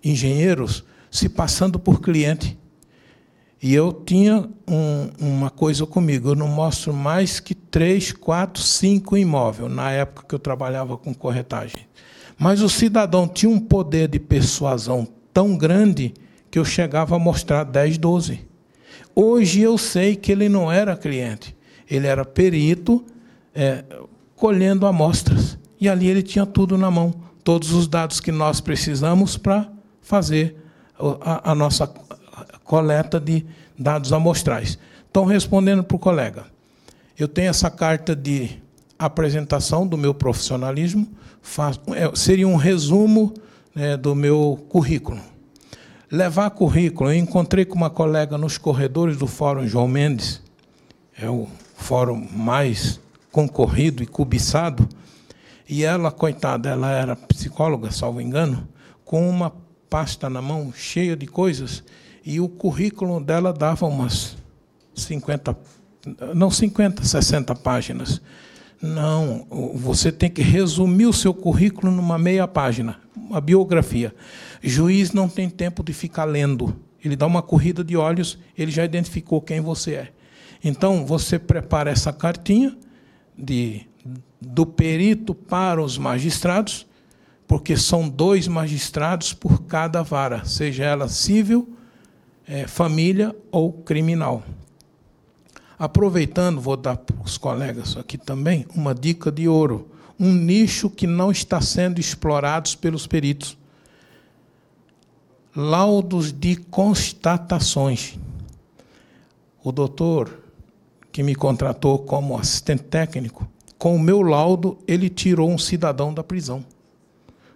engenheiros 0.03 0.83
se 1.11 1.27
passando 1.27 1.77
por 1.77 1.99
cliente. 1.99 2.57
E 3.61 3.73
eu 3.73 3.91
tinha 3.91 4.47
um, 4.67 5.09
uma 5.19 5.49
coisa 5.49 5.85
comigo, 5.85 6.29
eu 6.29 6.35
não 6.35 6.47
mostro 6.47 6.93
mais 6.93 7.39
que 7.39 7.55
três, 7.55 8.11
quatro, 8.11 8.61
cinco 8.61 9.17
imóveis, 9.17 9.71
na 9.71 9.91
época 9.91 10.27
que 10.29 10.35
eu 10.35 10.39
trabalhava 10.39 10.95
com 10.95 11.13
corretagem. 11.13 11.86
Mas 12.37 12.61
o 12.61 12.69
cidadão 12.69 13.27
tinha 13.27 13.49
um 13.49 13.59
poder 13.59 14.07
de 14.07 14.19
persuasão 14.19 15.07
tão 15.33 15.57
grande 15.57 16.13
que 16.51 16.59
eu 16.59 16.65
chegava 16.65 17.15
a 17.15 17.19
mostrar 17.19 17.63
10, 17.63 17.97
12. 17.97 18.47
Hoje 19.15 19.61
eu 19.61 19.77
sei 19.77 20.15
que 20.15 20.31
ele 20.31 20.47
não 20.47 20.71
era 20.71 20.95
cliente, 20.95 21.55
ele 21.89 22.05
era 22.05 22.23
perito 22.23 23.03
é, 23.53 23.83
colhendo 24.35 24.85
amostras. 24.85 25.57
E 25.79 25.89
ali 25.89 26.07
ele 26.07 26.23
tinha 26.23 26.45
tudo 26.45 26.77
na 26.77 26.89
mão, 26.89 27.13
todos 27.43 27.71
os 27.71 27.87
dados 27.87 28.19
que 28.19 28.31
nós 28.31 28.61
precisamos 28.61 29.37
para 29.37 29.69
fazer 30.01 30.55
a, 31.21 31.51
a, 31.51 31.55
nossa 31.55 31.87
coleta 32.63 33.19
de 33.19 33.45
dados 33.77 34.13
amostrais. 34.13 34.77
Então, 35.09 35.25
respondendo 35.25 35.83
para 35.83 35.95
o 35.95 35.99
colega, 35.99 36.45
eu 37.17 37.27
tenho 37.27 37.49
essa 37.49 37.69
carta 37.69 38.15
de 38.15 38.61
apresentação 38.97 39.85
do 39.87 39.97
meu 39.97 40.13
profissionalismo, 40.13 41.07
é, 41.95 42.15
seria 42.15 42.47
um 42.47 42.55
resumo 42.55 43.33
né, 43.75 43.95
do 43.95 44.15
meu 44.15 44.65
currículo 44.69 45.19
levar 46.11 46.49
currículo. 46.51 47.11
Eu 47.11 47.17
encontrei 47.17 47.65
com 47.65 47.75
uma 47.75 47.89
colega 47.89 48.37
nos 48.37 48.57
corredores 48.57 49.17
do 49.17 49.27
Fórum 49.27 49.67
João 49.67 49.87
Mendes, 49.87 50.41
é 51.17 51.29
o 51.29 51.47
fórum 51.75 52.27
mais 52.31 52.99
concorrido 53.31 54.01
e 54.01 54.05
cobiçado, 54.05 54.87
e 55.69 55.83
ela, 55.83 56.11
coitada, 56.11 56.69
ela 56.69 56.91
era 56.91 57.15
psicóloga, 57.15 57.91
salvo 57.91 58.21
engano, 58.21 58.67
com 59.03 59.29
uma 59.29 59.53
pasta 59.89 60.29
na 60.29 60.41
mão 60.41 60.71
cheia 60.73 61.15
de 61.15 61.27
coisas, 61.27 61.83
e 62.25 62.39
o 62.39 62.47
currículo 62.47 63.19
dela 63.19 63.53
dava 63.53 63.85
umas 63.85 64.37
50, 64.95 65.57
não 66.33 66.49
50, 66.49 67.03
60 67.03 67.55
páginas. 67.55 68.21
Não, 68.81 69.47
você 69.73 70.11
tem 70.11 70.29
que 70.29 70.41
resumir 70.41 71.07
o 71.07 71.13
seu 71.13 71.33
currículo 71.33 71.91
numa 71.91 72.17
meia 72.17 72.47
página, 72.47 72.99
uma 73.15 73.41
biografia. 73.41 74.13
Juiz 74.61 75.11
não 75.11 75.27
tem 75.27 75.49
tempo 75.49 75.83
de 75.83 75.93
ficar 75.93 76.25
lendo. 76.25 76.75
Ele 77.03 77.15
dá 77.15 77.25
uma 77.25 77.41
corrida 77.41 77.83
de 77.83 77.97
olhos, 77.97 78.37
ele 78.57 78.71
já 78.71 78.85
identificou 78.85 79.41
quem 79.41 79.61
você 79.61 79.93
é. 79.93 80.11
Então, 80.63 81.05
você 81.05 81.39
prepara 81.39 81.89
essa 81.89 82.11
cartinha 82.11 82.77
de, 83.37 83.87
do 84.41 84.65
perito 84.65 85.33
para 85.33 85.81
os 85.81 85.97
magistrados, 85.97 86.85
porque 87.47 87.77
são 87.77 88.09
dois 88.09 88.47
magistrados 88.47 89.33
por 89.33 89.63
cada 89.63 90.03
vara, 90.03 90.43
seja 90.45 90.83
ela 90.83 91.07
civil, 91.07 91.75
é, 92.47 92.67
família 92.67 93.35
ou 93.51 93.71
criminal. 93.71 94.43
Aproveitando, 95.79 96.59
vou 96.59 96.75
dar 96.75 96.97
para 96.97 97.23
os 97.23 97.37
colegas 97.37 97.95
aqui 97.97 98.17
também 98.17 98.65
uma 98.73 98.95
dica 98.95 99.31
de 99.31 99.47
ouro, 99.47 99.91
um 100.19 100.33
nicho 100.33 100.89
que 100.89 101.05
não 101.05 101.29
está 101.29 101.61
sendo 101.61 101.99
explorado 101.99 102.75
pelos 102.79 103.05
peritos 103.05 103.57
laudos 105.55 106.31
de 106.31 106.55
constatações. 106.55 108.17
O 109.63 109.71
doutor 109.71 110.39
que 111.11 111.23
me 111.23 111.33
contratou 111.33 111.97
como 111.99 112.37
assistente 112.37 112.83
técnico, 112.83 113.47
com 113.77 113.95
o 113.95 113.99
meu 113.99 114.21
laudo, 114.21 114.77
ele 114.87 115.09
tirou 115.09 115.49
um 115.49 115.57
cidadão 115.57 116.13
da 116.13 116.23
prisão. 116.23 116.63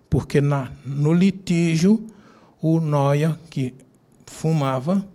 Porque 0.09 0.41
na, 0.41 0.71
no 0.83 1.13
litígio, 1.13 2.07
o 2.59 2.79
Noia, 2.79 3.39
que 3.49 3.73
fumava, 4.25 5.05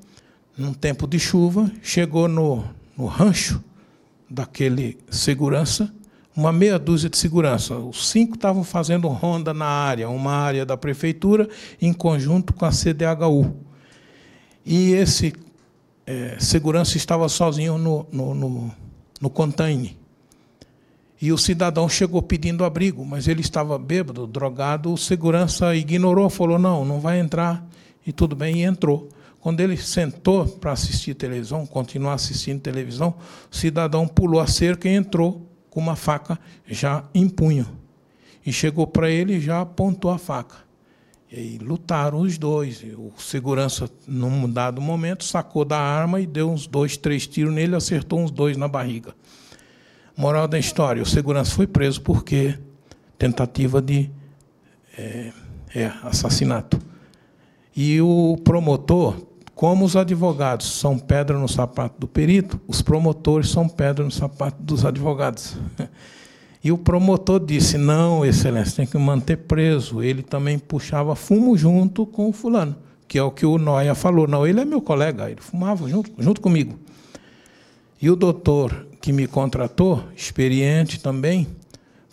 num 0.56 0.72
tempo 0.72 1.06
de 1.06 1.18
chuva, 1.18 1.70
chegou 1.82 2.28
no, 2.28 2.64
no 2.96 3.06
rancho 3.06 3.62
daquele 4.28 4.98
segurança 5.10 5.92
uma 6.36 6.52
meia 6.52 6.78
dúzia 6.78 7.08
de 7.08 7.16
segurança. 7.16 7.74
Os 7.76 8.10
cinco 8.10 8.34
estavam 8.34 8.62
fazendo 8.62 9.08
ronda 9.08 9.54
na 9.54 9.64
área, 9.64 10.08
uma 10.10 10.32
área 10.32 10.66
da 10.66 10.76
prefeitura, 10.76 11.48
em 11.80 11.92
conjunto 11.94 12.52
com 12.52 12.66
a 12.66 12.70
CDHU. 12.70 13.56
E 14.64 14.92
esse 14.92 15.32
é, 16.06 16.36
segurança 16.38 16.98
estava 16.98 17.26
sozinho 17.28 17.78
no, 17.78 18.06
no, 18.12 18.34
no, 18.34 18.74
no 19.18 19.30
container. 19.30 19.92
E 21.20 21.32
o 21.32 21.38
cidadão 21.38 21.88
chegou 21.88 22.20
pedindo 22.20 22.64
abrigo, 22.64 23.02
mas 23.02 23.26
ele 23.26 23.40
estava 23.40 23.78
bêbado, 23.78 24.26
drogado. 24.26 24.92
O 24.92 24.98
segurança 24.98 25.74
ignorou, 25.74 26.28
falou: 26.28 26.58
não, 26.58 26.84
não 26.84 27.00
vai 27.00 27.18
entrar. 27.18 27.66
E 28.06 28.12
tudo 28.12 28.36
bem, 28.36 28.58
e 28.58 28.62
entrou. 28.62 29.08
Quando 29.46 29.60
ele 29.60 29.76
sentou 29.76 30.44
para 30.44 30.72
assistir 30.72 31.14
televisão, 31.14 31.64
continuar 31.64 32.14
assistindo 32.14 32.60
televisão, 32.60 33.14
o 33.48 33.54
cidadão 33.54 34.04
pulou 34.08 34.40
a 34.40 34.46
cerca 34.48 34.88
e 34.88 34.92
entrou 34.92 35.48
com 35.70 35.78
uma 35.78 35.94
faca 35.94 36.36
já 36.66 37.04
em 37.14 37.28
punho. 37.28 37.64
E 38.44 38.52
chegou 38.52 38.88
para 38.88 39.08
ele 39.08 39.34
e 39.34 39.40
já 39.40 39.60
apontou 39.60 40.10
a 40.10 40.18
faca. 40.18 40.56
E 41.30 41.58
lutaram 41.58 42.22
os 42.22 42.36
dois. 42.36 42.82
O 42.98 43.12
segurança, 43.22 43.88
num 44.04 44.50
dado 44.50 44.80
momento, 44.80 45.22
sacou 45.22 45.64
da 45.64 45.78
arma 45.78 46.20
e 46.20 46.26
deu 46.26 46.50
uns 46.50 46.66
dois, 46.66 46.96
três 46.96 47.24
tiros 47.24 47.54
nele, 47.54 47.76
acertou 47.76 48.18
uns 48.18 48.32
dois 48.32 48.56
na 48.56 48.66
barriga. 48.66 49.14
Moral 50.16 50.48
da 50.48 50.58
história: 50.58 51.00
o 51.00 51.06
segurança 51.06 51.54
foi 51.54 51.68
preso 51.68 52.02
porque 52.02 52.58
tentativa 53.16 53.80
de 53.80 54.10
é, 54.98 55.30
é, 55.72 55.92
assassinato. 56.02 56.80
E 57.76 58.00
o 58.00 58.36
promotor, 58.42 59.35
como 59.56 59.86
os 59.86 59.96
advogados 59.96 60.70
são 60.70 60.98
pedra 60.98 61.38
no 61.38 61.48
sapato 61.48 61.98
do 61.98 62.06
perito, 62.06 62.60
os 62.68 62.82
promotores 62.82 63.48
são 63.48 63.66
pedra 63.66 64.04
no 64.04 64.10
sapato 64.10 64.62
dos 64.62 64.84
advogados. 64.84 65.56
E 66.64 66.72
o 66.72 66.78
promotor 66.78 67.38
disse: 67.38 67.78
Não, 67.78 68.24
Excelência, 68.24 68.78
tem 68.78 68.86
que 68.86 68.98
manter 68.98 69.36
preso. 69.36 70.02
Ele 70.02 70.20
também 70.20 70.58
puxava 70.58 71.14
fumo 71.14 71.56
junto 71.56 72.04
com 72.04 72.28
o 72.28 72.32
fulano, 72.32 72.74
que 73.06 73.16
é 73.16 73.22
o 73.22 73.30
que 73.30 73.46
o 73.46 73.56
Noia 73.56 73.94
falou. 73.94 74.26
Não, 74.26 74.44
ele 74.44 74.58
é 74.58 74.64
meu 74.64 74.80
colega, 74.80 75.30
ele 75.30 75.40
fumava 75.40 75.88
junto, 75.88 76.10
junto 76.18 76.40
comigo. 76.40 76.76
E 78.02 78.10
o 78.10 78.16
doutor 78.16 78.88
que 79.00 79.12
me 79.12 79.28
contratou, 79.28 80.02
experiente 80.16 80.98
também, 80.98 81.46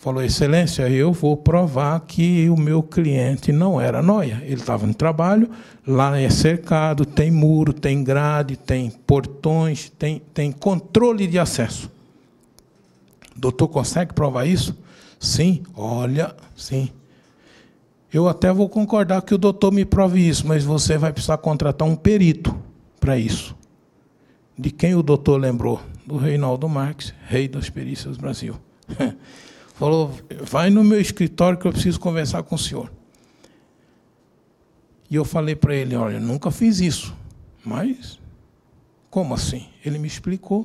falou: 0.04 0.22
Excelência, 0.22 0.86
eu 0.90 1.14
vou 1.14 1.34
provar 1.34 1.98
que 2.00 2.50
o 2.50 2.56
meu 2.60 2.82
cliente 2.82 3.50
não 3.50 3.80
era 3.80 4.02
noia. 4.02 4.42
Ele 4.44 4.60
estava 4.60 4.86
no 4.86 4.92
trabalho, 4.92 5.48
lá 5.86 6.20
é 6.20 6.28
cercado, 6.28 7.06
tem 7.06 7.30
muro, 7.30 7.72
tem 7.72 8.04
grade, 8.04 8.54
tem 8.54 8.90
portões, 8.90 9.90
tem, 9.98 10.20
tem 10.34 10.52
controle 10.52 11.26
de 11.26 11.38
acesso. 11.38 11.90
Doutor, 13.34 13.68
consegue 13.68 14.12
provar 14.12 14.44
isso? 14.44 14.76
Sim, 15.18 15.62
olha, 15.74 16.36
sim. 16.54 16.90
Eu 18.12 18.28
até 18.28 18.52
vou 18.52 18.68
concordar 18.68 19.22
que 19.22 19.34
o 19.34 19.38
doutor 19.38 19.72
me 19.72 19.86
prove 19.86 20.20
isso, 20.20 20.46
mas 20.46 20.62
você 20.62 20.98
vai 20.98 21.12
precisar 21.12 21.38
contratar 21.38 21.88
um 21.88 21.96
perito 21.96 22.54
para 23.00 23.18
isso. 23.18 23.56
De 24.56 24.70
quem 24.70 24.94
o 24.94 25.02
doutor 25.02 25.40
lembrou? 25.40 25.80
Do 26.06 26.18
Reinaldo 26.18 26.68
Marques, 26.68 27.14
rei 27.26 27.48
das 27.48 27.70
perícias 27.70 28.18
do 28.18 28.20
Brasil. 28.20 28.54
Falou, 29.74 30.12
vai 30.42 30.70
no 30.70 30.84
meu 30.84 31.00
escritório 31.00 31.58
que 31.58 31.66
eu 31.66 31.72
preciso 31.72 31.98
conversar 31.98 32.42
com 32.44 32.54
o 32.54 32.58
senhor. 32.58 32.90
E 35.10 35.16
eu 35.16 35.24
falei 35.24 35.54
para 35.54 35.74
ele, 35.74 35.96
olha, 35.96 36.20
nunca 36.20 36.50
fiz 36.50 36.80
isso. 36.80 37.14
Mas, 37.64 38.18
como 39.10 39.34
assim? 39.34 39.66
Ele 39.84 39.98
me 39.98 40.06
explicou. 40.06 40.64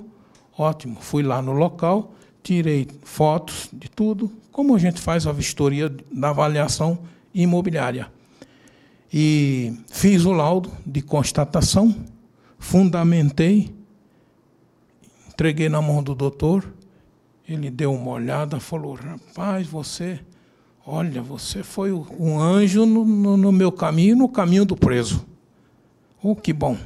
Ótimo. 0.58 0.98
Fui 1.02 1.24
lá 1.24 1.42
no 1.42 1.54
local, 1.54 2.14
tirei 2.44 2.88
fotos 3.04 3.70
de 3.74 3.90
tudo, 3.90 4.32
como 4.52 4.76
a 4.76 4.80
gente 4.80 5.02
faz 5.02 5.26
a 5.26 5.32
vistoria 5.32 5.90
da 6.12 6.30
avaliação 6.30 7.00
imobiliária. 7.34 8.12
E 9.12 9.74
fiz 9.92 10.24
o 10.26 10.32
laudo 10.32 10.72
de 10.86 11.02
constatação, 11.02 11.96
fundamentei, 12.60 13.74
entreguei 15.28 15.68
na 15.68 15.82
mão 15.82 16.04
do 16.04 16.14
doutor. 16.14 16.74
Ele 17.50 17.72
deu 17.72 17.92
uma 17.92 18.12
olhada, 18.12 18.60
falou: 18.60 18.94
Rapaz, 18.94 19.66
você, 19.66 20.20
olha, 20.86 21.20
você 21.20 21.64
foi 21.64 21.92
um 21.92 22.40
anjo 22.40 22.86
no, 22.86 23.04
no, 23.04 23.36
no 23.36 23.52
meu 23.52 23.72
caminho, 23.72 24.16
no 24.16 24.30
caminho 24.30 24.64
do 24.64 24.76
preso. 24.76 25.26
Oh, 26.22 26.36
que 26.36 26.54
bom. 26.54 26.78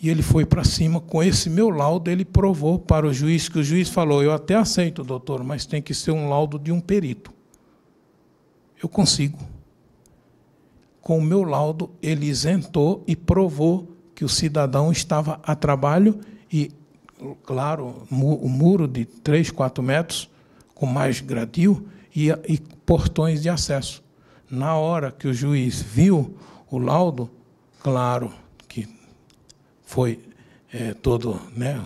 E 0.00 0.10
ele 0.10 0.20
foi 0.20 0.44
para 0.44 0.64
cima 0.64 1.00
com 1.00 1.22
esse 1.22 1.48
meu 1.48 1.70
laudo, 1.70 2.10
ele 2.10 2.24
provou 2.24 2.76
para 2.76 3.06
o 3.06 3.12
juiz 3.12 3.48
que 3.48 3.60
o 3.60 3.62
juiz 3.62 3.88
falou: 3.88 4.20
"Eu 4.20 4.32
até 4.32 4.56
aceito, 4.56 5.04
doutor, 5.04 5.44
mas 5.44 5.64
tem 5.64 5.80
que 5.80 5.94
ser 5.94 6.10
um 6.10 6.28
laudo 6.28 6.58
de 6.58 6.72
um 6.72 6.80
perito". 6.80 7.32
Eu 8.82 8.88
consigo. 8.88 9.38
Com 11.00 11.18
o 11.18 11.22
meu 11.22 11.44
laudo, 11.44 11.90
ele 12.02 12.26
isentou 12.26 13.04
e 13.06 13.14
provou 13.14 13.96
que 14.12 14.24
o 14.24 14.28
cidadão 14.28 14.90
estava 14.90 15.40
a 15.44 15.54
trabalho 15.54 16.18
claro, 17.44 18.06
o 18.10 18.48
muro 18.48 18.86
de 18.86 19.04
3, 19.04 19.50
4 19.50 19.82
metros, 19.82 20.28
com 20.74 20.86
mais 20.86 21.20
gradil 21.20 21.86
e, 22.14 22.30
e 22.48 22.58
portões 22.84 23.42
de 23.42 23.48
acesso. 23.48 24.02
Na 24.50 24.76
hora 24.76 25.10
que 25.10 25.28
o 25.28 25.34
juiz 25.34 25.80
viu 25.80 26.36
o 26.70 26.78
laudo, 26.78 27.30
claro, 27.82 28.32
foi 29.92 30.18
é, 30.72 30.94
todo 30.94 31.38
né, 31.54 31.78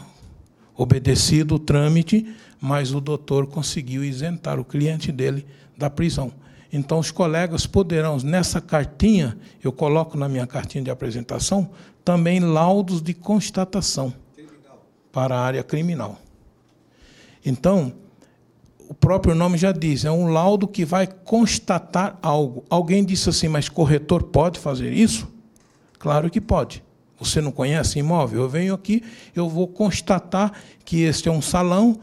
obedecido 0.76 1.56
o 1.56 1.58
trâmite, 1.58 2.36
mas 2.60 2.94
o 2.94 3.00
doutor 3.00 3.48
conseguiu 3.48 4.04
isentar 4.04 4.60
o 4.60 4.64
cliente 4.64 5.10
dele 5.10 5.44
da 5.76 5.90
prisão. 5.90 6.32
Então, 6.72 7.00
os 7.00 7.10
colegas 7.10 7.66
poderão, 7.66 8.16
nessa 8.18 8.60
cartinha, 8.60 9.36
eu 9.62 9.72
coloco 9.72 10.16
na 10.16 10.28
minha 10.28 10.46
cartinha 10.46 10.84
de 10.84 10.90
apresentação, 10.90 11.68
também 12.04 12.38
laudos 12.38 13.02
de 13.02 13.12
constatação. 13.12 14.12
Para 15.16 15.34
a 15.34 15.40
área 15.40 15.64
criminal. 15.64 16.18
Então, 17.42 17.90
o 18.86 18.92
próprio 18.92 19.34
nome 19.34 19.56
já 19.56 19.72
diz, 19.72 20.04
é 20.04 20.10
um 20.10 20.26
laudo 20.26 20.68
que 20.68 20.84
vai 20.84 21.06
constatar 21.06 22.18
algo. 22.20 22.66
Alguém 22.68 23.02
disse 23.02 23.30
assim, 23.30 23.48
mas 23.48 23.66
corretor 23.66 24.24
pode 24.24 24.58
fazer 24.58 24.92
isso? 24.92 25.26
Claro 25.98 26.28
que 26.28 26.38
pode. 26.38 26.84
Você 27.18 27.40
não 27.40 27.50
conhece 27.50 27.98
imóvel? 27.98 28.42
Eu 28.42 28.48
venho 28.50 28.74
aqui, 28.74 29.02
eu 29.34 29.48
vou 29.48 29.66
constatar 29.66 30.52
que 30.84 31.00
este 31.00 31.30
é 31.30 31.32
um 31.32 31.40
salão, 31.40 31.98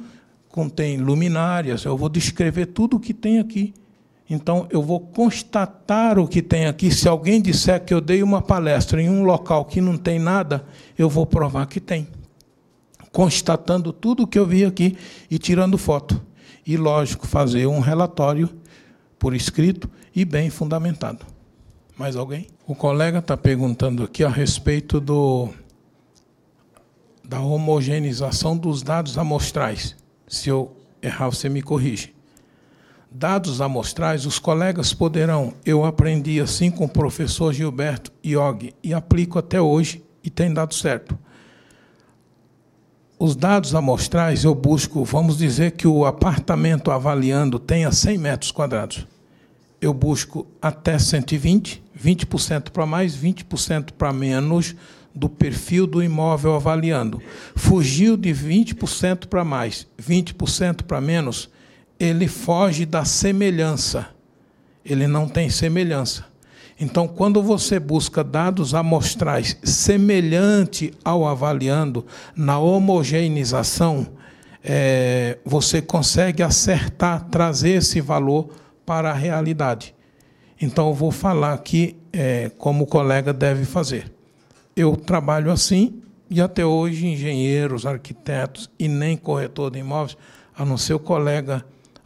contém 0.50 0.98
luminárias, 0.98 1.86
eu 1.86 1.96
vou 1.96 2.10
descrever 2.10 2.66
tudo 2.66 2.98
o 2.98 3.00
que 3.00 3.14
tem 3.14 3.38
aqui. 3.38 3.76
Então, 4.28 4.66
eu 4.72 4.82
vou 4.82 5.00
constatar 5.00 6.18
o 6.18 6.28
que 6.28 6.42
tem 6.42 6.66
aqui. 6.66 6.90
Se 6.90 7.08
alguém 7.08 7.40
disser 7.40 7.86
que 7.86 7.94
eu 7.94 8.02
dei 8.02 8.24
uma 8.24 8.42
palestra 8.42 9.00
em 9.00 9.08
um 9.08 9.24
local 9.24 9.66
que 9.66 9.80
não 9.80 9.98
tem 9.98 10.18
nada, 10.18 10.66
eu 10.98 11.08
vou 11.08 11.28
provar 11.28 11.68
que 11.68 11.80
tem. 11.80 12.08
Constatando 13.14 13.94
tudo 13.94 14.24
o 14.24 14.28
que 14.28 14.38
eu 14.38 14.46
vi 14.46 14.66
aqui 14.66 14.98
e 15.32 15.38
tirando 15.38 15.78
foto. 15.78 16.22
E, 16.68 16.76
lógico, 16.76 17.26
fazer 17.26 17.68
um 17.68 17.80
relatório 17.80 18.50
por 19.18 19.34
escrito 19.34 19.90
e 20.14 20.26
bem 20.26 20.50
fundamentado. 20.50 21.26
Mais 21.96 22.16
alguém? 22.16 22.48
O 22.68 22.74
colega 22.74 23.20
está 23.20 23.38
perguntando 23.38 24.04
aqui 24.04 24.24
a 24.24 24.30
respeito 24.30 25.00
do, 25.00 25.50
da 27.24 27.40
homogeneização 27.40 28.58
dos 28.58 28.82
dados 28.82 29.18
amostrais. 29.18 29.96
Se 30.28 30.50
eu 30.50 30.76
errar, 31.02 31.30
você 31.30 31.48
me 31.48 31.62
corrige. 31.62 32.14
Dados 33.12 33.62
amostrais, 33.62 34.26
os 34.26 34.40
colegas 34.40 34.92
poderão. 34.92 35.54
Eu 35.64 35.86
aprendi 35.86 36.40
assim 36.40 36.72
com 36.72 36.86
o 36.86 36.90
professor 36.90 37.54
Gilberto 37.54 38.12
Iog 38.26 38.74
e 38.82 38.92
aplico 38.92 39.38
até 39.38 39.62
hoje 39.62 40.04
e 40.24 40.32
tem 40.32 40.52
dado 40.52 40.74
certo. 40.74 41.16
Os 43.24 43.38
dados 43.38 43.74
amostrais 43.74 44.44
eu 44.44 44.54
busco, 44.54 45.06
vamos 45.06 45.38
dizer 45.38 45.72
que 45.72 45.88
o 45.88 46.06
apartamento 46.06 46.92
avaliando 46.92 47.58
tenha 47.58 47.90
100 47.90 48.18
metros 48.18 48.52
quadrados 48.52 49.08
eu 49.84 49.94
busco 49.94 50.48
até 50.62 50.98
120, 50.98 51.84
20% 52.02 52.70
para 52.70 52.86
mais, 52.86 53.18
20% 53.18 53.92
para 53.92 54.14
menos 54.14 54.74
do 55.14 55.28
perfil 55.28 55.86
do 55.86 56.02
imóvel 56.02 56.56
avaliando. 56.56 57.22
Fugiu 57.54 58.16
de 58.16 58.30
20% 58.30 59.28
para 59.28 59.44
mais, 59.44 59.86
20% 60.02 60.84
para 60.84 61.02
menos, 61.02 61.50
ele 62.00 62.30
foge 62.30 62.86
da 62.86 63.04
semelhança. 63.04 64.08
Ele 64.86 65.06
não 65.06 65.28
tem 65.28 65.50
semelhança. 65.50 66.26
Então, 66.80 67.08
quando 67.08 67.42
você 67.42 67.80
busca 67.80 68.24
dados 68.24 68.74
amostrais 68.74 69.58
semelhante 69.64 70.94
ao 71.04 71.28
avaliando, 71.28 72.06
na 72.36 72.60
homogeneização, 72.60 74.08
é, 74.64 75.38
você 75.46 75.82
consegue 75.82 76.42
acertar, 76.42 77.26
trazer 77.30 77.72
esse 77.72 78.02
valor 78.02 78.50
para 78.86 79.12
a 79.12 79.14
realidade. 79.14 79.94
Então, 80.60 80.88
eu 80.88 80.94
vou 80.94 81.12
falar 81.12 81.54
aqui 81.54 81.98
é, 82.12 82.52
como 82.58 82.86
o 82.86 82.88
colega 82.88 83.34
deve 83.34 83.66
fazer. 83.66 84.12
Eu 84.76 84.96
trabalho 84.96 85.52
assim 85.52 86.02
e 86.30 86.42
até 86.42 86.66
hoje 86.66 87.06
engenheiros, 87.06 87.86
arquitetos 87.86 88.70
e 88.80 88.88
nem 88.88 89.16
corretor 89.16 89.70
de 89.70 89.80
imóveis, 89.80 90.18
a 90.56 90.66
não 90.66 90.78
ser 90.78 90.96
o 90.96 91.00
colega 91.00 91.64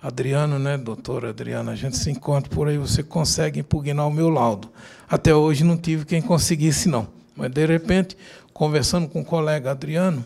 Adriano, 0.07 0.57
né, 0.57 0.77
doutor 0.77 1.25
Adriano, 1.25 1.69
a 1.69 1.75
gente 1.75 1.97
se 1.97 2.09
encontra 2.09 2.49
por 2.49 2.69
aí, 2.69 2.77
você 2.77 3.03
consegue 3.03 3.59
impugnar 3.59 4.07
o 4.07 4.11
meu 4.11 4.29
laudo. 4.29 4.71
Até 5.09 5.35
hoje 5.35 5.65
não 5.65 5.75
tive 5.75 6.05
quem 6.05 6.21
conseguisse, 6.21 6.87
não. 6.87 7.09
Mas, 7.35 7.51
de 7.51 7.65
repente, 7.65 8.15
conversando 8.53 9.09
com 9.09 9.19
o 9.19 9.25
colega 9.25 9.71
Adriano, 9.71 10.23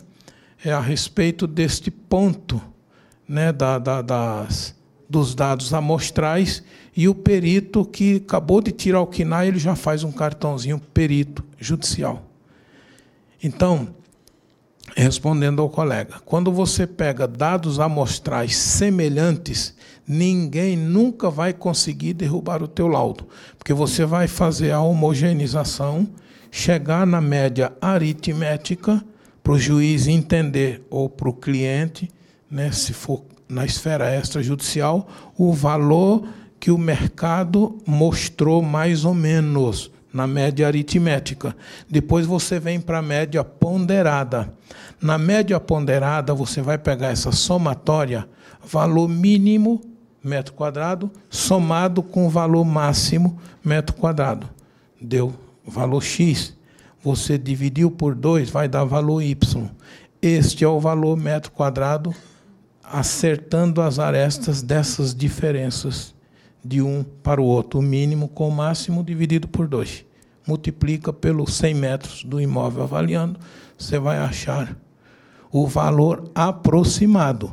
é 0.63 0.71
a 0.71 0.79
respeito 0.79 1.47
deste 1.47 1.89
ponto 1.89 2.61
né, 3.27 3.51
da, 3.51 3.79
da, 3.79 4.03
das, 4.03 4.75
dos 5.09 5.33
dados 5.33 5.73
amostrais 5.73 6.61
e 6.95 7.07
o 7.07 7.15
perito 7.15 7.83
que 7.83 8.17
acabou 8.17 8.61
de 8.61 8.71
tirar 8.71 9.01
o 9.01 9.07
KINAI, 9.07 9.47
ele 9.47 9.57
já 9.57 9.75
faz 9.75 10.03
um 10.03 10.11
cartãozinho 10.11 10.79
perito 10.93 11.43
judicial. 11.57 12.23
Então, 13.43 13.87
respondendo 14.95 15.61
ao 15.61 15.69
colega, 15.69 16.15
quando 16.25 16.51
você 16.51 16.85
pega 16.85 17.27
dados 17.27 17.79
amostrais 17.79 18.55
semelhantes, 18.55 19.75
ninguém 20.07 20.75
nunca 20.75 21.29
vai 21.29 21.53
conseguir 21.53 22.13
derrubar 22.13 22.61
o 22.61 22.67
teu 22.67 22.87
laudo, 22.87 23.27
porque 23.57 23.73
você 23.73 24.05
vai 24.05 24.27
fazer 24.27 24.71
a 24.71 24.81
homogeneização, 24.81 26.07
chegar 26.49 27.07
na 27.07 27.21
média 27.21 27.71
aritmética 27.81 29.03
para 29.41 29.53
o 29.53 29.59
juiz 29.59 30.07
entender 30.07 30.85
ou 30.89 31.09
para 31.09 31.29
o 31.29 31.33
cliente, 31.33 32.09
né, 32.49 32.71
se 32.71 32.93
for 32.93 33.23
na 33.47 33.65
esfera 33.65 34.15
extrajudicial, 34.15 35.07
o 35.37 35.53
valor 35.53 36.27
que 36.59 36.71
o 36.71 36.77
mercado 36.77 37.79
mostrou 37.85 38.61
mais 38.61 39.03
ou 39.03 39.13
menos 39.13 39.91
na 40.13 40.27
média 40.27 40.67
aritmética. 40.67 41.55
Depois 41.89 42.25
você 42.25 42.59
vem 42.59 42.79
para 42.79 42.99
a 42.99 43.01
média 43.01 43.43
ponderada. 43.43 44.53
Na 45.01 45.17
média 45.17 45.59
ponderada, 45.59 46.33
você 46.33 46.61
vai 46.61 46.77
pegar 46.77 47.07
essa 47.07 47.31
somatória, 47.31 48.27
valor 48.63 49.07
mínimo 49.07 49.81
metro 50.23 50.53
quadrado, 50.53 51.09
somado 51.29 52.03
com 52.03 52.29
valor 52.29 52.63
máximo 52.63 53.39
metro 53.63 53.95
quadrado. 53.95 54.49
Deu 55.01 55.33
valor 55.65 56.01
X. 56.03 56.55
Você 57.03 57.37
dividiu 57.37 57.89
por 57.89 58.13
2, 58.13 58.49
vai 58.51 58.67
dar 58.67 58.83
valor 58.83 59.21
Y. 59.23 59.67
Este 60.21 60.63
é 60.63 60.67
o 60.67 60.79
valor 60.79 61.17
metro 61.17 61.51
quadrado, 61.51 62.13
acertando 62.83 63.81
as 63.81 63.97
arestas 63.97 64.61
dessas 64.61 65.15
diferenças 65.15 66.13
de 66.63 66.81
um 66.81 67.03
para 67.03 67.41
o 67.41 67.45
outro, 67.45 67.79
o 67.79 67.83
mínimo 67.83 68.27
com 68.27 68.47
o 68.47 68.51
máximo 68.51 69.03
dividido 69.03 69.47
por 69.47 69.67
2. 69.67 70.05
Multiplica 70.47 71.11
pelos 71.11 71.53
100 71.55 71.73
metros 71.73 72.23
do 72.23 72.39
imóvel 72.39 72.83
avaliando, 72.83 73.39
você 73.77 73.99
vai 73.99 74.17
achar 74.17 74.75
o 75.51 75.67
valor 75.67 76.29
aproximado. 76.33 77.51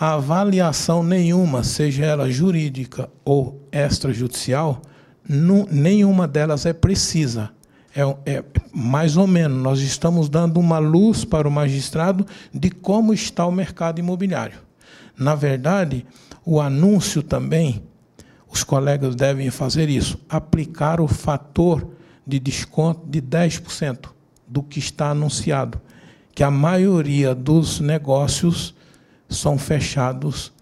A 0.00 0.14
avaliação 0.14 1.02
nenhuma, 1.02 1.64
seja 1.64 2.04
ela 2.04 2.30
jurídica 2.30 3.10
ou 3.24 3.60
extrajudicial, 3.72 4.80
nenhuma 5.28 6.28
delas 6.28 6.64
é 6.64 6.72
precisa. 6.72 7.50
É, 7.94 8.02
é, 8.34 8.44
mais 8.72 9.16
ou 9.16 9.26
menos, 9.26 9.60
nós 9.60 9.80
estamos 9.80 10.28
dando 10.28 10.60
uma 10.60 10.78
luz 10.78 11.24
para 11.24 11.48
o 11.48 11.50
magistrado 11.50 12.24
de 12.54 12.70
como 12.70 13.12
está 13.12 13.44
o 13.44 13.50
mercado 13.50 13.98
imobiliário. 13.98 14.58
Na 15.16 15.34
verdade, 15.34 16.06
o 16.44 16.60
anúncio 16.60 17.22
também 17.22 17.82
os 18.50 18.64
colegas 18.64 19.14
devem 19.14 19.50
fazer 19.50 19.88
isso, 19.88 20.18
aplicar 20.28 21.00
o 21.00 21.08
fator 21.08 21.86
de 22.26 22.38
desconto 22.38 23.06
de 23.06 23.20
10% 23.20 24.10
do 24.46 24.62
que 24.62 24.78
está 24.78 25.10
anunciado, 25.10 25.80
que 26.34 26.42
a 26.42 26.50
maioria 26.50 27.34
dos 27.34 27.80
negócios 27.80 28.74
são 29.28 29.58
fechados 29.58 30.52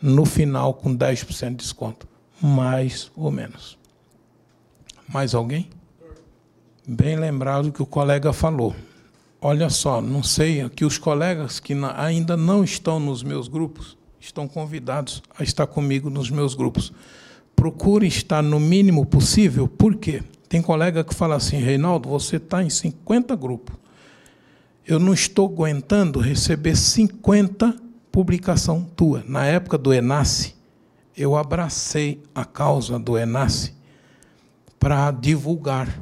no 0.00 0.24
final 0.24 0.74
com 0.74 0.96
10% 0.96 1.50
de 1.50 1.56
desconto, 1.56 2.08
mais 2.40 3.10
ou 3.14 3.30
menos. 3.30 3.78
Mais 5.08 5.34
alguém? 5.34 5.68
Bem 6.86 7.16
lembrado 7.16 7.72
que 7.72 7.82
o 7.82 7.86
colega 7.86 8.32
falou. 8.32 8.74
Olha 9.40 9.68
só, 9.68 10.00
não 10.00 10.22
sei, 10.22 10.68
que 10.70 10.84
os 10.84 10.98
colegas 10.98 11.60
que 11.60 11.74
ainda 11.96 12.36
não 12.36 12.64
estão 12.64 12.98
nos 12.98 13.22
meus 13.22 13.48
grupos 13.48 13.96
estão 14.18 14.48
convidados 14.48 15.22
a 15.38 15.42
estar 15.42 15.66
comigo 15.66 16.10
nos 16.10 16.30
meus 16.30 16.54
grupos 16.54 16.92
procure 17.56 18.06
estar 18.06 18.42
no 18.42 18.60
mínimo 18.60 19.06
possível, 19.06 19.66
por 19.66 19.96
quê? 19.96 20.22
Tem 20.48 20.62
colega 20.62 21.02
que 21.02 21.14
fala 21.14 21.34
assim, 21.34 21.56
Reinaldo, 21.56 22.08
você 22.08 22.36
está 22.36 22.62
em 22.62 22.70
50 22.70 23.34
grupos. 23.34 23.74
Eu 24.86 25.00
não 25.00 25.12
estou 25.12 25.48
aguentando 25.48 26.20
receber 26.20 26.76
50 26.76 27.74
publicação 28.12 28.84
tua. 28.94 29.24
Na 29.26 29.44
época 29.44 29.76
do 29.76 29.92
Enace, 29.92 30.54
eu 31.16 31.34
abracei 31.34 32.22
a 32.34 32.44
causa 32.44 32.98
do 32.98 33.18
Enace 33.18 33.74
para 34.78 35.10
divulgar. 35.10 36.00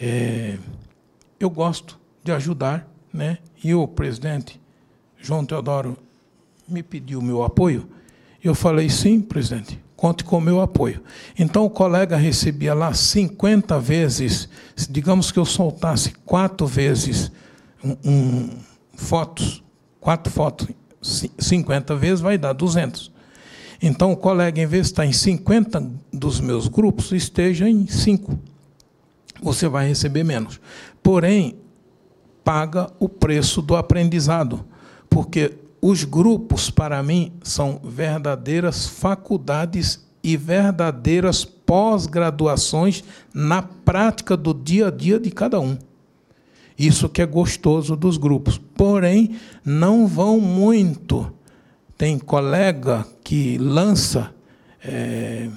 É, 0.00 0.58
eu 1.38 1.48
gosto 1.48 1.98
de 2.24 2.32
ajudar, 2.32 2.88
né? 3.12 3.38
E 3.62 3.74
o 3.74 3.86
presidente 3.86 4.60
João 5.18 5.44
Teodoro 5.44 5.96
me 6.66 6.82
pediu 6.82 7.22
meu 7.22 7.42
apoio. 7.42 7.88
Eu 8.42 8.54
falei 8.54 8.88
sim, 8.88 9.20
presidente 9.20 9.78
conte 10.00 10.24
com 10.24 10.38
o 10.38 10.40
meu 10.40 10.62
apoio. 10.62 11.02
Então 11.38 11.66
o 11.66 11.68
colega 11.68 12.16
recebia 12.16 12.72
lá 12.72 12.94
50 12.94 13.78
vezes, 13.78 14.48
digamos 14.88 15.30
que 15.30 15.38
eu 15.38 15.44
soltasse 15.44 16.12
quatro 16.24 16.66
vezes 16.66 17.30
um, 17.84 17.96
um, 18.02 18.50
fotos, 18.94 19.62
quatro 20.00 20.32
fotos, 20.32 20.68
50 21.02 21.94
vezes 21.96 22.20
vai 22.22 22.38
dar 22.38 22.54
200. 22.54 23.12
Então 23.82 24.10
o 24.12 24.16
colega, 24.16 24.58
em 24.62 24.66
vez 24.66 24.86
de 24.86 24.92
estar 24.92 25.04
em 25.04 25.12
50 25.12 25.90
dos 26.10 26.40
meus 26.40 26.66
grupos, 26.66 27.12
esteja 27.12 27.68
em 27.68 27.86
5. 27.86 28.38
Você 29.42 29.68
vai 29.68 29.86
receber 29.86 30.24
menos. 30.24 30.58
Porém, 31.02 31.58
paga 32.42 32.90
o 32.98 33.06
preço 33.06 33.60
do 33.60 33.76
aprendizado, 33.76 34.64
porque 35.10 35.52
os 35.80 36.04
grupos, 36.04 36.70
para 36.70 37.02
mim, 37.02 37.32
são 37.42 37.80
verdadeiras 37.82 38.86
faculdades 38.86 40.04
e 40.22 40.36
verdadeiras 40.36 41.44
pós-graduações 41.44 43.02
na 43.32 43.62
prática 43.62 44.36
do 44.36 44.52
dia 44.52 44.88
a 44.88 44.90
dia 44.90 45.18
de 45.18 45.30
cada 45.30 45.58
um. 45.58 45.78
Isso 46.78 47.08
que 47.08 47.22
é 47.22 47.26
gostoso 47.26 47.96
dos 47.96 48.16
grupos. 48.16 48.58
Porém, 48.74 49.36
não 49.64 50.06
vão 50.06 50.40
muito. 50.40 51.32
Tem 51.96 52.18
colega 52.18 53.06
que 53.22 53.56
lança 53.58 54.34
é, 54.82 55.48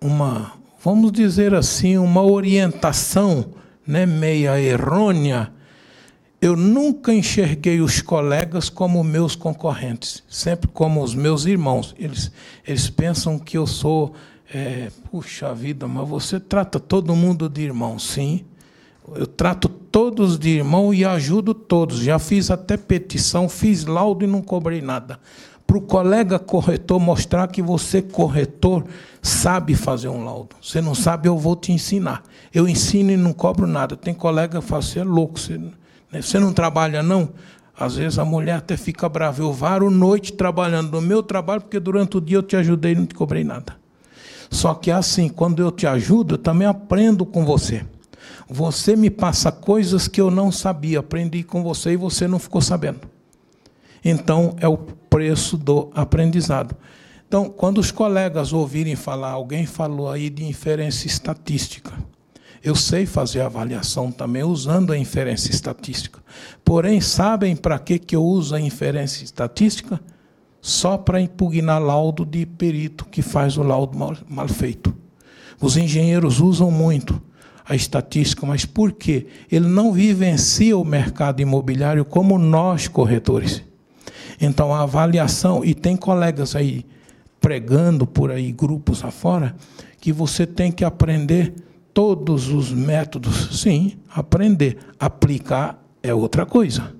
uma, 0.00 0.52
vamos 0.82 1.12
dizer 1.12 1.54
assim, 1.54 1.96
uma 1.98 2.22
orientação 2.22 3.46
né, 3.86 4.04
meia 4.06 4.60
errônea 4.60 5.52
eu 6.40 6.56
nunca 6.56 7.12
enxerguei 7.12 7.80
os 7.80 8.02
colegas 8.02 8.68
como 8.68 9.02
meus 9.02 9.34
concorrentes, 9.34 10.22
sempre 10.28 10.68
como 10.68 11.02
os 11.02 11.14
meus 11.14 11.46
irmãos. 11.46 11.94
Eles, 11.98 12.30
eles 12.66 12.90
pensam 12.90 13.38
que 13.38 13.56
eu 13.56 13.66
sou, 13.66 14.12
é, 14.52 14.90
puxa 15.10 15.54
vida, 15.54 15.88
mas 15.88 16.08
você 16.08 16.38
trata 16.38 16.78
todo 16.78 17.16
mundo 17.16 17.48
de 17.48 17.62
irmão, 17.62 17.98
sim. 17.98 18.44
Eu 19.14 19.26
trato 19.26 19.68
todos 19.68 20.38
de 20.38 20.50
irmão 20.50 20.92
e 20.92 21.04
ajudo 21.04 21.52
todos. 21.52 21.98
Já 21.98 22.18
fiz 22.18 22.50
até 22.50 22.76
petição, 22.76 23.48
fiz 23.48 23.84
laudo 23.84 24.24
e 24.24 24.26
não 24.26 24.40
cobrei 24.40 24.80
nada. 24.80 25.18
Para 25.66 25.78
o 25.78 25.80
colega 25.80 26.38
corretor 26.38 27.00
mostrar 27.00 27.48
que 27.48 27.62
você, 27.62 28.02
corretor, 28.02 28.84
sabe 29.22 29.74
fazer 29.74 30.08
um 30.08 30.24
laudo. 30.24 30.56
Você 30.60 30.80
não 30.80 30.94
sabe, 30.94 31.28
eu 31.28 31.38
vou 31.38 31.56
te 31.56 31.72
ensinar. 31.72 32.22
Eu 32.52 32.68
ensino 32.68 33.10
e 33.10 33.16
não 33.16 33.32
cobro 33.32 33.66
nada. 33.66 33.96
Tem 33.96 34.12
colega 34.12 34.60
que 34.60 34.66
fala, 34.66 34.82
você 34.82 35.00
é 35.00 35.04
louco, 35.04 35.38
você? 35.38 35.58
Você 36.22 36.38
não 36.38 36.52
trabalha, 36.52 37.02
não? 37.02 37.30
Às 37.76 37.96
vezes 37.96 38.18
a 38.18 38.24
mulher 38.24 38.56
até 38.56 38.76
fica 38.76 39.08
brava. 39.08 39.42
Eu 39.42 39.52
varo 39.52 39.90
noite 39.90 40.32
trabalhando 40.32 40.92
no 40.92 41.00
meu 41.00 41.22
trabalho, 41.22 41.60
porque 41.60 41.80
durante 41.80 42.16
o 42.16 42.20
dia 42.20 42.36
eu 42.36 42.42
te 42.42 42.56
ajudei 42.56 42.92
e 42.92 42.94
não 42.94 43.06
te 43.06 43.14
cobrei 43.14 43.42
nada. 43.42 43.76
Só 44.50 44.74
que 44.74 44.90
é 44.90 44.94
assim, 44.94 45.28
quando 45.28 45.60
eu 45.60 45.72
te 45.72 45.86
ajudo, 45.86 46.34
eu 46.34 46.38
também 46.38 46.68
aprendo 46.68 47.26
com 47.26 47.44
você. 47.44 47.84
Você 48.48 48.94
me 48.94 49.10
passa 49.10 49.50
coisas 49.50 50.06
que 50.06 50.20
eu 50.20 50.30
não 50.30 50.52
sabia, 50.52 51.00
aprendi 51.00 51.42
com 51.42 51.62
você 51.62 51.92
e 51.92 51.96
você 51.96 52.28
não 52.28 52.38
ficou 52.38 52.60
sabendo. 52.60 53.00
Então, 54.04 54.54
é 54.60 54.68
o 54.68 54.76
preço 54.76 55.56
do 55.56 55.90
aprendizado. 55.94 56.76
Então, 57.26 57.48
quando 57.48 57.78
os 57.78 57.90
colegas 57.90 58.52
ouvirem 58.52 58.94
falar, 58.94 59.30
alguém 59.30 59.66
falou 59.66 60.10
aí 60.10 60.30
de 60.30 60.44
inferência 60.44 61.06
estatística. 61.06 61.92
Eu 62.64 62.74
sei 62.74 63.04
fazer 63.04 63.42
avaliação 63.42 64.10
também 64.10 64.42
usando 64.42 64.90
a 64.90 64.96
inferência 64.96 65.50
estatística. 65.50 66.18
Porém, 66.64 66.98
sabem 66.98 67.54
para 67.54 67.78
que, 67.78 67.98
que 67.98 68.16
eu 68.16 68.24
uso 68.24 68.54
a 68.54 68.60
inferência 68.60 69.22
estatística? 69.22 70.00
Só 70.62 70.96
para 70.96 71.20
impugnar 71.20 71.78
laudo 71.78 72.24
de 72.24 72.46
perito 72.46 73.04
que 73.04 73.20
faz 73.20 73.58
o 73.58 73.62
laudo 73.62 73.98
mal, 73.98 74.16
mal 74.26 74.48
feito. 74.48 74.96
Os 75.60 75.76
engenheiros 75.76 76.40
usam 76.40 76.70
muito 76.70 77.20
a 77.66 77.76
estatística, 77.76 78.46
mas 78.46 78.64
por 78.64 78.92
quê? 78.92 79.26
Ele 79.52 79.68
não 79.68 79.92
vivencia 79.92 80.76
o 80.78 80.86
mercado 80.86 81.42
imobiliário 81.42 82.02
como 82.02 82.38
nós, 82.38 82.88
corretores. 82.88 83.62
Então, 84.40 84.72
a 84.72 84.80
avaliação, 84.80 85.62
e 85.62 85.74
tem 85.74 85.98
colegas 85.98 86.56
aí 86.56 86.86
pregando 87.38 88.06
por 88.06 88.30
aí, 88.30 88.50
grupos 88.50 89.04
afora, 89.04 89.54
que 90.00 90.10
você 90.14 90.46
tem 90.46 90.72
que 90.72 90.82
aprender 90.82 91.52
todos 91.94 92.48
os 92.48 92.72
métodos, 92.72 93.60
sim, 93.60 93.96
aprender. 94.12 94.76
Aplicar 94.98 95.80
é 96.02 96.12
outra 96.12 96.44
coisa. 96.44 96.92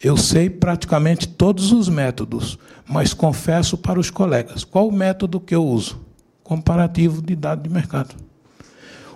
Eu 0.00 0.16
sei 0.16 0.48
praticamente 0.48 1.26
todos 1.26 1.72
os 1.72 1.88
métodos, 1.88 2.58
mas 2.88 3.12
confesso 3.12 3.76
para 3.76 3.98
os 3.98 4.08
colegas 4.08 4.62
qual 4.62 4.88
o 4.88 4.92
método 4.92 5.40
que 5.40 5.54
eu 5.54 5.64
uso? 5.64 6.00
Comparativo 6.44 7.20
de 7.20 7.34
dado 7.34 7.62
de 7.62 7.68
mercado. 7.68 8.14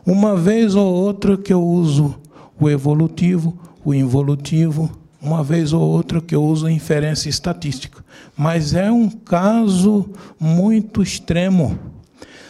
Uma 0.04 0.34
vez 0.34 0.74
ou 0.74 0.92
outra 0.92 1.36
que 1.36 1.52
eu 1.52 1.62
uso 1.62 2.18
o 2.58 2.68
evolutivo, 2.68 3.56
o 3.84 3.94
involutivo, 3.94 4.90
uma 5.22 5.44
vez 5.44 5.72
ou 5.72 5.82
outra 5.82 6.20
que 6.20 6.34
eu 6.34 6.42
uso 6.42 6.68
inferência 6.68 7.28
estatística. 7.28 8.02
Mas 8.36 8.74
é 8.74 8.90
um 8.90 9.08
caso 9.08 10.10
muito 10.38 11.02
extremo. 11.02 11.78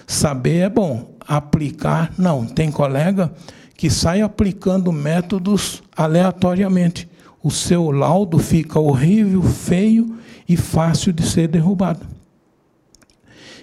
Saber 0.06 0.60
é 0.60 0.68
bom, 0.68 1.10
aplicar, 1.30 2.12
não. 2.18 2.44
Tem 2.44 2.72
colega 2.72 3.32
que 3.76 3.88
sai 3.88 4.20
aplicando 4.20 4.90
métodos 4.90 5.80
aleatoriamente. 5.96 7.08
O 7.40 7.52
seu 7.52 7.92
laudo 7.92 8.36
fica 8.38 8.80
horrível, 8.80 9.40
feio 9.40 10.18
e 10.48 10.56
fácil 10.56 11.12
de 11.12 11.22
ser 11.22 11.46
derrubado. 11.46 12.04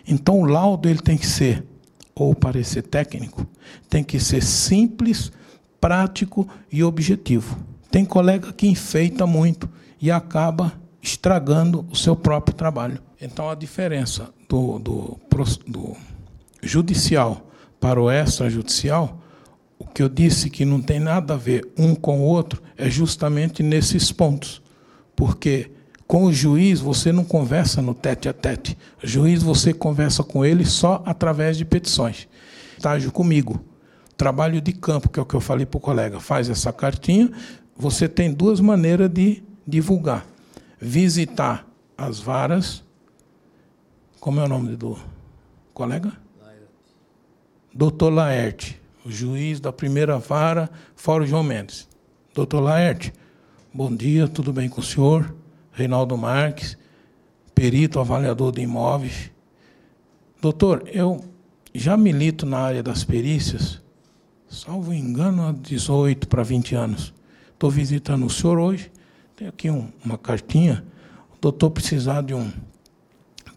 Então 0.07 0.39
o 0.39 0.45
laudo 0.45 0.87
ele 0.87 0.99
tem 0.99 1.17
que 1.17 1.27
ser 1.27 1.65
ou 2.15 2.33
parecer 2.33 2.83
técnico, 2.83 3.45
tem 3.89 4.03
que 4.03 4.19
ser 4.19 4.41
simples, 4.41 5.31
prático 5.79 6.47
e 6.71 6.83
objetivo. 6.83 7.59
Tem 7.91 8.05
colega 8.05 8.53
que 8.53 8.65
enfeita 8.65 9.27
muito 9.27 9.69
e 10.01 10.09
acaba 10.09 10.73
estragando 11.01 11.85
o 11.91 11.95
seu 11.95 12.15
próprio 12.15 12.55
trabalho. 12.55 12.99
Então, 13.21 13.49
a 13.49 13.55
diferença 13.55 14.29
do, 14.49 14.79
do, 14.79 15.17
do 15.67 15.95
judicial 16.61 17.46
para 17.79 18.01
o 18.01 18.09
extrajudicial, 18.09 19.19
o 19.79 19.85
que 19.85 20.01
eu 20.01 20.09
disse 20.09 20.49
que 20.49 20.65
não 20.65 20.81
tem 20.81 20.99
nada 20.99 21.35
a 21.35 21.37
ver 21.37 21.67
um 21.77 21.93
com 21.93 22.19
o 22.19 22.23
outro, 22.23 22.61
é 22.75 22.89
justamente 22.89 23.61
nesses 23.61 24.11
pontos. 24.11 24.61
Porque 25.15 25.71
com 26.07 26.23
o 26.23 26.33
juiz 26.33 26.79
você 26.79 27.11
não 27.11 27.23
conversa 27.23 27.81
no 27.81 27.93
tete 27.93 28.29
a 28.29 28.33
tete. 28.33 28.77
O 29.03 29.07
juiz 29.07 29.43
você 29.43 29.73
conversa 29.73 30.23
com 30.23 30.45
ele 30.45 30.65
só 30.65 31.03
através 31.05 31.57
de 31.57 31.65
petições. 31.65 32.27
Estágio 32.77 33.11
comigo. 33.11 33.61
Trabalho 34.15 34.61
de 34.61 34.71
campo, 34.73 35.09
que 35.09 35.19
é 35.19 35.21
o 35.21 35.25
que 35.25 35.35
eu 35.35 35.41
falei 35.41 35.65
para 35.65 35.77
o 35.77 35.81
colega. 35.81 36.19
Faz 36.19 36.49
essa 36.49 36.73
cartinha, 36.73 37.31
você 37.75 38.07
tem 38.07 38.33
duas 38.33 38.59
maneiras 38.59 39.09
de 39.11 39.43
divulgar: 39.65 40.25
visitar 40.79 41.67
as 41.97 42.19
varas. 42.19 42.83
Como 44.19 44.39
é 44.39 44.43
o 44.43 44.47
nome 44.47 44.75
do 44.75 44.97
colega? 45.73 46.11
Doutor 47.77 48.09
Laerte, 48.09 48.81
o 49.05 49.11
juiz 49.11 49.59
da 49.59 49.71
primeira 49.71 50.17
vara, 50.17 50.67
Fórum 50.95 51.27
João 51.27 51.43
Mendes. 51.43 51.87
Doutor 52.33 52.59
Laerte, 52.59 53.13
bom 53.71 53.95
dia, 53.95 54.27
tudo 54.27 54.51
bem 54.51 54.67
com 54.67 54.81
o 54.81 54.83
senhor? 54.83 55.35
Reinaldo 55.71 56.17
Marques, 56.17 56.75
perito 57.53 57.99
avaliador 57.99 58.51
de 58.51 58.61
imóveis. 58.61 59.29
Doutor, 60.41 60.89
eu 60.91 61.23
já 61.71 61.95
milito 61.95 62.47
na 62.47 62.57
área 62.57 62.81
das 62.81 63.03
perícias, 63.03 63.79
salvo 64.49 64.91
engano, 64.91 65.47
há 65.47 65.51
18 65.51 66.27
para 66.27 66.41
20 66.41 66.73
anos. 66.73 67.13
Estou 67.53 67.69
visitando 67.69 68.25
o 68.25 68.29
senhor 68.31 68.57
hoje. 68.57 68.91
Tem 69.35 69.47
aqui 69.47 69.69
um, 69.69 69.87
uma 70.03 70.17
cartinha. 70.17 70.83
O 71.31 71.39
doutor 71.39 71.69
precisar 71.69 72.23
de 72.23 72.33
um 72.33 72.51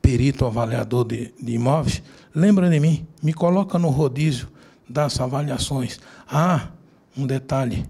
perito 0.02 0.44
avaliador 0.44 1.06
de, 1.06 1.32
de 1.40 1.52
imóveis. 1.54 2.02
Lembra 2.34 2.70
de 2.70 2.78
mim? 2.78 3.06
Me 3.22 3.32
coloca 3.32 3.78
no 3.78 3.88
rodízio 3.88 4.48
das 4.88 5.20
avaliações. 5.20 5.98
Ah, 6.28 6.68
um 7.16 7.26
detalhe. 7.26 7.84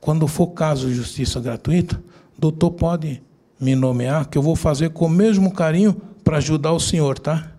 Quando 0.00 0.26
for 0.26 0.48
caso 0.48 0.88
de 0.88 0.94
justiça 0.94 1.40
gratuita, 1.40 2.02
doutor 2.38 2.72
pode 2.72 3.22
me 3.60 3.74
nomear, 3.74 4.28
que 4.28 4.38
eu 4.38 4.42
vou 4.42 4.56
fazer 4.56 4.90
com 4.90 5.04
o 5.04 5.10
mesmo 5.10 5.52
carinho 5.52 6.00
para 6.24 6.38
ajudar 6.38 6.72
o 6.72 6.80
senhor, 6.80 7.18
tá? 7.18 7.52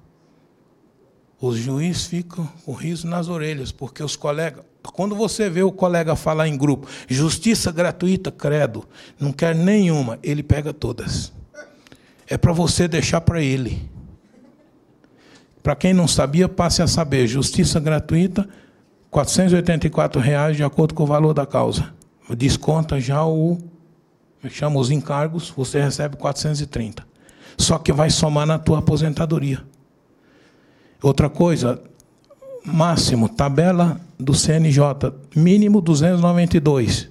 Os 1.39 1.57
juízes 1.57 2.05
ficam 2.05 2.47
com 2.65 2.73
riso 2.73 3.07
nas 3.07 3.27
orelhas, 3.27 3.71
porque 3.71 4.03
os 4.03 4.15
colegas, 4.15 4.63
quando 4.93 5.15
você 5.15 5.49
vê 5.49 5.63
o 5.63 5.71
colega 5.71 6.15
falar 6.15 6.47
em 6.47 6.57
grupo, 6.57 6.87
justiça 7.07 7.71
gratuita, 7.71 8.31
credo, 8.31 8.87
não 9.19 9.31
quer 9.31 9.55
nenhuma, 9.55 10.19
ele 10.21 10.43
pega 10.43 10.73
todas. 10.73 11.31
É 12.27 12.37
para 12.37 12.53
você 12.53 12.87
deixar 12.87 13.21
para 13.21 13.41
ele. 13.41 13.89
Para 15.61 15.75
quem 15.75 15.93
não 15.93 16.07
sabia, 16.07 16.49
passe 16.49 16.81
a 16.81 16.87
saber. 16.87 17.27
Justiça 17.27 17.79
gratuita, 17.79 18.47
484 19.09 20.19
reais, 20.19 20.57
de 20.57 20.63
acordo 20.63 20.93
com 20.93 21.03
o 21.03 21.07
valor 21.07 21.33
da 21.33 21.45
causa. 21.45 21.93
Desconta 22.35 22.99
já 22.99 23.25
o. 23.25 23.57
É 24.43 24.49
chama 24.49 24.79
os 24.79 24.89
encargos, 24.89 25.53
você 25.55 25.79
recebe 25.79 26.15
430. 26.15 27.05
Só 27.57 27.77
que 27.77 27.93
vai 27.93 28.09
somar 28.09 28.47
na 28.47 28.57
tua 28.57 28.79
aposentadoria. 28.79 29.63
Outra 31.01 31.29
coisa, 31.29 31.79
máximo, 32.65 33.29
tabela 33.29 33.99
do 34.19 34.33
CNJ, 34.33 35.13
mínimo 35.35 35.81
292, 35.81 37.09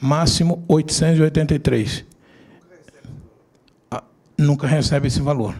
máximo 0.00 0.62
883. 0.68 2.04
Nunca 4.36 4.66
recebe 4.66 5.08
esse 5.08 5.20
valor. 5.20 5.54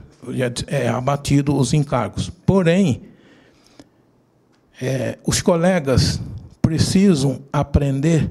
É 0.66 0.88
abatido 0.88 1.56
os 1.56 1.72
encargos. 1.72 2.30
Porém, 2.44 3.02
é, 4.80 5.18
os 5.26 5.42
colegas 5.42 6.20
precisam 6.60 7.40
aprender, 7.52 8.30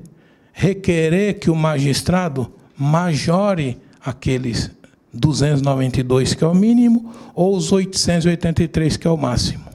requerer 0.51 1.39
que 1.39 1.49
o 1.49 1.55
magistrado 1.55 2.51
majore 2.77 3.77
aqueles 4.03 4.71
292, 5.13 6.33
que 6.33 6.43
é 6.43 6.47
o 6.47 6.55
mínimo, 6.55 7.13
ou 7.33 7.55
os 7.55 7.71
883, 7.71 8.97
que 8.97 9.07
é 9.07 9.09
o 9.09 9.17
máximo. 9.17 9.65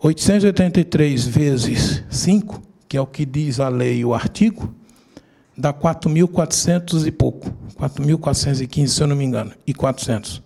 883 0.00 1.26
vezes 1.26 2.04
5, 2.10 2.62
que 2.88 2.96
é 2.96 3.00
o 3.00 3.06
que 3.06 3.24
diz 3.24 3.58
a 3.58 3.68
lei 3.68 3.98
e 3.98 4.04
o 4.04 4.14
artigo, 4.14 4.72
dá 5.56 5.72
4.400 5.72 7.06
e 7.06 7.10
pouco. 7.10 7.50
4.415, 7.76 8.86
se 8.88 9.02
eu 9.02 9.06
não 9.06 9.16
me 9.16 9.24
engano, 9.24 9.52
e 9.66 9.74
400. 9.74 10.42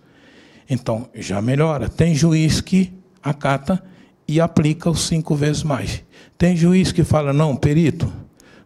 Então, 0.69 1.07
já 1.13 1.41
melhora. 1.41 1.89
Tem 1.89 2.15
juiz 2.15 2.61
que 2.61 2.93
acata 3.21 3.83
e 4.27 4.39
aplica 4.39 4.89
os 4.89 5.07
cinco 5.07 5.35
vezes 5.35 5.63
mais. 5.63 6.03
Tem 6.37 6.55
juiz 6.55 6.91
que 6.91 7.03
fala, 7.03 7.33
não, 7.33 7.55
perito, 7.55 8.11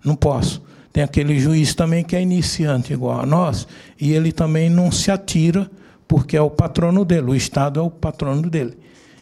não 0.04 0.16
posso. 0.16 0.62
Tem 0.92 1.04
aquele 1.04 1.40
juiz 1.40 1.76
também 1.76 2.04
que 2.04 2.16
é 2.16 2.22
iniciante, 2.22 2.94
igual 2.94 3.20
a 3.20 3.26
nós, 3.26 3.68
e 4.00 4.14
ele 4.14 4.32
também 4.32 4.70
não 4.70 4.92
se 4.92 5.12
atira, 5.12 5.70
porque 6.08 6.36
é 6.36 6.42
o 6.42 6.50
patrono 6.50 7.04
dele, 7.04 7.32
o 7.32 7.36
Estado 7.36 7.80
é 7.80 7.84
o 7.84 7.92
patrono 7.92 8.50
dele. 8.50 8.78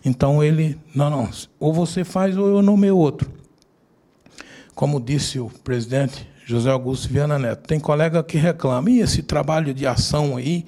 Então 0.05 0.43
ele, 0.43 0.77
não, 0.93 1.09
não, 1.09 1.29
ou 1.59 1.73
você 1.73 2.03
faz 2.03 2.37
ou 2.37 2.47
eu 2.47 2.61
nomeio 2.61 2.95
outro. 2.95 3.29
Como 4.75 5.01
disse 5.01 5.39
o 5.39 5.49
presidente 5.63 6.27
José 6.45 6.69
Augusto 6.69 7.09
Viana 7.09 7.39
Neto, 7.39 7.67
tem 7.67 7.79
colega 7.79 8.23
que 8.23 8.37
reclama, 8.37 8.89
e 8.91 8.99
esse 8.99 9.23
trabalho 9.23 9.73
de 9.73 9.87
ação 9.87 10.37
aí, 10.37 10.65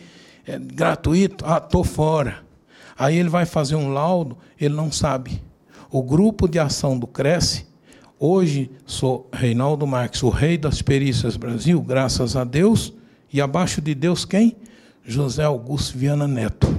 é 0.48 0.58
gratuito? 0.58 1.46
Ah, 1.46 1.62
estou 1.64 1.84
fora. 1.84 2.40
Aí 2.98 3.18
ele 3.18 3.30
vai 3.30 3.46
fazer 3.46 3.76
um 3.76 3.90
laudo, 3.90 4.38
ele 4.60 4.74
não 4.74 4.92
sabe. 4.92 5.42
O 5.92 6.02
grupo 6.02 6.48
de 6.48 6.58
ação 6.58 6.98
do 6.98 7.06
Cresce, 7.06 7.68
hoje 8.20 8.72
sou 8.86 9.30
Reinaldo 9.32 9.86
Marques, 9.86 10.24
o 10.24 10.30
rei 10.30 10.58
das 10.58 10.82
perícias 10.82 11.38
Brasil, 11.38 11.80
graças 11.82 12.36
a 12.36 12.44
Deus, 12.44 12.94
e 13.32 13.40
abaixo 13.40 13.82
de 13.82 13.94
Deus 13.94 14.26
quem? 14.26 14.56
José 15.06 15.44
Augusto 15.44 15.98
Viana 15.98 16.28
Neto. 16.28 16.68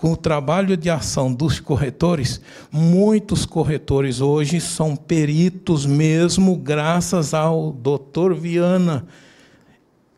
com 0.00 0.12
o 0.12 0.16
trabalho 0.16 0.78
de 0.78 0.88
ação 0.88 1.30
dos 1.30 1.60
corretores, 1.60 2.40
muitos 2.72 3.44
corretores 3.44 4.22
hoje 4.22 4.58
são 4.58 4.96
peritos 4.96 5.84
mesmo, 5.84 6.56
graças 6.56 7.34
ao 7.34 7.70
doutor 7.70 8.34
Viana. 8.34 9.06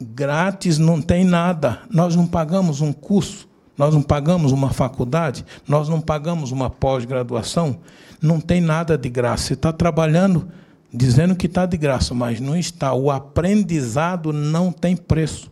Grátis 0.03 0.79
não 0.79 1.01
tem 1.01 1.25
nada. 1.25 1.81
Nós 1.91 2.17
não 2.17 2.27
pagamos 2.27 2.81
um 2.81 2.93
curso, 2.93 3.49
nós 3.77 3.95
não 3.95 4.03
pagamos 4.03 4.53
uma 4.53 4.71
faculdade, 4.71 5.45
nós 5.67 5.89
não 5.89 6.01
pagamos 6.01 6.53
uma 6.53 6.69
pós-graduação. 6.69 7.79
Não 8.21 8.41
tem 8.41 8.61
nada 8.61 8.97
de 8.97 9.09
graça. 9.09 9.45
Você 9.45 9.55
está 9.55 9.73
trabalhando 9.73 10.49
dizendo 10.93 11.35
que 11.35 11.47
está 11.47 11.65
de 11.65 11.77
graça, 11.77 12.15
mas 12.15 12.39
não 12.39 12.57
está. 12.57 12.93
O 12.93 13.11
aprendizado 13.11 14.33
não 14.33 14.71
tem 14.71 14.97
preço. 14.97 15.51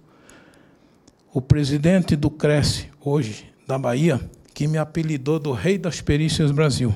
O 1.33 1.41
presidente 1.41 2.15
do 2.17 2.29
Cresce, 2.29 2.89
hoje, 3.01 3.47
da 3.67 3.79
Bahia, 3.79 4.21
que 4.53 4.67
me 4.67 4.79
apelidou 4.79 5.39
do 5.39 5.53
Rei 5.53 5.79
das 5.79 6.01
Perícias 6.01 6.51
Brasil. 6.51 6.95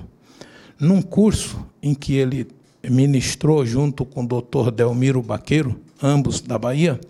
Num 0.78 1.00
curso 1.00 1.64
em 1.82 1.94
que 1.94 2.14
ele 2.14 2.48
ministrou 2.82 3.64
junto 3.64 4.04
com 4.04 4.24
o 4.24 4.26
doutor 4.26 4.70
Delmiro 4.70 5.22
Baqueiro, 5.22 5.80
ambos 6.02 6.40
da 6.40 6.58
Bahia, 6.58 7.00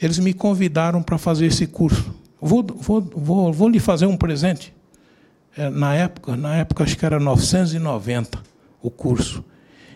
eles 0.00 0.18
me 0.18 0.32
convidaram 0.32 1.02
para 1.02 1.18
fazer 1.18 1.46
esse 1.46 1.66
curso. 1.66 2.14
Vou, 2.40 2.64
vou, 2.64 3.00
vou, 3.00 3.52
vou 3.52 3.68
lhe 3.68 3.80
fazer 3.80 4.06
um 4.06 4.16
presente. 4.16 4.74
É, 5.56 5.68
na 5.68 5.94
época, 5.94 6.36
na 6.36 6.56
época 6.56 6.84
acho 6.84 6.96
que 6.96 7.04
era 7.04 7.18
990, 7.18 8.40
o 8.80 8.90
curso. 8.90 9.44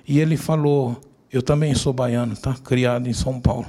E 0.06 0.18
ele 0.18 0.36
falou, 0.36 1.00
eu 1.30 1.42
também 1.42 1.74
sou 1.74 1.92
baiano, 1.92 2.36
tá? 2.36 2.54
criado 2.54 3.08
em 3.08 3.12
São 3.12 3.40
Paulo. 3.40 3.68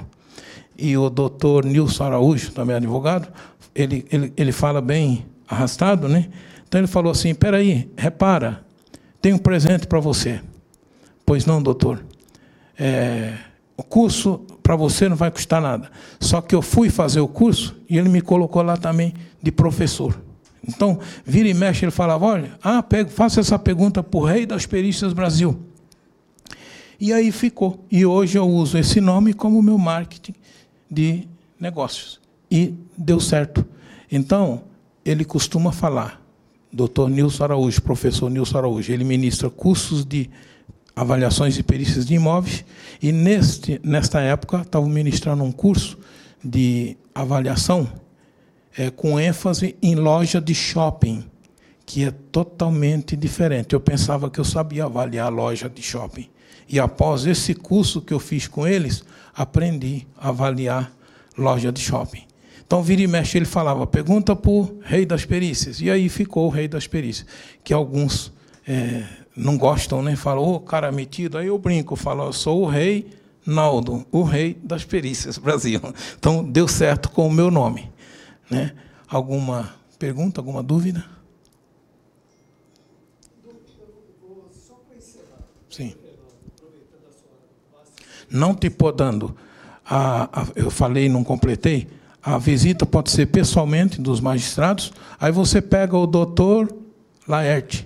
E 0.76 0.96
o 0.96 1.08
doutor 1.08 1.64
Nilson 1.64 2.04
Araújo, 2.04 2.50
também 2.50 2.74
advogado, 2.74 3.28
ele, 3.74 4.04
ele, 4.10 4.32
ele 4.36 4.52
fala 4.52 4.80
bem 4.80 5.24
arrastado, 5.48 6.08
né? 6.08 6.28
Então 6.66 6.80
ele 6.80 6.88
falou 6.88 7.12
assim: 7.12 7.34
peraí, 7.34 7.88
repara, 7.96 8.64
tem 9.22 9.32
um 9.32 9.38
presente 9.38 9.86
para 9.86 10.00
você. 10.00 10.40
Pois 11.24 11.46
não, 11.46 11.62
doutor. 11.62 12.04
É, 12.76 13.34
o 13.76 13.82
curso 13.82 14.38
para 14.62 14.76
você 14.76 15.08
não 15.08 15.16
vai 15.16 15.30
custar 15.30 15.60
nada. 15.60 15.90
Só 16.20 16.40
que 16.40 16.54
eu 16.54 16.62
fui 16.62 16.90
fazer 16.90 17.20
o 17.20 17.28
curso 17.28 17.76
e 17.88 17.98
ele 17.98 18.08
me 18.08 18.20
colocou 18.20 18.62
lá 18.62 18.76
também 18.76 19.14
de 19.42 19.50
professor. 19.50 20.18
Então, 20.66 20.98
vira 21.24 21.48
e 21.48 21.54
mexe, 21.54 21.84
ele 21.84 21.92
falava: 21.92 22.24
olha, 22.24 22.52
ah, 22.62 22.82
pego, 22.82 23.10
faça 23.10 23.40
essa 23.40 23.58
pergunta 23.58 24.02
para 24.02 24.18
o 24.18 24.24
rei 24.24 24.46
das 24.46 24.64
perícias 24.64 25.12
Brasil. 25.12 25.58
E 26.98 27.12
aí 27.12 27.30
ficou. 27.30 27.84
E 27.90 28.06
hoje 28.06 28.38
eu 28.38 28.48
uso 28.48 28.78
esse 28.78 29.00
nome 29.00 29.34
como 29.34 29.60
meu 29.60 29.76
marketing 29.76 30.34
de 30.90 31.28
negócios. 31.60 32.20
E 32.50 32.74
deu 32.96 33.20
certo. 33.20 33.66
Então, 34.10 34.62
ele 35.04 35.24
costuma 35.24 35.72
falar, 35.72 36.22
doutor 36.72 37.10
Nilson 37.10 37.44
Araújo, 37.44 37.82
professor 37.82 38.30
Nilson 38.30 38.58
Araújo, 38.58 38.92
ele 38.92 39.04
ministra 39.04 39.50
cursos 39.50 40.04
de 40.04 40.30
avaliações 40.94 41.58
e 41.58 41.62
perícias 41.62 42.06
de 42.06 42.14
imóveis, 42.14 42.64
e 43.02 43.10
neste, 43.12 43.80
nesta 43.82 44.20
época 44.20 44.62
estava 44.62 44.86
ministrando 44.86 45.42
um 45.42 45.52
curso 45.52 45.98
de 46.42 46.96
avaliação 47.14 47.90
é, 48.76 48.90
com 48.90 49.18
ênfase 49.18 49.76
em 49.82 49.94
loja 49.94 50.40
de 50.40 50.54
shopping, 50.54 51.24
que 51.86 52.04
é 52.04 52.10
totalmente 52.10 53.16
diferente. 53.16 53.74
Eu 53.74 53.80
pensava 53.80 54.30
que 54.30 54.38
eu 54.38 54.44
sabia 54.44 54.84
avaliar 54.84 55.32
loja 55.32 55.68
de 55.68 55.82
shopping. 55.82 56.28
E 56.68 56.80
após 56.80 57.26
esse 57.26 57.54
curso 57.54 58.00
que 58.00 58.12
eu 58.12 58.18
fiz 58.18 58.48
com 58.48 58.66
eles, 58.66 59.04
aprendi 59.34 60.06
a 60.16 60.28
avaliar 60.28 60.92
loja 61.36 61.70
de 61.70 61.80
shopping. 61.80 62.22
Então, 62.66 62.82
vira 62.82 63.02
e 63.02 63.06
mexe, 63.06 63.36
ele 63.36 63.44
falava, 63.44 63.86
pergunta 63.86 64.34
para 64.34 64.50
o 64.50 64.78
rei 64.82 65.04
das 65.04 65.24
perícias. 65.24 65.80
E 65.80 65.90
aí 65.90 66.08
ficou 66.08 66.46
o 66.46 66.50
rei 66.50 66.66
das 66.66 66.86
perícias, 66.86 67.26
que 67.62 67.74
alguns 67.74 68.32
é, 68.66 69.04
não 69.36 69.58
gostam, 69.58 70.02
né? 70.02 70.16
Falam, 70.16 70.42
ô, 70.42 70.54
oh, 70.54 70.60
cara 70.60 70.92
metido. 70.92 71.38
Aí 71.38 71.48
eu 71.48 71.58
brinco, 71.58 71.96
falo, 71.96 72.24
eu 72.24 72.32
sou 72.32 72.62
o 72.62 72.66
rei 72.66 73.10
Naldo, 73.46 74.06
o 74.10 74.22
rei 74.22 74.58
das 74.62 74.84
perícias 74.84 75.36
Brasil. 75.38 75.80
Então, 76.18 76.42
deu 76.42 76.66
certo 76.66 77.10
com 77.10 77.26
o 77.26 77.32
meu 77.32 77.50
nome. 77.50 77.92
Né? 78.50 78.72
Alguma 79.08 79.74
pergunta, 79.98 80.40
alguma 80.40 80.62
dúvida? 80.62 81.04
Sim. 85.68 85.94
Não 88.30 88.54
te 88.54 88.70
podando. 88.70 89.36
A, 89.84 90.40
a, 90.40 90.46
eu 90.54 90.70
falei, 90.70 91.08
não 91.08 91.24
completei. 91.24 91.88
A 92.22 92.38
visita 92.38 92.86
pode 92.86 93.10
ser 93.10 93.26
pessoalmente 93.26 94.00
dos 94.00 94.20
magistrados. 94.20 94.92
Aí 95.20 95.30
você 95.30 95.60
pega 95.60 95.96
o 95.96 96.06
doutor 96.06 96.74
Laerte. 97.28 97.84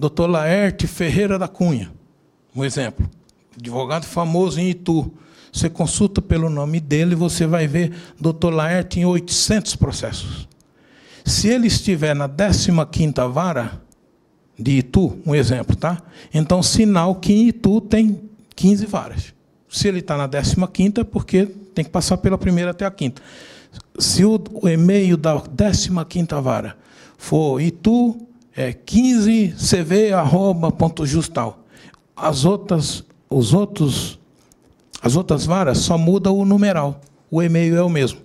Doutor 0.00 0.28
Laerte 0.28 0.86
Ferreira 0.86 1.38
da 1.38 1.46
Cunha, 1.46 1.92
um 2.56 2.64
exemplo. 2.64 3.06
Advogado 3.54 4.06
famoso 4.06 4.58
em 4.58 4.70
Itu. 4.70 5.12
Você 5.52 5.68
consulta 5.68 6.22
pelo 6.22 6.48
nome 6.48 6.80
dele, 6.80 7.14
você 7.14 7.46
vai 7.46 7.66
ver 7.66 7.92
doutor 8.18 8.48
Laerte 8.48 8.98
em 8.98 9.04
800 9.04 9.76
processos. 9.76 10.48
Se 11.22 11.48
ele 11.48 11.66
estiver 11.66 12.16
na 12.16 12.26
15ª 12.26 13.30
vara 13.30 13.78
de 14.58 14.78
Itu, 14.78 15.18
um 15.26 15.34
exemplo, 15.34 15.76
tá? 15.76 16.00
Então, 16.32 16.62
sinal 16.62 17.16
que 17.16 17.34
em 17.34 17.48
Itu 17.48 17.82
tem 17.82 18.22
15 18.56 18.86
varas. 18.86 19.34
Se 19.68 19.86
ele 19.86 19.98
está 19.98 20.16
na 20.16 20.26
15ª, 20.26 21.00
é 21.00 21.04
porque 21.04 21.44
tem 21.74 21.84
que 21.84 21.90
passar 21.90 22.16
pela 22.16 22.38
primeira 22.38 22.70
até 22.70 22.86
a 22.86 22.90
quinta. 22.90 23.20
Se 23.98 24.24
o, 24.24 24.42
o 24.62 24.66
e-mail 24.66 25.18
da 25.18 25.38
15ª 25.38 26.40
vara 26.40 26.74
for 27.18 27.60
itu 27.60 28.29
é 28.60 28.72
15cv@justal. 28.72 31.64
As 32.14 32.44
outras 32.44 33.02
os 33.30 33.54
outros 33.54 34.20
as 35.02 35.16
outras 35.16 35.46
varas 35.46 35.78
só 35.78 35.96
muda 35.96 36.30
o 36.30 36.44
numeral. 36.44 37.00
O 37.30 37.42
e-mail 37.42 37.74
é 37.76 37.82
o 37.82 37.88
mesmo. 37.88 38.20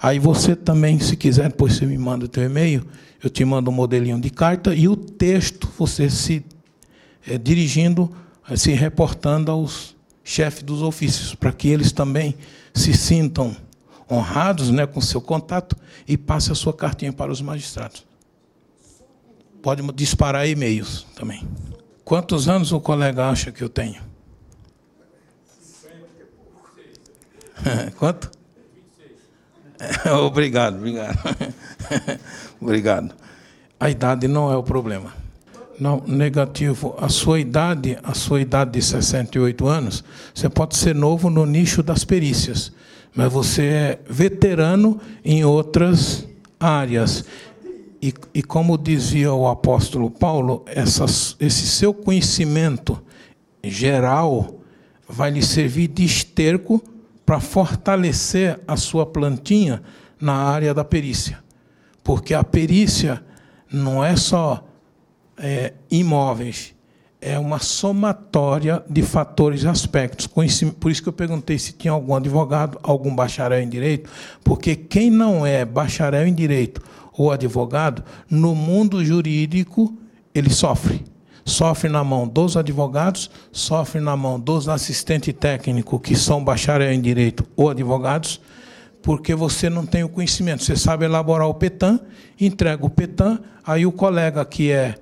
Aí 0.00 0.20
você 0.20 0.54
também, 0.54 1.00
se 1.00 1.16
quiser, 1.16 1.48
depois 1.48 1.74
você 1.74 1.84
me 1.86 1.98
manda 1.98 2.26
o 2.26 2.28
teu 2.28 2.44
e-mail, 2.44 2.86
eu 3.22 3.28
te 3.28 3.44
mando 3.44 3.68
um 3.70 3.74
modelinho 3.74 4.20
de 4.20 4.30
carta 4.30 4.72
e 4.74 4.86
o 4.86 4.94
texto 4.94 5.68
você 5.76 6.08
se 6.08 6.44
é, 7.26 7.36
dirigindo, 7.36 8.08
se 8.54 8.70
reportando 8.72 9.50
aos 9.50 9.96
chefes 10.22 10.62
dos 10.62 10.82
ofícios, 10.82 11.34
para 11.34 11.50
que 11.52 11.66
eles 11.68 11.90
também 11.90 12.36
se 12.72 12.92
sintam 12.92 13.56
honrados 14.10 14.70
né, 14.70 14.86
com 14.86 15.00
seu 15.00 15.20
contato 15.20 15.76
e 16.06 16.16
passe 16.16 16.52
a 16.52 16.54
sua 16.54 16.72
cartinha 16.72 17.12
para 17.12 17.32
os 17.32 17.40
magistrados. 17.40 18.04
Pode 19.64 19.82
disparar 19.94 20.46
e-mails 20.46 21.06
também. 21.16 21.42
Quantos 22.04 22.48
anos 22.48 22.70
o 22.70 22.78
colega 22.78 23.30
acha 23.30 23.50
que 23.50 23.64
eu 23.64 23.68
tenho? 23.68 24.02
Quanto? 27.98 28.30
obrigado, 30.22 30.76
obrigado. 30.76 31.18
obrigado. 32.60 33.14
A 33.80 33.88
idade 33.88 34.28
não 34.28 34.52
é 34.52 34.56
o 34.56 34.62
problema. 34.62 35.12
Não, 35.80 36.02
negativo. 36.06 36.94
A 36.98 37.08
sua 37.08 37.40
idade, 37.40 37.98
a 38.02 38.12
sua 38.12 38.42
idade 38.42 38.72
de 38.72 38.82
68 38.82 39.66
anos, 39.66 40.04
você 40.34 40.50
pode 40.50 40.76
ser 40.76 40.94
novo 40.94 41.30
no 41.30 41.46
nicho 41.46 41.82
das 41.82 42.04
perícias 42.04 42.70
mas 43.14 43.32
você 43.32 43.62
é 43.62 43.98
veterano 44.08 45.00
em 45.24 45.44
outras 45.44 46.26
áreas. 46.58 47.24
E, 48.04 48.12
e 48.34 48.42
como 48.42 48.76
dizia 48.76 49.32
o 49.32 49.48
apóstolo 49.48 50.10
Paulo, 50.10 50.62
essas, 50.66 51.36
esse 51.40 51.66
seu 51.66 51.94
conhecimento 51.94 53.02
geral 53.62 54.60
vai 55.08 55.30
lhe 55.30 55.40
servir 55.40 55.88
de 55.88 56.04
esterco 56.04 56.84
para 57.24 57.40
fortalecer 57.40 58.60
a 58.68 58.76
sua 58.76 59.06
plantinha 59.06 59.82
na 60.20 60.34
área 60.34 60.74
da 60.74 60.84
perícia. 60.84 61.42
Porque 62.02 62.34
a 62.34 62.44
perícia 62.44 63.24
não 63.72 64.04
é 64.04 64.14
só 64.16 64.62
é, 65.38 65.72
imóveis, 65.90 66.74
é 67.22 67.38
uma 67.38 67.58
somatória 67.58 68.84
de 68.86 69.00
fatores 69.00 69.62
e 69.62 69.66
aspectos. 69.66 70.26
Por 70.26 70.44
isso 70.44 71.02
que 71.02 71.08
eu 71.08 71.12
perguntei 71.14 71.58
se 71.58 71.72
tinha 71.72 71.92
algum 71.92 72.14
advogado, 72.14 72.78
algum 72.82 73.16
bacharel 73.16 73.62
em 73.62 73.68
direito, 73.70 74.10
porque 74.44 74.76
quem 74.76 75.08
não 75.08 75.46
é 75.46 75.64
bacharel 75.64 76.26
em 76.26 76.34
direito 76.34 76.82
ou 77.16 77.30
advogado, 77.30 78.02
no 78.28 78.54
mundo 78.54 79.04
jurídico, 79.04 79.96
ele 80.34 80.50
sofre. 80.50 81.04
Sofre 81.44 81.90
na 81.90 82.02
mão 82.02 82.26
dos 82.26 82.56
advogados, 82.56 83.30
sofre 83.52 84.00
na 84.00 84.16
mão 84.16 84.40
dos 84.40 84.68
assistentes 84.68 85.34
técnicos, 85.34 86.00
que 86.02 86.16
são 86.16 86.42
bacharel 86.42 86.92
em 86.92 87.00
direito 87.00 87.46
ou 87.54 87.70
advogados, 87.70 88.40
porque 89.02 89.34
você 89.34 89.68
não 89.68 89.84
tem 89.84 90.02
o 90.02 90.08
conhecimento. 90.08 90.64
Você 90.64 90.74
sabe 90.74 91.04
elaborar 91.04 91.46
o 91.46 91.54
PETAM, 91.54 92.00
entrega 92.40 92.84
o 92.84 92.90
PETAM, 92.90 93.38
aí 93.64 93.84
o 93.84 93.92
colega 93.92 94.44
que 94.44 94.70
é 94.70 94.94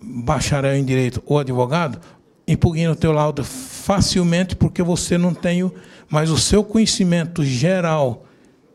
bacharel 0.00 0.76
em 0.76 0.84
direito 0.84 1.22
ou 1.26 1.38
advogado, 1.40 1.98
impugna 2.46 2.92
o 2.92 2.96
teu 2.96 3.10
laudo 3.10 3.42
facilmente 3.42 4.54
porque 4.54 4.82
você 4.82 5.18
não 5.18 5.34
tem, 5.34 5.70
mas 6.08 6.30
o 6.30 6.38
seu 6.38 6.62
conhecimento 6.62 7.44
geral 7.44 8.24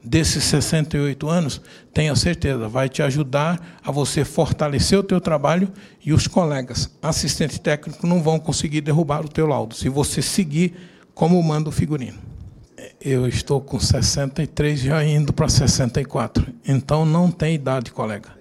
desses 0.03 0.43
68 0.45 1.27
anos, 1.27 1.61
tenha 1.93 2.15
certeza, 2.15 2.67
vai 2.67 2.87
te 2.87 3.01
ajudar 3.01 3.79
a 3.83 3.91
você 3.91 4.23
fortalecer 4.23 4.97
o 4.97 5.03
teu 5.03 5.19
trabalho 5.19 5.71
e 6.03 6.13
os 6.13 6.27
colegas 6.27 6.89
assistentes 7.01 7.59
técnicos 7.59 8.07
não 8.07 8.21
vão 8.21 8.39
conseguir 8.39 8.81
derrubar 8.81 9.25
o 9.25 9.29
teu 9.29 9.45
laudo, 9.45 9.75
se 9.75 9.89
você 9.89 10.21
seguir 10.21 10.73
como 11.13 11.41
manda 11.43 11.69
o 11.69 11.71
figurino. 11.71 12.17
Eu 13.01 13.27
estou 13.27 13.59
com 13.59 13.79
63 13.79 14.79
já 14.79 15.03
indo 15.03 15.33
para 15.33 15.49
64, 15.49 16.47
então 16.67 17.05
não 17.05 17.29
tem 17.29 17.55
idade, 17.55 17.91
colega 17.91 18.39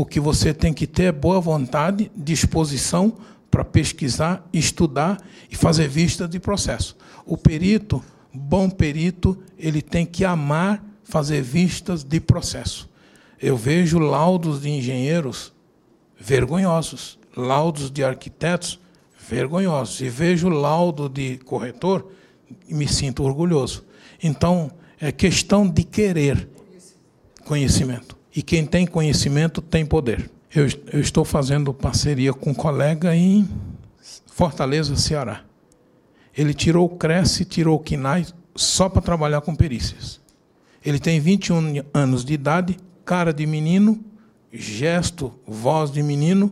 o 0.00 0.04
que 0.04 0.20
você 0.20 0.54
tem 0.54 0.72
que 0.72 0.86
ter 0.86 1.04
é 1.04 1.12
boa 1.12 1.40
vontade, 1.40 2.08
disposição 2.16 3.16
para 3.50 3.64
pesquisar, 3.64 4.48
estudar 4.52 5.20
e 5.50 5.56
fazer 5.56 5.88
vista 5.88 6.28
de 6.28 6.38
processo. 6.38 6.96
O 7.26 7.36
perito, 7.36 8.00
bom 8.32 8.70
perito, 8.70 9.36
ele 9.58 9.82
tem 9.82 10.06
que 10.06 10.24
amar 10.24 10.84
fazer 11.08 11.40
vistas 11.40 12.04
de 12.04 12.20
processo. 12.20 12.88
Eu 13.40 13.56
vejo 13.56 13.98
laudos 13.98 14.62
de 14.62 14.68
engenheiros 14.68 15.52
vergonhosos, 16.18 17.18
laudos 17.36 17.90
de 17.90 18.04
arquitetos 18.04 18.78
vergonhosos, 19.28 20.00
e 20.00 20.08
vejo 20.08 20.48
laudo 20.48 21.08
de 21.08 21.38
corretor 21.38 22.12
e 22.68 22.74
me 22.74 22.86
sinto 22.86 23.22
orgulhoso. 23.22 23.84
Então, 24.22 24.70
é 25.00 25.10
questão 25.10 25.68
de 25.68 25.82
querer 25.84 26.48
conhecimento. 27.44 28.16
E 28.34 28.42
quem 28.42 28.66
tem 28.66 28.86
conhecimento 28.86 29.62
tem 29.62 29.86
poder. 29.86 30.30
Eu, 30.54 30.66
eu 30.92 31.00
estou 31.00 31.24
fazendo 31.24 31.72
parceria 31.72 32.32
com 32.32 32.50
um 32.50 32.54
colega 32.54 33.14
em 33.14 33.48
Fortaleza, 34.26 34.96
Ceará. 34.96 35.44
Ele 36.36 36.52
tirou 36.52 36.86
o 36.86 36.96
Cresce, 36.96 37.44
tirou 37.44 37.76
o 37.76 37.82
KINAI 37.82 38.26
só 38.54 38.88
para 38.88 39.02
trabalhar 39.02 39.40
com 39.40 39.54
perícias. 39.54 40.20
Ele 40.88 40.98
tem 40.98 41.20
21 41.20 41.82
anos 41.92 42.24
de 42.24 42.32
idade, 42.32 42.78
cara 43.04 43.30
de 43.30 43.44
menino, 43.44 44.02
gesto, 44.50 45.34
voz 45.46 45.92
de 45.92 46.02
menino. 46.02 46.50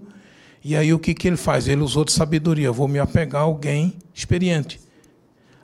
E 0.62 0.76
aí 0.76 0.92
o 0.92 0.98
que, 0.98 1.14
que 1.14 1.26
ele 1.26 1.38
faz? 1.38 1.66
Ele 1.66 1.80
usou 1.80 2.04
de 2.04 2.12
sabedoria. 2.12 2.70
Vou 2.70 2.86
me 2.86 2.98
apegar 2.98 3.40
a 3.40 3.44
alguém 3.46 3.94
experiente. 4.12 4.78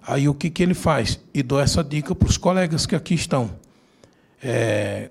Aí 0.00 0.26
o 0.26 0.32
que, 0.32 0.48
que 0.48 0.62
ele 0.62 0.72
faz? 0.72 1.20
E 1.34 1.42
dou 1.42 1.60
essa 1.60 1.84
dica 1.84 2.14
para 2.14 2.26
os 2.26 2.38
colegas 2.38 2.86
que 2.86 2.96
aqui 2.96 3.12
estão. 3.12 3.50
É, 4.42 5.10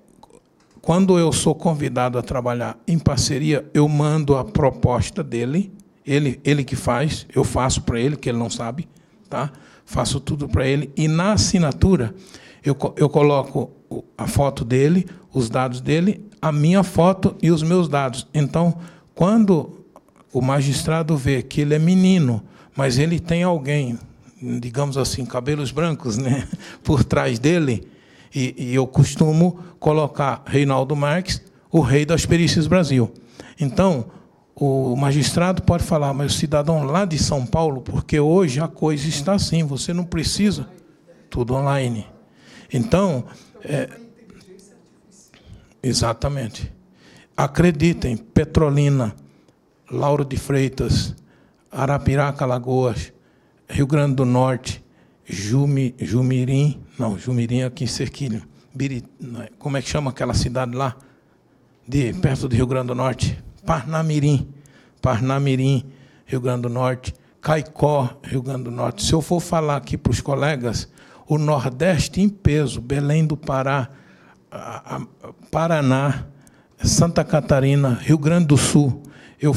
quando 0.82 1.20
eu 1.20 1.32
sou 1.32 1.54
convidado 1.54 2.18
a 2.18 2.24
trabalhar 2.24 2.80
em 2.88 2.98
parceria, 2.98 3.70
eu 3.76 3.88
mando 3.88 4.36
a 4.38 4.44
proposta 4.44 5.24
dele, 5.24 5.72
ele, 6.04 6.40
ele 6.44 6.64
que 6.64 6.76
faz, 6.76 7.28
eu 7.36 7.44
faço 7.44 7.84
para 7.84 8.00
ele, 8.00 8.18
que 8.18 8.28
ele 8.28 8.40
não 8.40 8.50
sabe, 8.50 8.90
tá? 9.30 9.52
faço 9.86 10.20
tudo 10.20 10.48
para 10.48 10.66
ele, 10.66 10.92
e 10.96 11.08
na 11.08 11.34
assinatura 11.34 12.16
eu, 12.64 12.76
eu 12.96 13.10
coloco 13.10 13.72
a 14.18 14.28
foto 14.28 14.64
dele, 14.64 15.08
os 15.34 15.50
dados 15.50 15.82
dele, 15.82 16.26
a 16.42 16.52
minha 16.52 16.84
foto 16.84 17.36
e 17.42 17.52
os 17.52 17.64
meus 17.64 17.88
dados. 17.88 18.28
Então, 18.34 18.78
quando 19.16 19.86
o 20.34 20.42
magistrado 20.42 21.16
vê 21.18 21.42
que 21.42 21.62
ele 21.62 21.74
é 21.74 21.80
menino, 21.80 22.42
mas 22.76 22.98
ele 22.98 23.20
tem 23.20 23.44
alguém, 23.44 24.00
digamos 24.42 24.98
assim, 24.98 25.26
cabelos 25.26 25.72
brancos, 25.72 26.18
né, 26.18 26.48
por 26.84 27.04
trás 27.04 27.40
dele, 27.40 27.88
e, 28.34 28.56
e 28.58 28.76
eu 28.76 28.88
costumo 28.88 29.60
colocar 29.80 30.44
Reinaldo 30.46 30.96
Marques, 30.96 31.42
o 31.70 31.82
rei 31.82 32.06
das 32.06 32.26
perícias 32.26 32.68
Brasil. 32.68 33.12
Então, 33.60 34.06
o 34.56 34.96
magistrado 34.96 35.64
pode 35.64 35.84
falar, 35.84 36.14
mas 36.14 36.34
o 36.34 36.38
cidadão 36.38 36.84
lá 36.84 37.04
de 37.04 37.18
São 37.18 37.46
Paulo, 37.46 37.82
porque 37.82 38.20
hoje 38.20 38.60
a 38.60 38.68
coisa 38.68 39.08
está 39.08 39.34
assim, 39.34 39.64
você 39.64 39.94
não 39.94 40.04
precisa 40.04 40.68
tudo 41.30 41.56
online. 41.56 42.06
Então, 42.74 43.26
é, 43.64 43.90
exatamente. 45.82 46.72
Acreditem, 47.36 48.18
Petrolina, 48.18 49.16
Lauro 49.90 50.24
de 50.24 50.38
Freitas, 50.38 51.16
Arapiraca, 51.72 52.46
Lagoas, 52.46 53.14
Rio 53.68 53.88
Grande 53.88 54.16
do 54.16 54.26
Norte, 54.26 54.84
Jumi, 55.26 55.96
Jumirim, 56.00 56.82
não, 57.00 57.18
Jumirim 57.18 57.60
é 57.60 57.66
aqui 57.66 57.86
em 57.86 57.88
Cerquilho, 57.88 58.44
é, 58.80 59.50
como 59.60 59.78
é 59.78 59.82
que 59.82 59.90
chama 59.90 60.12
aquela 60.12 60.34
cidade 60.34 60.76
lá? 60.76 60.96
De, 61.88 62.14
perto 62.14 62.48
do 62.48 62.56
Rio 62.56 62.68
Grande 62.68 62.88
do 62.88 62.96
Norte, 62.96 63.42
Parnamirim, 63.66 64.48
Parnamirim, 65.02 65.86
Rio 66.26 66.40
Grande 66.40 66.62
do 66.64 66.70
Norte, 66.70 67.14
Caicó, 67.42 68.18
Rio 68.24 68.42
Grande 68.42 68.64
do 68.64 68.72
Norte. 68.72 69.04
Se 69.04 69.14
eu 69.14 69.22
for 69.22 69.42
falar 69.42 69.78
aqui 69.78 69.98
para 69.98 70.12
os 70.12 70.22
colegas, 70.22 70.88
o 71.32 71.38
Nordeste 71.38 72.20
em 72.20 72.28
peso, 72.28 72.82
Belém 72.82 73.26
do 73.26 73.38
Pará, 73.38 73.88
Paraná, 75.50 76.26
Santa 76.84 77.24
Catarina, 77.24 77.98
Rio 78.02 78.18
Grande 78.18 78.48
do 78.48 78.58
Sul. 78.58 79.02
Eu, 79.40 79.56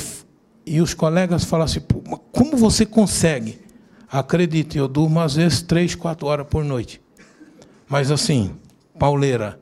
e 0.65 0.81
os 0.81 0.95
colegas 0.95 1.43
falam 1.43 1.65
assim, 1.65 1.81
como 2.31 2.57
você 2.57 2.87
consegue? 2.87 3.59
Acredite, 4.09 4.79
eu 4.79 4.87
durmo 4.87 5.19
às 5.19 5.35
vezes 5.35 5.63
três, 5.63 5.97
quatro 5.97 6.29
horas 6.29 6.47
por 6.49 6.63
noite. 6.63 7.01
Mas 7.89 8.13
assim, 8.13 8.53
pauleira. 8.97 9.59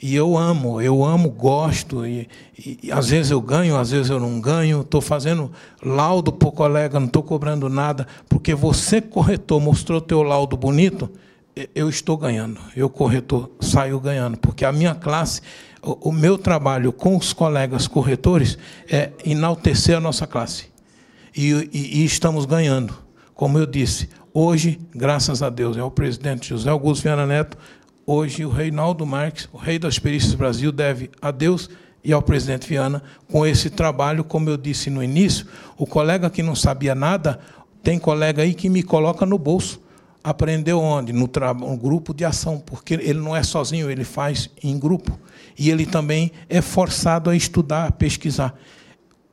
E 0.00 0.14
eu 0.14 0.38
amo, 0.38 0.80
eu 0.80 1.04
amo, 1.04 1.28
gosto. 1.28 2.06
E, 2.06 2.26
e, 2.58 2.78
e 2.84 2.90
às 2.90 3.10
vezes 3.10 3.30
eu 3.30 3.40
ganho, 3.42 3.76
às 3.76 3.90
vezes 3.90 4.08
eu 4.08 4.18
não 4.18 4.40
ganho. 4.40 4.80
Estou 4.80 5.02
fazendo 5.02 5.52
laudo 5.84 6.32
para 6.32 6.48
o 6.48 6.52
colega, 6.52 6.98
não 6.98 7.06
estou 7.06 7.22
cobrando 7.22 7.68
nada. 7.68 8.06
Porque 8.30 8.54
você, 8.54 8.98
corretor, 8.98 9.60
mostrou 9.60 10.00
teu 10.00 10.22
laudo 10.22 10.56
bonito, 10.56 11.10
eu 11.74 11.88
estou 11.88 12.16
ganhando. 12.16 12.60
Eu, 12.74 12.88
corretor, 12.88 13.50
saio 13.60 14.00
ganhando. 14.00 14.38
Porque 14.38 14.64
a 14.64 14.72
minha 14.72 14.94
classe, 14.94 15.42
o, 15.82 16.10
o 16.10 16.12
meu 16.12 16.38
trabalho 16.38 16.92
com 16.92 17.16
os 17.16 17.32
colegas 17.32 17.86
corretores 17.86 18.56
é 18.88 19.10
enaltecer 19.24 19.96
a 19.96 20.00
nossa 20.00 20.26
classe. 20.26 20.66
e, 21.36 21.52
e 21.72 22.04
estamos 22.04 22.46
ganhando. 22.46 22.94
Como 23.34 23.58
eu 23.58 23.64
disse, 23.64 24.08
hoje, 24.34 24.78
graças 24.94 25.42
a 25.42 25.48
Deus, 25.48 25.76
é 25.76 25.82
o 25.82 25.90
presidente 25.90 26.50
José 26.50 26.68
Augusto 26.68 27.04
Viana 27.04 27.26
Neto, 27.26 27.56
hoje 28.04 28.44
o 28.44 28.50
Reinaldo 28.50 29.06
Marques, 29.06 29.48
o 29.52 29.56
rei 29.56 29.78
das 29.78 29.98
perícias 29.98 30.34
Brasil, 30.34 30.70
deve 30.70 31.10
a 31.22 31.30
Deus 31.30 31.70
e 32.04 32.12
ao 32.12 32.20
presidente 32.20 32.68
Viana 32.68 33.02
com 33.30 33.46
esse 33.46 33.70
trabalho, 33.70 34.24
como 34.24 34.50
eu 34.50 34.56
disse 34.56 34.90
no 34.90 35.02
início, 35.02 35.46
o 35.76 35.86
colega 35.86 36.28
que 36.28 36.42
não 36.42 36.54
sabia 36.54 36.94
nada, 36.94 37.40
tem 37.82 37.98
colega 37.98 38.42
aí 38.42 38.52
que 38.52 38.68
me 38.68 38.82
coloca 38.82 39.24
no 39.24 39.38
bolso. 39.38 39.80
Aprendeu 40.22 40.78
onde? 40.80 41.12
No, 41.12 41.30
no 41.54 41.76
grupo 41.76 42.12
de 42.12 42.24
ação, 42.24 42.58
porque 42.58 42.94
ele 42.94 43.20
não 43.20 43.34
é 43.34 43.42
sozinho, 43.42 43.90
ele 43.90 44.04
faz 44.04 44.50
em 44.62 44.78
grupo. 44.78 45.18
E 45.58 45.70
ele 45.70 45.86
também 45.86 46.30
é 46.48 46.60
forçado 46.60 47.30
a 47.30 47.36
estudar, 47.36 47.86
a 47.88 47.92
pesquisar. 47.92 48.54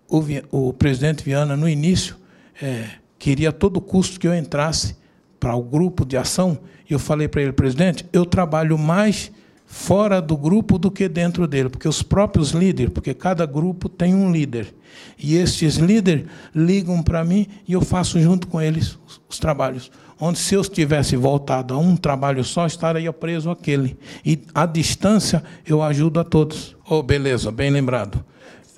O, 0.10 0.24
o 0.52 0.74
presidente 0.74 1.24
Viana, 1.24 1.58
no 1.58 1.68
início, 1.68 2.16
é, 2.62 2.86
queria 3.20 3.50
a 3.50 3.52
todo 3.52 3.82
custo 3.82 4.20
que 4.20 4.28
eu 4.28 4.34
entrasse 4.34 4.96
para 5.40 5.56
o 5.56 5.62
grupo 5.62 6.06
de 6.06 6.16
ação. 6.18 6.58
E 6.90 6.94
eu 6.94 7.00
falei 7.00 7.28
para 7.28 7.42
ele, 7.42 7.52
presidente, 7.52 8.06
eu 8.14 8.26
trabalho 8.26 8.78
mais 8.78 9.32
fora 9.66 10.22
do 10.22 10.38
grupo 10.38 10.78
do 10.80 10.90
que 10.90 11.10
dentro 11.10 11.46
dele, 11.46 11.70
porque 11.70 11.90
os 11.90 12.02
próprios 12.02 12.52
líderes, 12.52 12.94
porque 12.94 13.14
cada 13.14 13.46
grupo 13.46 13.90
tem 13.90 14.16
um 14.16 14.32
líder. 14.32 14.74
E 15.18 15.36
estes 15.36 15.76
líderes 15.76 16.26
ligam 16.56 17.04
para 17.04 17.24
mim 17.24 17.48
e 17.68 17.74
eu 17.74 17.82
faço 17.82 18.20
junto 18.20 18.48
com 18.48 18.62
eles 18.62 18.98
os, 19.06 19.22
os 19.30 19.38
trabalhos. 19.38 19.92
Onde 20.20 20.40
se 20.40 20.56
eu 20.56 20.64
tivesse 20.64 21.16
voltado 21.16 21.74
a 21.74 21.78
um 21.78 21.96
trabalho 21.96 22.44
só, 22.44 22.66
estaria 22.66 23.14
preso 23.14 23.52
aquele. 23.52 23.98
E 24.26 24.44
à 24.54 24.66
distância 24.66 25.44
eu 25.66 25.84
ajudo 25.84 26.20
a 26.20 26.24
todos. 26.24 26.76
Oh, 26.90 27.04
beleza, 27.04 27.52
bem 27.52 27.70
lembrado. 27.70 28.24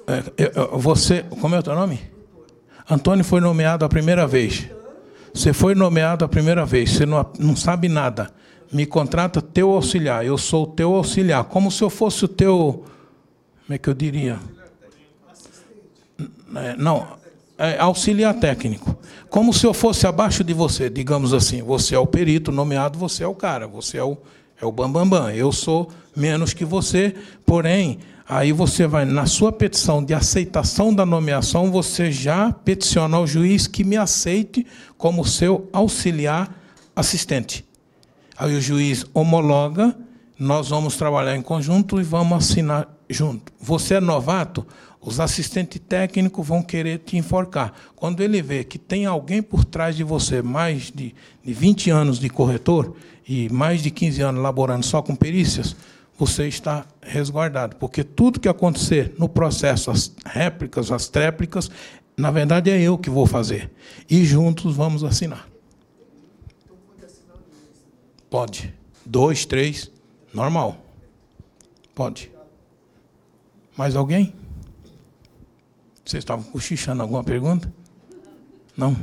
É, 0.07 0.51
você, 0.73 1.23
como 1.39 1.55
é 1.55 1.59
o 1.59 1.63
teu 1.63 1.75
nome? 1.75 2.01
Antônio 2.89 3.23
foi 3.23 3.39
nomeado 3.39 3.85
a 3.85 3.89
primeira 3.89 4.27
vez. 4.27 4.67
Você 5.33 5.53
foi 5.53 5.75
nomeado 5.75 6.25
a 6.25 6.27
primeira 6.27 6.65
vez, 6.65 6.91
você 6.91 7.05
não, 7.05 7.25
não 7.37 7.55
sabe 7.55 7.87
nada. 7.87 8.31
Me 8.71 8.85
contrata 8.85 9.41
teu 9.41 9.71
auxiliar, 9.71 10.25
eu 10.25 10.37
sou 10.37 10.63
o 10.63 10.67
teu 10.67 10.95
auxiliar, 10.95 11.43
como 11.45 11.71
se 11.71 11.83
eu 11.83 11.89
fosse 11.89 12.25
o 12.25 12.27
teu. 12.27 12.83
Como 13.65 13.75
é 13.75 13.77
que 13.77 13.87
eu 13.87 13.93
diria? 13.93 14.39
É, 16.55 16.75
não, 16.75 17.07
é 17.59 17.77
auxiliar 17.79 18.33
técnico. 18.33 18.97
Como 19.29 19.53
se 19.53 19.67
eu 19.67 19.73
fosse 19.73 20.07
abaixo 20.07 20.43
de 20.43 20.53
você, 20.53 20.89
digamos 20.89 21.33
assim. 21.33 21.61
Você 21.61 21.93
é 21.93 21.99
o 21.99 22.07
perito 22.07 22.51
nomeado, 22.51 22.97
você 22.97 23.23
é 23.23 23.27
o 23.27 23.35
cara, 23.35 23.67
você 23.67 23.97
é 23.97 24.03
o, 24.03 24.17
é 24.59 24.65
o 24.65 24.71
bambambam. 24.71 25.19
Bam, 25.19 25.25
bam. 25.25 25.35
Eu 25.35 25.51
sou 25.51 25.89
menos 26.15 26.53
que 26.53 26.65
você, 26.65 27.13
porém, 27.45 27.99
Aí 28.31 28.51
você 28.51 28.85
vai, 28.85 29.05
na 29.05 29.25
sua 29.25 29.51
petição 29.51 30.05
de 30.05 30.13
aceitação 30.13 30.93
da 30.93 31.03
nomeação, 31.03 31.71
você 31.71 32.11
já 32.11 32.51
peticiona 32.51 33.17
ao 33.17 33.25
juiz 33.25 33.65
que 33.65 33.83
me 33.83 33.97
aceite 33.97 34.67
como 34.99 35.25
seu 35.25 35.67
auxiliar 35.73 36.55
assistente. 36.95 37.65
Aí 38.37 38.55
o 38.55 38.61
juiz 38.61 39.03
homologa, 39.15 39.97
nós 40.37 40.69
vamos 40.69 40.95
trabalhar 40.95 41.35
em 41.35 41.41
conjunto 41.41 41.99
e 41.99 42.03
vamos 42.03 42.37
assinar 42.37 42.87
junto. 43.09 43.51
Você 43.59 43.95
é 43.95 43.99
novato, 43.99 44.63
os 45.01 45.19
assistentes 45.19 45.81
técnicos 45.87 46.45
vão 46.45 46.61
querer 46.61 46.99
te 46.99 47.17
enforcar. 47.17 47.73
Quando 47.95 48.21
ele 48.21 48.41
vê 48.41 48.63
que 48.63 48.77
tem 48.77 49.05
alguém 49.05 49.41
por 49.41 49.63
trás 49.63 49.95
de 49.95 50.03
você, 50.03 50.41
mais 50.41 50.91
de, 50.91 51.15
de 51.43 51.53
20 51.53 51.89
anos 51.89 52.19
de 52.19 52.29
corretor 52.29 52.95
e 53.27 53.47
mais 53.49 53.81
de 53.81 53.91
15 53.91 54.21
anos 54.21 54.41
laborando 54.41 54.85
só 54.85 55.01
com 55.01 55.15
perícias, 55.15 55.75
você 56.17 56.47
está 56.47 56.85
resguardado. 57.01 57.77
Porque 57.77 58.03
tudo 58.03 58.41
que 58.41 58.49
acontecer 58.49 59.13
no 59.17 59.29
processo, 59.29 59.89
as 59.89 60.13
réplicas, 60.25 60.91
as 60.91 61.07
tréplicas, 61.07 61.71
na 62.17 62.29
verdade 62.29 62.69
é 62.69 62.81
eu 62.81 62.97
que 62.97 63.09
vou 63.09 63.25
fazer. 63.25 63.71
E 64.09 64.25
juntos 64.25 64.75
vamos 64.75 65.05
assinar. 65.05 65.47
Pode. 68.29 68.73
Dois, 69.05 69.45
três, 69.45 69.89
normal. 70.33 70.77
Pode. 71.95 72.29
Mais 73.77 73.95
alguém? 73.95 74.33
Vocês 76.09 76.23
estavam 76.23 76.43
cochichando 76.43 77.03
alguma 77.03 77.23
pergunta? 77.23 77.71
Não? 78.75 78.97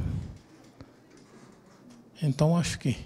Então 2.21 2.59
acho 2.59 2.81
que. 2.81 2.97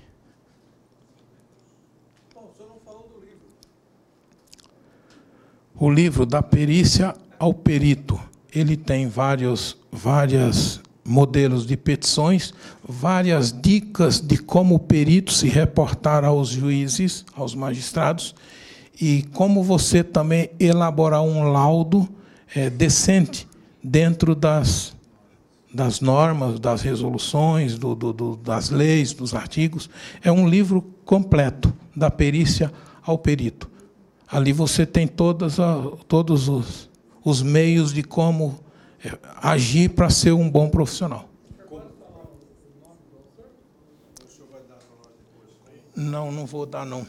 O 5.78 5.90
livro 5.90 6.24
da 6.24 6.42
perícia 6.42 7.14
ao 7.38 7.52
perito, 7.52 8.18
ele 8.50 8.74
tem 8.74 9.06
vários, 9.06 9.76
várias 9.92 10.80
modelos 11.04 11.66
de 11.66 11.76
petições, 11.76 12.54
várias 12.82 13.52
dicas 13.52 14.18
de 14.18 14.38
como 14.38 14.76
o 14.76 14.78
perito 14.78 15.30
se 15.30 15.46
reportar 15.46 16.24
aos 16.24 16.48
juízes, 16.48 17.26
aos 17.34 17.54
magistrados, 17.54 18.34
e 18.98 19.24
como 19.34 19.62
você 19.62 20.02
também 20.02 20.48
elaborar 20.58 21.20
um 21.20 21.42
laudo 21.52 22.08
é, 22.54 22.70
decente 22.70 23.49
dentro 23.82 24.34
das, 24.34 24.94
das 25.72 26.00
normas, 26.00 26.58
das 26.58 26.82
resoluções, 26.82 27.78
do, 27.78 27.94
do, 27.94 28.12
do, 28.12 28.36
das 28.36 28.70
leis, 28.70 29.12
dos 29.12 29.34
artigos. 29.34 29.88
É 30.22 30.30
um 30.30 30.48
livro 30.48 30.82
completo, 31.04 31.72
da 31.94 32.10
perícia 32.10 32.72
ao 33.02 33.18
perito. 33.18 33.70
Ali 34.28 34.52
você 34.52 34.86
tem 34.86 35.06
todas 35.08 35.58
a, 35.58 35.82
todos 36.06 36.48
os, 36.48 36.88
os 37.24 37.42
meios 37.42 37.92
de 37.92 38.02
como 38.02 38.60
é, 39.04 39.18
agir 39.42 39.90
para 39.90 40.08
ser 40.08 40.32
um 40.32 40.48
bom 40.48 40.68
profissional. 40.68 41.28
Não, 45.96 46.32
não 46.32 46.46
vou 46.46 46.64
dar 46.64 46.86
não. 46.86 47.06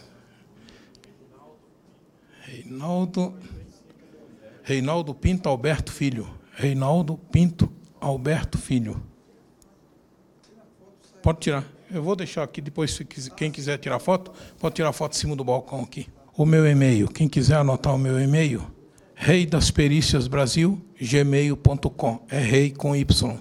Reinaldo 2.41 3.33
Reinaldo 4.63 5.13
Pinto 5.13 5.47
Alberto 5.49 5.91
Filho. 5.91 6.27
Reinaldo 6.61 7.17
Pinto 7.31 7.71
Alberto 7.99 8.55
Filho. 8.55 9.01
Pode 11.23 11.39
tirar. 11.39 11.65
Eu 11.89 12.03
vou 12.03 12.15
deixar 12.15 12.43
aqui 12.43 12.61
depois, 12.61 13.01
quem 13.35 13.51
quiser 13.51 13.79
tirar 13.79 13.97
foto, 13.97 14.31
pode 14.59 14.75
tirar 14.75 14.93
foto 14.93 15.13
em 15.13 15.17
cima 15.17 15.35
do 15.35 15.43
balcão 15.43 15.81
aqui. 15.81 16.07
O 16.37 16.45
meu 16.45 16.67
e-mail, 16.67 17.07
quem 17.07 17.27
quiser 17.27 17.55
anotar 17.55 17.95
o 17.95 17.97
meu 17.97 18.19
e-mail, 18.19 18.61
rei 19.15 19.47
das 19.47 19.71
perícias 19.71 20.27
Brasil, 20.27 20.79
gmail.com. 21.01 22.25
É 22.29 22.39
rei 22.39 22.69
com 22.69 22.95
Y. 22.95 23.39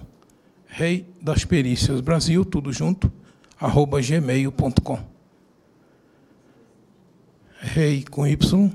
Rei 0.65 1.07
das 1.21 1.45
perícias 1.45 2.01
Brasil, 2.01 2.43
tudo 2.43 2.73
junto, 2.73 3.11
arroba 3.59 4.01
gmail.com. 4.01 4.99
Rei 7.59 8.03
com 8.09 8.25
Y, 8.25 8.71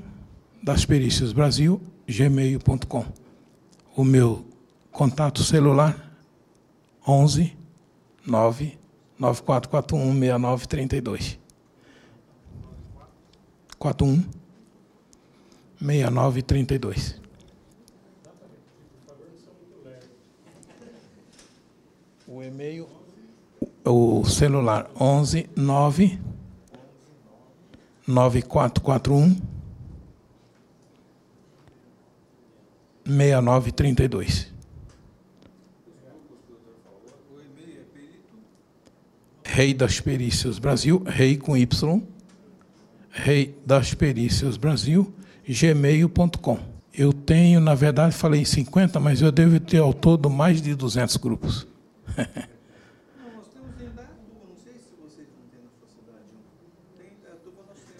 das 0.63 0.85
perícias 0.85 1.33
Brasil, 1.33 1.81
gmail.com. 2.07 3.26
O 3.97 4.03
meu 4.03 4.45
Contato 4.91 5.43
celular 5.43 6.15
11 7.07 7.57
9 8.23 8.77
9441 9.17 10.19
6932. 10.19 11.39
41 13.79 14.23
6932. 15.81 17.19
O 22.27 22.43
e-mail, 22.43 22.87
o 23.83 24.23
celular 24.25 24.91
11 24.99 25.49
9 25.55 26.19
9441 28.05 29.56
6932. 33.07 34.51
Rei 39.43 39.73
das 39.73 39.99
Perícias 39.99 40.59
Brasil, 40.59 41.01
rei 41.05 41.37
com 41.37 41.57
Y, 41.57 42.03
rei 43.09 43.55
das 43.65 43.93
Perícias 43.93 44.57
Brasil, 44.57 45.11
gmail.com. 45.47 46.59
Eu 46.93 47.13
tenho, 47.13 47.59
na 47.59 47.73
verdade, 47.73 48.13
falei 48.13 48.43
50, 48.43 48.99
mas 48.99 49.21
eu 49.21 49.31
devo 49.31 49.59
ter 49.59 49.77
ao 49.77 49.93
todo 49.93 50.29
mais 50.29 50.61
de 50.61 50.75
200 50.75 51.17
grupos. 51.17 51.65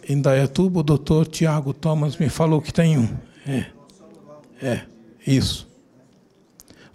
Em 0.09 0.21
Dayatuba, 0.21 0.79
o 0.79 0.83
doutor 0.83 1.27
Tiago 1.27 1.73
Thomas 1.73 2.17
me 2.17 2.29
falou 2.29 2.61
que 2.61 2.71
tem 2.71 2.97
um. 2.97 3.09
É, 3.45 3.65
é 4.61 4.96
isso. 5.27 5.67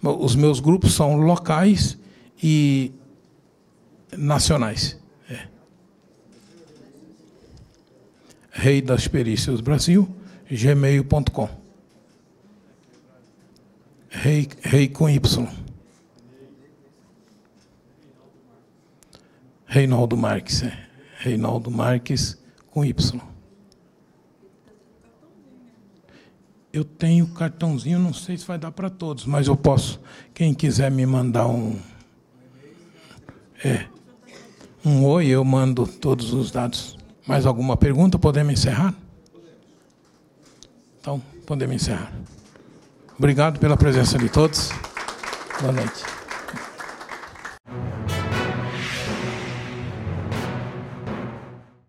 Os 0.01 0.35
meus 0.35 0.59
grupos 0.59 0.93
são 0.93 1.15
locais 1.15 1.97
e 2.41 2.91
nacionais. 4.17 4.99
É. 5.29 5.47
Rei 8.51 8.81
das 8.81 9.07
Perícias 9.07 9.61
Brasil, 9.61 10.09
gmail.com. 10.49 11.49
Rei, 14.09 14.49
rei 14.61 14.87
com 14.89 15.09
Y. 15.09 15.47
Reinaldo 19.65 20.17
Marques, 20.17 20.63
é. 20.63 20.87
Reinaldo 21.19 21.71
Marques 21.71 22.37
com 22.69 22.83
Y. 22.83 23.32
Eu 26.73 26.83
tenho 26.83 27.27
cartãozinho, 27.27 27.99
não 27.99 28.11
sei 28.11 28.35
se 28.35 28.47
vai 28.47 28.57
dar 28.57 28.71
para 28.71 28.89
todos, 28.89 29.27
mas 29.27 29.47
eu 29.47 29.55
posso. 29.55 30.01
Quem 30.33 30.55
quiser 30.55 30.89
me 30.89 31.05
mandar 31.05 31.45
um. 31.45 31.79
É 33.63 33.85
um 34.83 35.05
oi, 35.05 35.27
eu 35.27 35.45
mando 35.45 35.85
todos 35.85 36.33
os 36.33 36.49
dados. 36.49 36.97
Mais 37.27 37.45
alguma 37.45 37.77
pergunta? 37.77 38.17
Podemos 38.17 38.53
encerrar? 38.53 38.95
Então, 40.99 41.21
podemos 41.45 41.75
encerrar. 41.75 42.11
Obrigado 43.19 43.59
pela 43.59 43.77
presença 43.77 44.17
de 44.17 44.27
todos. 44.27 44.71
Boa 45.61 45.71
noite. 45.71 46.12